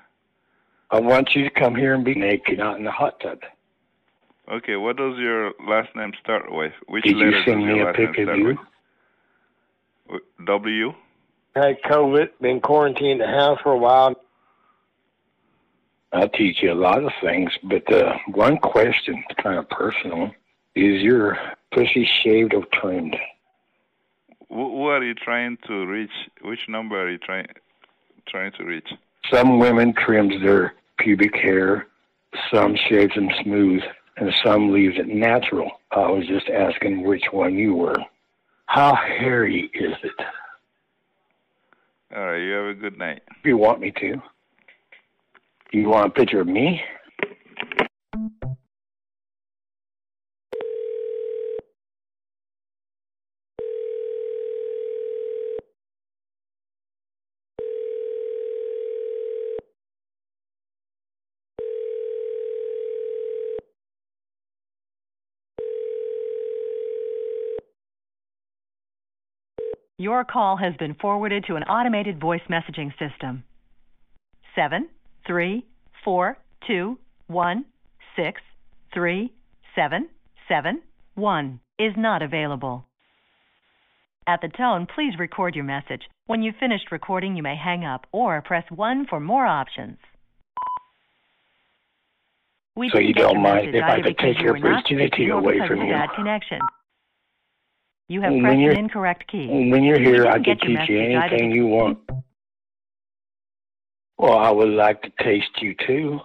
[0.91, 3.39] I want you to come here and be naked out in the hot tub.
[4.51, 6.73] Okay, what does your last name start with?
[6.87, 8.45] Which Did you send does me your a last name pic of start you?
[8.45, 8.57] with?
[10.07, 10.93] W- W.
[11.55, 14.15] Had COVID, been quarantined in the house for a while.
[16.13, 20.31] I'll teach you a lot of things, but uh, one question, kind of personal,
[20.75, 21.37] is your
[21.73, 23.15] pussy shaved or trimmed?
[24.49, 26.11] Wh- Who are you trying to reach?
[26.41, 27.47] Which number are you trying
[28.27, 28.87] trying to reach?
[29.33, 31.87] Some women trims their pubic hair,
[32.53, 33.81] some shaves them smooth,
[34.17, 35.71] and some leaves it natural.
[35.91, 37.97] I was just asking which one you were.
[38.67, 40.25] How hairy is it?
[42.15, 43.21] All right, you have a good night.
[43.29, 44.21] If you want me to.
[45.71, 46.81] You want a picture of me?
[70.05, 73.43] Your call has been forwarded to an automated voice messaging system.
[74.53, 74.87] Seven
[75.25, 75.65] three
[76.03, 76.37] four
[76.67, 77.65] two one
[78.15, 78.39] six
[78.93, 79.33] three
[79.73, 80.07] seven
[80.47, 80.83] seven
[81.15, 82.85] one is not available.
[84.27, 86.03] At the tone, please record your message.
[86.27, 89.97] When you've finished recording, you may hang up or press 1 for more options.
[92.75, 95.93] We So you don't mind if I could take your virginity away from you?
[95.93, 96.59] bad connection.
[98.07, 99.47] You have When pressed an incorrect key.
[99.47, 101.97] When you're here, I can teach you anything you want.
[104.17, 106.19] Well, I would like to taste you too.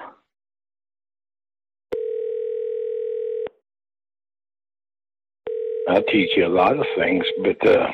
[5.88, 7.90] I'll teach you a lot of things, but uh,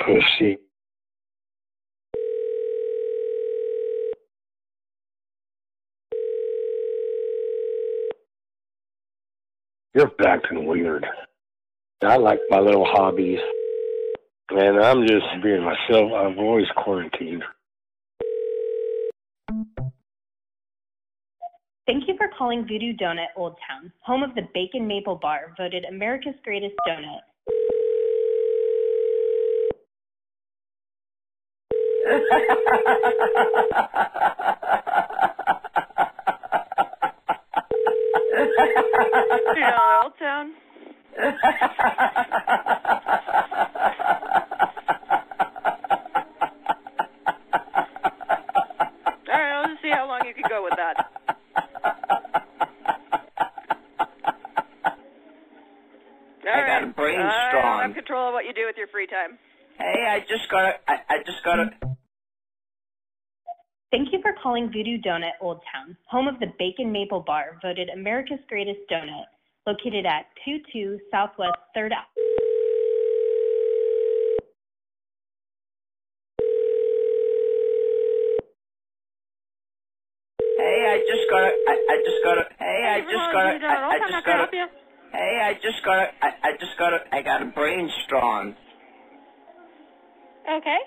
[0.00, 0.58] pussy.
[9.96, 11.06] You're acting weird.
[12.02, 13.38] I like my little hobbies.
[14.50, 16.12] And I'm just being myself.
[16.12, 17.42] I've always quarantined.
[21.86, 25.86] Thank you for calling Voodoo Doughnut Old Town, home of the Bacon Maple Bar, voted
[25.86, 27.22] America's greatest donut.
[39.44, 40.52] Old Town.
[49.28, 51.10] All right, I'll just see how long you can go with that.
[56.46, 56.84] All I got right.
[56.84, 57.82] a brain I strong.
[57.82, 59.38] have control of what you do with your free time.
[59.78, 61.85] Hey, I just got a, I, I just got a, Thank you for
[64.46, 69.26] calling Voodoo Doughnut Old Town, home of the Bacon Maple Bar, voted America's greatest donut,
[69.66, 72.06] located at 22 Southwest 3rd Ave.
[80.58, 83.66] hey, I just got a, I, I just got a, hey, I just got a,
[83.66, 86.78] I, I How just got help a, hey, I just got a, I, I just
[86.78, 88.54] got a, I got a brain strong.
[90.48, 90.78] Okay.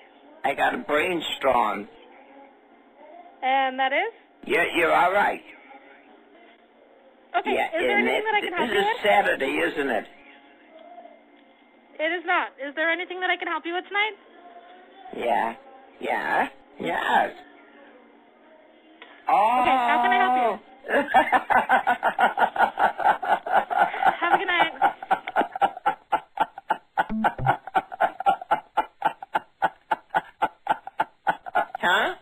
[0.44, 1.88] I got a brain strong.
[3.42, 4.12] And that is?
[4.46, 5.42] You're, you're all right.
[7.38, 7.54] Okay.
[7.54, 8.84] Yeah, is there anything that I can help you with?
[8.86, 9.02] this is?
[9.02, 10.06] Saturday, isn't it?
[11.98, 12.48] It is not.
[12.66, 14.16] Is there anything that I can help you with tonight?
[15.16, 15.54] Yeah,
[16.00, 16.48] yeah,
[16.80, 17.32] yes.
[19.28, 19.60] Oh.
[19.60, 20.50] Okay, how can I help you?
[20.52, 21.00] Oh.
[24.20, 24.72] Have a good night.
[31.82, 32.14] Huh?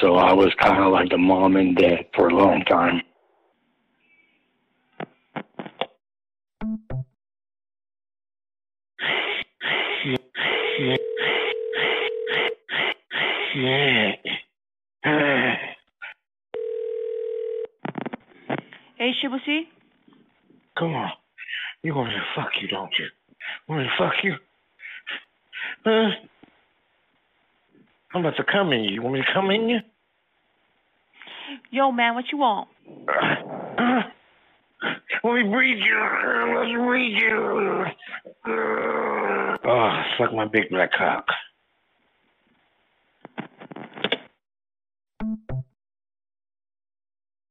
[0.00, 3.02] So I was kind of like the mom and dad for a long time.
[18.96, 19.64] Hey, Shibushi?
[20.78, 21.10] Come on.
[21.82, 23.04] You want me to fuck you, don't you?
[23.68, 24.36] Want me to fuck you?
[25.84, 26.08] Huh?
[28.14, 28.94] I'm about to come in you.
[28.94, 29.80] You want me to come in you?
[31.82, 32.68] Yo, man, what you want?
[35.24, 35.98] Let me breathe you.
[36.54, 37.84] Let me breathe you.
[39.64, 41.26] Oh, suck my big black cock.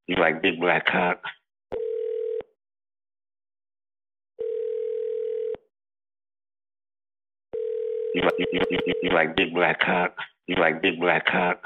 [0.08, 1.20] You like big black cock?
[8.16, 10.16] You like, you, you, you, you like big black cock?
[10.48, 11.60] You like big black cock?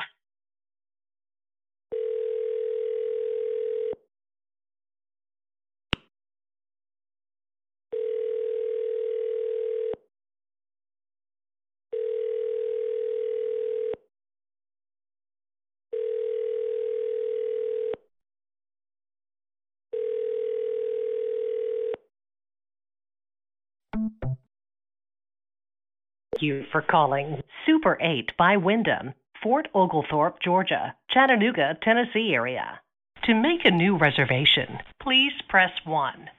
[26.35, 32.81] Thank you for calling Super 8 by Wyndham, Fort Oglethorpe, Georgia, Chattanooga, Tennessee area.
[33.23, 36.29] To make a new reservation, please press 1.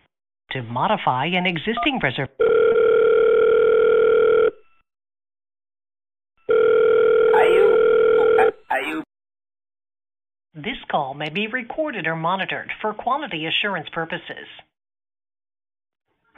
[0.51, 2.37] To modify an existing reservation,
[7.35, 9.03] Are you, are you,
[10.55, 14.47] this call may be recorded or monitored for quality assurance purposes.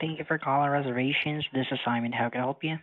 [0.00, 1.44] Thank you for calling reservations.
[1.52, 2.12] This is Simon.
[2.12, 2.76] How can I help you?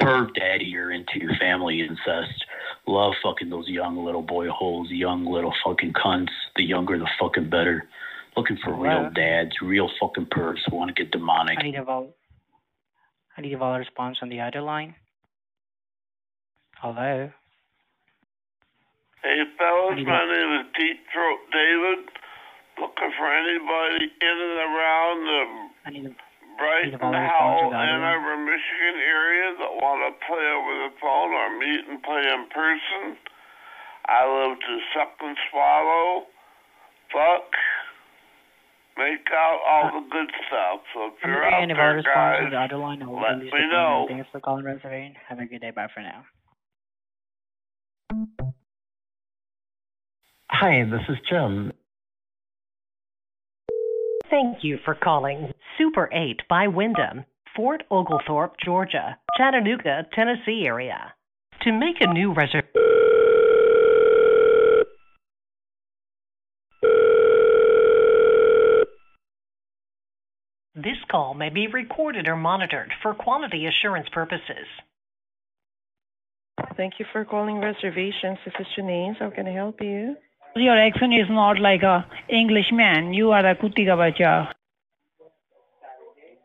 [0.00, 2.44] Per daddy, you're into your family incest.
[2.86, 6.30] Love fucking those young little boy holes, young little fucking cunts.
[6.56, 7.88] The younger, the fucking better.
[8.36, 9.10] Looking for real Hello?
[9.10, 11.58] dads, real fucking pervs who want to get demonic.
[11.58, 12.14] I need a vol-
[13.36, 14.94] I need a vol response on the other line.
[16.80, 17.30] Hello.
[19.22, 22.06] Hey fellas, my name is Deep Throat David.
[22.80, 26.14] Looking for anybody in and around the
[26.58, 31.82] Brighton, Howell, Ann Arbor, Michigan area that want to play over the phone or meet
[31.86, 33.16] and play in person.
[34.10, 36.26] I love to suck and swallow,
[37.12, 37.48] fuck,
[38.98, 40.80] make out all uh, the good stuff.
[40.94, 43.02] So if I'm you're out a there, guys, the other line.
[43.02, 44.06] I will let release me the know.
[44.06, 44.08] call.
[44.08, 45.14] Thanks for calling reservation.
[45.28, 45.70] Have a good day.
[45.70, 46.24] Bye for now.
[50.50, 51.72] Hi, this is Jim.
[54.30, 57.24] Thank you for calling Super 8 by Wyndham,
[57.56, 61.14] Fort Oglethorpe, Georgia, Chattanooga, Tennessee area.
[61.62, 62.68] To make a new reservation,
[70.74, 74.66] this call may be recorded or monitored for quality assurance purposes.
[76.76, 78.38] Thank you for calling reservations.
[78.44, 79.16] This is Janice.
[79.18, 80.16] How can I help you?
[80.58, 83.12] Your accent is not like a Englishman.
[83.14, 84.52] You are a Kutika Bacha.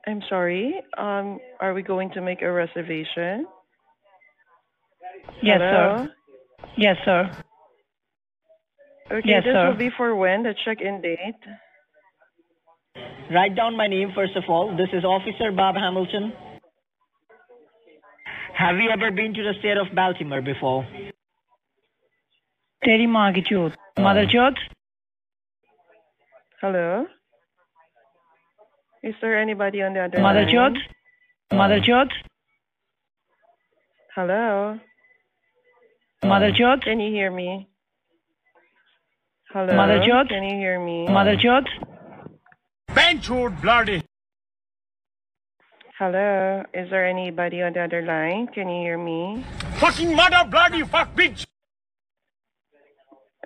[0.05, 0.81] I'm sorry.
[0.97, 3.45] Um, are we going to make a reservation?
[5.41, 6.05] Yes, Hello?
[6.05, 6.11] sir.
[6.77, 7.31] Yes, sir.
[9.11, 9.67] Okay, Yes, this sir.
[9.69, 10.43] will be for when?
[10.43, 11.19] The check-in date?
[13.31, 14.75] Write down my name first of all.
[14.75, 16.33] This is Officer Bob Hamilton.
[18.55, 20.85] Have you ever been to the state of Baltimore before?
[22.85, 23.75] Teri maa ki chut.
[23.97, 24.55] Mother chut.
[26.61, 27.05] Hello?
[29.03, 30.23] Is there anybody on the other line?
[30.23, 30.53] Mother line?
[30.53, 30.73] chut.
[31.51, 31.55] Uh.
[31.55, 32.09] Mother chut.
[34.15, 34.79] Hello?
[36.23, 36.57] Mother uh.
[36.57, 36.83] chut.
[36.83, 37.67] Can you hear me?
[39.53, 39.75] Hello?
[39.75, 40.29] Mother chut.
[40.29, 41.07] Can you hear me?
[41.07, 41.65] Mother chut.
[42.89, 44.03] Benchwood bloody.
[45.99, 46.63] Hello?
[46.73, 48.47] Is there anybody on the other line?
[48.47, 49.45] Can you hear me?
[49.79, 51.45] Fucking mother bloody fuck bitch!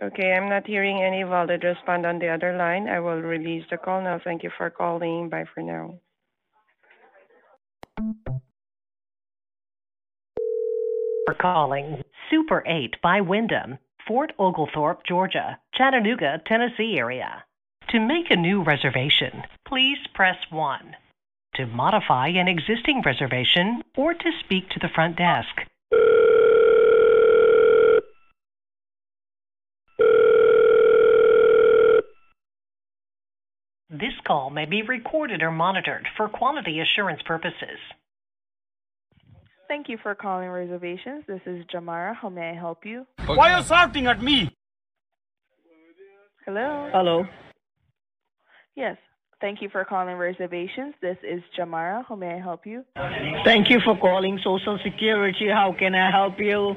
[0.01, 2.87] Okay, I'm not hearing any valid respond on the other line.
[2.87, 4.19] I will release the call now.
[4.23, 5.29] Thank you for calling.
[5.29, 5.99] Bye for now.
[11.25, 17.43] For calling Super 8 by Wyndham, Fort Oglethorpe, Georgia, Chattanooga, Tennessee area.
[17.89, 20.95] To make a new reservation, please press 1.
[21.55, 25.65] To modify an existing reservation or to speak to the front desk.
[33.99, 37.79] This call may be recorded or monitored for quality assurance purposes.
[39.67, 41.23] Thank you for calling reservations.
[41.27, 42.15] This is Jamara.
[42.15, 43.07] How may I help you?
[43.25, 44.55] Why are you shouting at me?
[46.45, 46.89] Hello.
[46.93, 47.25] Hello.
[48.75, 48.97] Yes.
[49.41, 50.93] Thank you for calling reservations.
[51.01, 52.03] This is Jamara.
[52.07, 52.83] How may I help you?
[53.45, 55.47] Thank you for calling Social Security.
[55.49, 56.75] How can I help you?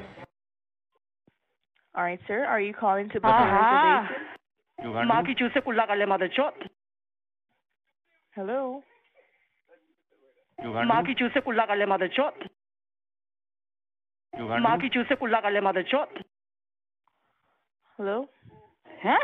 [1.93, 2.45] All right, sir.
[2.45, 4.27] Are you calling to book a reservation?
[8.36, 8.82] Hello?
[10.64, 12.46] माँ की चूत से कुल्ला कर ले mother chut.
[14.66, 16.08] माँ की चूत से कुल्ला कर ले mother chut.
[17.98, 18.28] Hello?
[19.02, 19.18] Huh?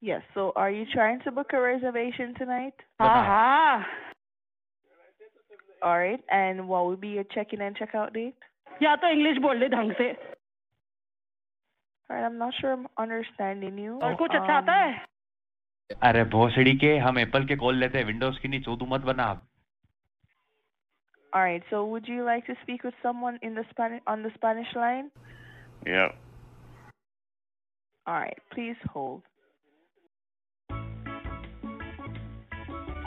[0.00, 0.22] Yes.
[0.34, 2.74] So are you trying to book a reservation tonight?
[3.00, 3.84] Aha.
[5.82, 6.20] All right.
[6.30, 8.34] And what would be your check-in and check-out date?
[8.82, 10.10] या तो इंग्लिश बोल ले ढंग से
[12.10, 12.24] All right.
[12.24, 13.98] I'm not sure I'm understanding you.
[14.02, 15.06] और कुछ अच्छा Um, आता है
[16.02, 19.24] अरे भोसड़ी के हम एप्पल के कॉल लेते हैं विंडोज की नहीं चोदू मत बना
[19.24, 19.46] आप
[21.32, 21.62] All right.
[21.70, 25.10] So would you like to speak with someone in the Spanish on the Spanish line?
[25.86, 26.12] Yeah.
[28.06, 28.38] All right.
[28.54, 29.22] Please hold.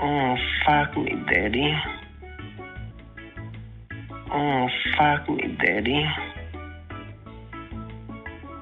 [0.03, 0.35] Oh,
[0.65, 1.73] fuck me, daddy.
[4.31, 4.67] Oh,
[4.97, 6.05] fuck me, daddy.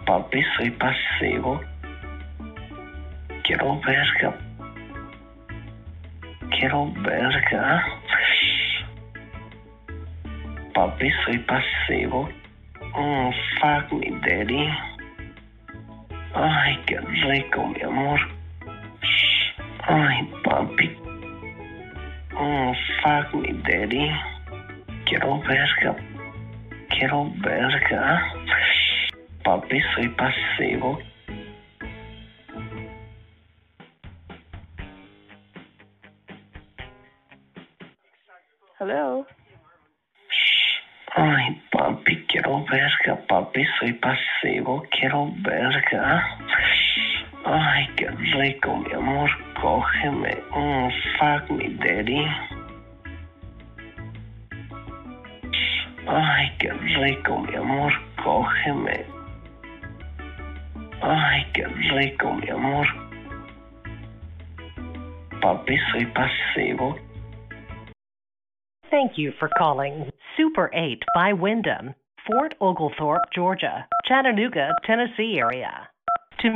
[0.08, 1.60] Papi, soy pasivo.
[3.45, 4.39] Quiero verga.
[6.49, 7.85] Quiero verga.
[10.73, 12.27] Papi, soy pasivo.
[12.95, 13.31] Oh,
[13.61, 14.67] fuck me, daddy.
[16.35, 18.19] Ay, qué rico, mi amor.
[19.83, 20.97] Ay, papi.
[22.39, 22.73] Oh,
[23.03, 24.11] fuck me, daddy.
[25.05, 25.97] Quiero verga.
[26.89, 28.33] Quiero verga.
[29.45, 30.99] Papi, soy pasivo.
[41.17, 46.39] Ay, papi, quiero verga, papi, soy pasivo, quiero verga.
[47.45, 49.31] Ay, qué rico, mi amor,
[49.61, 50.37] cógeme.
[50.51, 50.89] Mm,
[51.19, 52.27] fuck me, daddy.
[56.07, 57.93] Ay, qué rico, mi amor,
[58.23, 59.05] cógeme.
[61.01, 62.87] Ay, qué rico, mi amor.
[65.41, 66.97] Papi, soy pasivo.
[68.95, 71.97] Thank you for calling Super 8 by Wyndham,
[72.29, 75.89] Fort Oglethorpe, Georgia, Chattanooga, Tennessee area.
[76.39, 76.55] To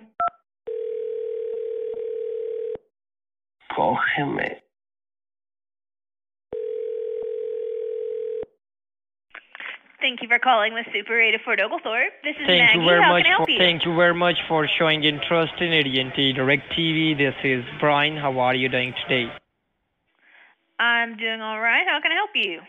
[3.73, 4.55] Cógeme.
[10.01, 12.12] Thank you for calling the Super 8 of Fort Oglethorpe.
[12.23, 12.78] This is Thank Maggie.
[12.78, 13.59] you very How much can I help for you?
[13.59, 17.19] thank you very much for showing interest in AT&T DirecTV.
[17.19, 18.16] This is Brian.
[18.16, 19.28] How are you doing today?
[20.78, 21.86] I'm doing all right.
[21.88, 22.60] How can I help you?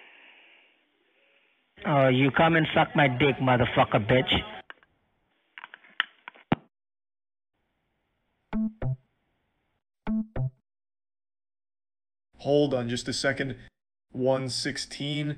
[1.88, 4.34] Uh, you come and suck my dick, motherfucker, bitch.
[12.40, 13.56] Hold on just a second.
[14.12, 15.38] 116.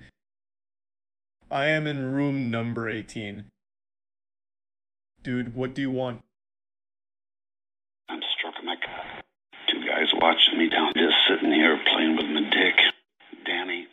[1.49, 3.45] I am in room number 18.
[5.23, 6.21] Dude, what do you want?
[8.07, 9.25] I'm stroking my cock.
[9.69, 12.75] Two guys watching me down, just sitting here playing with my dick.
[13.45, 13.87] Danny.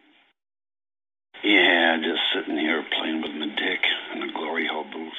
[1.42, 3.80] Yeah, just sitting here playing with my dick
[4.14, 5.12] in the glory hole booth.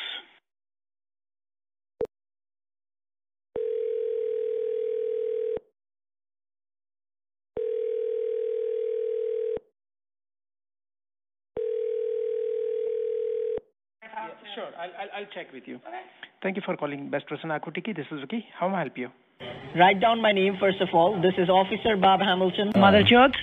[14.56, 14.66] Sure,
[15.20, 15.80] I'll, I'll, I'll check with you.
[16.42, 17.96] Thank you for calling Best Person Akutiki.
[17.96, 18.46] This is Vicky.
[18.58, 19.10] How may I help you?
[19.76, 21.22] Write down my name first of all.
[21.22, 22.72] This is Officer Bob Hamilton.
[22.76, 23.38] Mother jokes?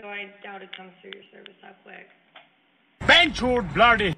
[0.00, 2.08] So I doubt it comes through your service that quick.
[3.02, 4.14] Benchwood bloody.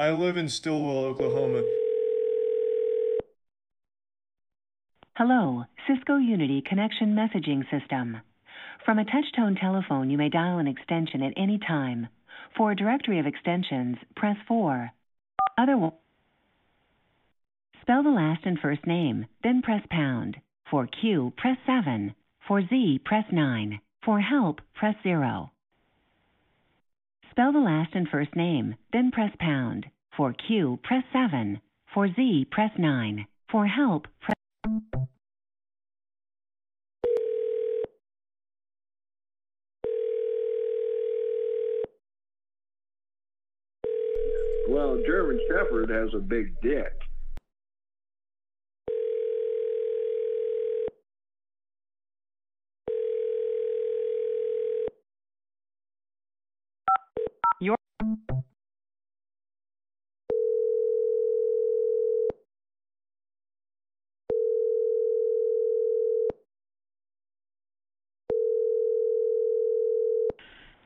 [0.00, 1.62] I live in Stilwell, Oklahoma.
[5.14, 8.16] Hello, Cisco Unity Connection Messaging System.
[8.86, 12.08] From a touch-tone telephone, you may dial an extension at any time.
[12.56, 14.90] For a directory of extensions, press 4.
[15.58, 15.92] Otherwise,
[17.82, 20.38] spell the last and first name, then press pound.
[20.70, 22.14] For Q, press 7.
[22.48, 23.78] For Z, press 9.
[24.02, 25.50] For help, press 0.
[27.40, 29.86] Spell the last and first name, then press pound.
[30.14, 31.58] For Q, press 7.
[31.94, 33.26] For Z, press 9.
[33.50, 34.34] For help, press
[44.68, 46.92] Well, German Shepherd has a big dick.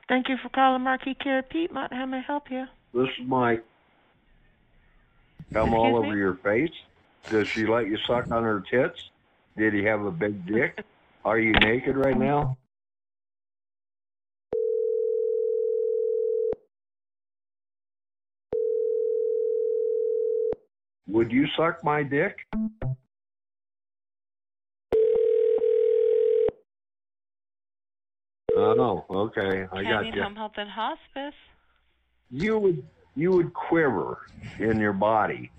[0.08, 1.92] Thank you for calling Marquis Care Piedmont.
[1.92, 2.66] How may I help you?
[2.92, 3.64] This is Mike.
[5.52, 6.18] Come all Excuse over me?
[6.18, 6.72] your face.
[7.30, 9.10] Does she let you suck on her tits?
[9.56, 10.84] Did he have a big dick?
[11.24, 12.56] Are you naked right now?
[21.14, 22.36] Would you suck my dick?
[28.56, 29.66] Oh, okay.
[29.72, 30.22] I got Canyon you.
[30.22, 31.34] Home Health and Hospice.
[32.30, 32.84] you would
[33.16, 34.26] you would quiver
[34.58, 35.50] in your body,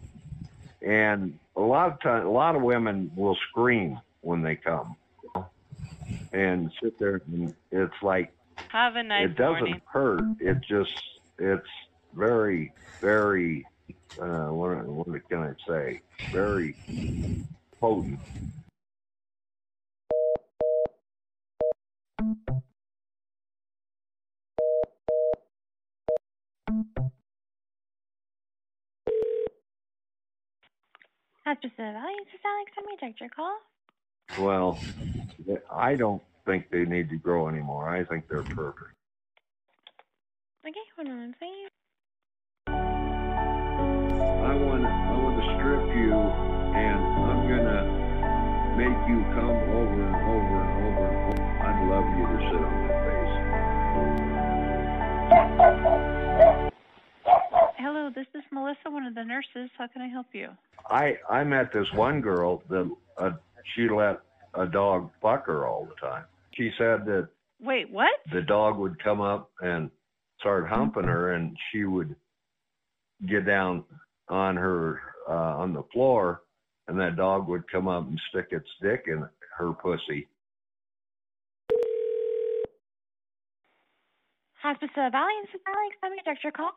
[0.81, 4.95] and a lot of time, a lot of women will scream when they come,
[6.33, 8.33] and sit there, and it's like
[8.69, 9.81] Have a nice it doesn't morning.
[9.85, 10.21] hurt.
[10.39, 11.01] It just
[11.39, 11.67] it's
[12.13, 13.65] very very
[14.21, 16.01] uh, what what can I say?
[16.31, 16.75] Very
[17.79, 18.19] potent.
[31.45, 32.71] Hospice of Valley, this is Alex.
[32.75, 33.57] Let me direct your call.
[34.39, 34.79] Well,
[35.71, 37.87] I don't think they need to grow anymore.
[37.87, 38.95] I think they're perfect.
[40.67, 41.69] Okay, one moment, please.
[44.45, 46.99] I want to I want to strip you, and
[47.29, 47.81] I'm gonna
[48.77, 51.43] make you come over and over and over and over.
[51.65, 53.33] I'd love you to sit on my face.
[57.77, 59.69] Hello, this is Melissa, one of the nurses.
[59.77, 60.49] How can I help you?
[60.89, 63.31] I I met this one girl that uh,
[63.75, 64.19] she let
[64.53, 66.23] a dog fuck her all the time.
[66.53, 67.29] She said that
[67.61, 68.11] Wait, what?
[68.31, 69.89] the dog would come up and
[70.39, 72.15] start humping her, and she would
[73.27, 73.83] get down
[74.29, 76.41] on her uh, on the floor,
[76.87, 79.27] and that dog would come up and stick its dick in
[79.57, 80.27] her pussy.
[84.61, 86.23] Hospice of Valley, this is Alex.
[86.23, 86.71] Direct your call.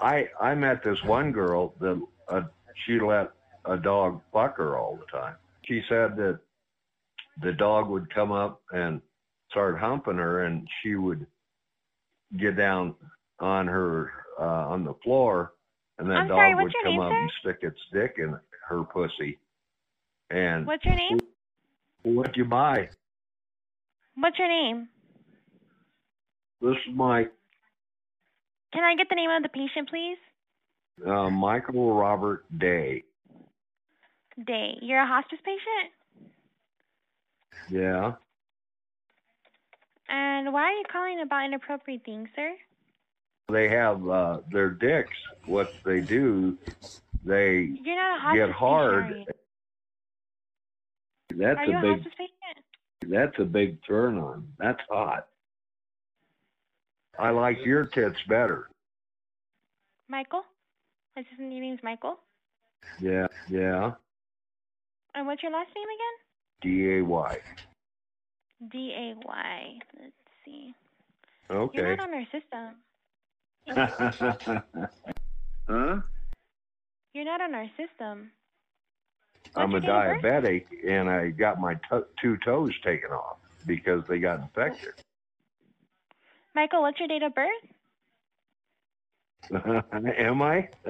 [0.00, 2.42] I I met this one girl that uh,
[2.84, 3.32] she let
[3.64, 5.34] a dog fuck her all the time.
[5.64, 6.38] She said that
[7.42, 9.00] the dog would come up and
[9.50, 11.26] start humping her, and she would
[12.38, 12.94] get down
[13.40, 15.52] on her uh, on the floor,
[15.98, 17.16] and that I'm dog sorry, would come name, up sir?
[17.20, 18.36] and stick its dick in
[18.68, 19.38] her pussy.
[20.30, 21.18] And What's your name?
[22.02, 22.88] what do you buy?
[24.16, 24.88] What's your name?
[26.60, 27.32] This is Mike,
[28.72, 30.16] Can I get the name of the patient, please?
[31.06, 33.04] uh, Michael Robert Day.
[34.46, 34.78] Day.
[34.80, 35.92] You're a hospice patient?
[37.70, 38.12] Yeah.
[40.08, 42.54] And why are you calling about inappropriate things, sir?
[43.50, 45.16] They have uh, their dicks.
[45.46, 46.58] What they do,
[47.24, 49.08] they a get hard.
[49.08, 49.28] patient,
[51.36, 51.70] That's are you?
[51.70, 52.04] You a a big.
[52.04, 52.12] hospice?
[53.08, 54.48] That's a big turn on.
[54.58, 55.28] That's hot.
[57.18, 58.68] I like your tits better.
[60.08, 60.42] Michael?
[61.16, 62.18] Is this your name's Michael?
[63.00, 63.92] Yeah, yeah.
[65.14, 66.16] And what's your last name again?
[66.62, 67.38] D A Y.
[68.70, 69.78] D A Y.
[69.98, 70.12] Let's
[70.44, 70.74] see.
[71.50, 71.78] Okay.
[71.78, 72.76] You're not on our system.
[73.68, 74.60] Huh?
[77.14, 78.30] You're not on our system.
[79.54, 80.44] I'm a What's your date of birth?
[80.44, 81.76] diabetic, and I got my
[82.20, 84.94] two toes taken off because they got infected.
[86.54, 87.48] Michael, what's your date of birth?
[90.18, 90.68] Am I?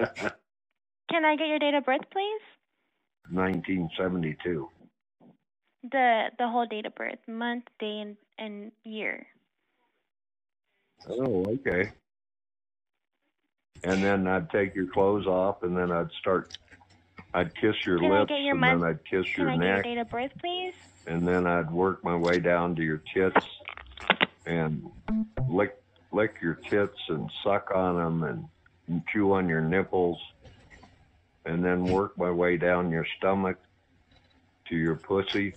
[1.10, 2.40] Can I get your date of birth, please?
[3.30, 4.68] 1972.
[5.90, 9.26] The the whole date of birth, month, day, and, and year.
[11.08, 11.92] Oh, okay.
[13.84, 16.50] And then I'd take your clothes off, and then I'd start.
[17.34, 18.80] I'd kiss your Can lips, your and month?
[18.80, 20.72] then I'd kiss Can your I get your neck, date of birth, please?
[21.06, 23.36] and then I'd work my way down to your tits,
[24.46, 24.82] and
[25.48, 25.76] lick
[26.12, 28.48] lick your tits and suck on them,
[28.88, 30.18] and chew on your nipples,
[31.44, 33.58] and then work my way down your stomach
[34.68, 35.54] to your pussy,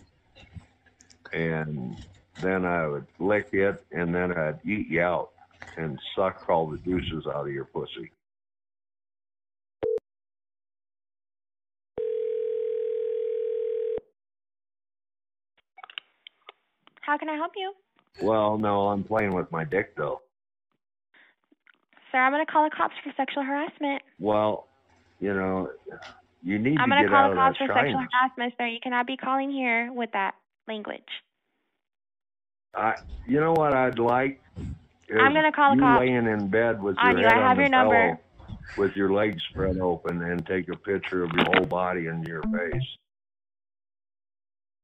[1.33, 1.95] and
[2.41, 5.29] then I would lick it, and then I'd eat you out
[5.77, 8.11] and suck all the juices out of your pussy.
[17.01, 17.73] How can I help you?
[18.21, 20.21] Well, no, I'm playing with my dick though.
[22.11, 24.01] Sir, I'm going to call the cops for sexual harassment.
[24.19, 24.67] Well,
[25.19, 25.69] you know,
[26.43, 28.67] you need I'm to going get to call the cops for sexual harassment, sir.
[28.67, 30.35] You cannot be calling here with that
[30.67, 31.01] language.
[32.75, 32.95] I,
[33.27, 34.41] you know what I'd like?
[35.18, 35.99] I'm gonna call the you cops.
[36.02, 37.27] laying in bed with On your you.
[37.27, 37.95] I head have on the your number.
[37.95, 38.19] pillow
[38.77, 42.41] with your legs spread open and take a picture of your whole body and your
[42.44, 42.98] face.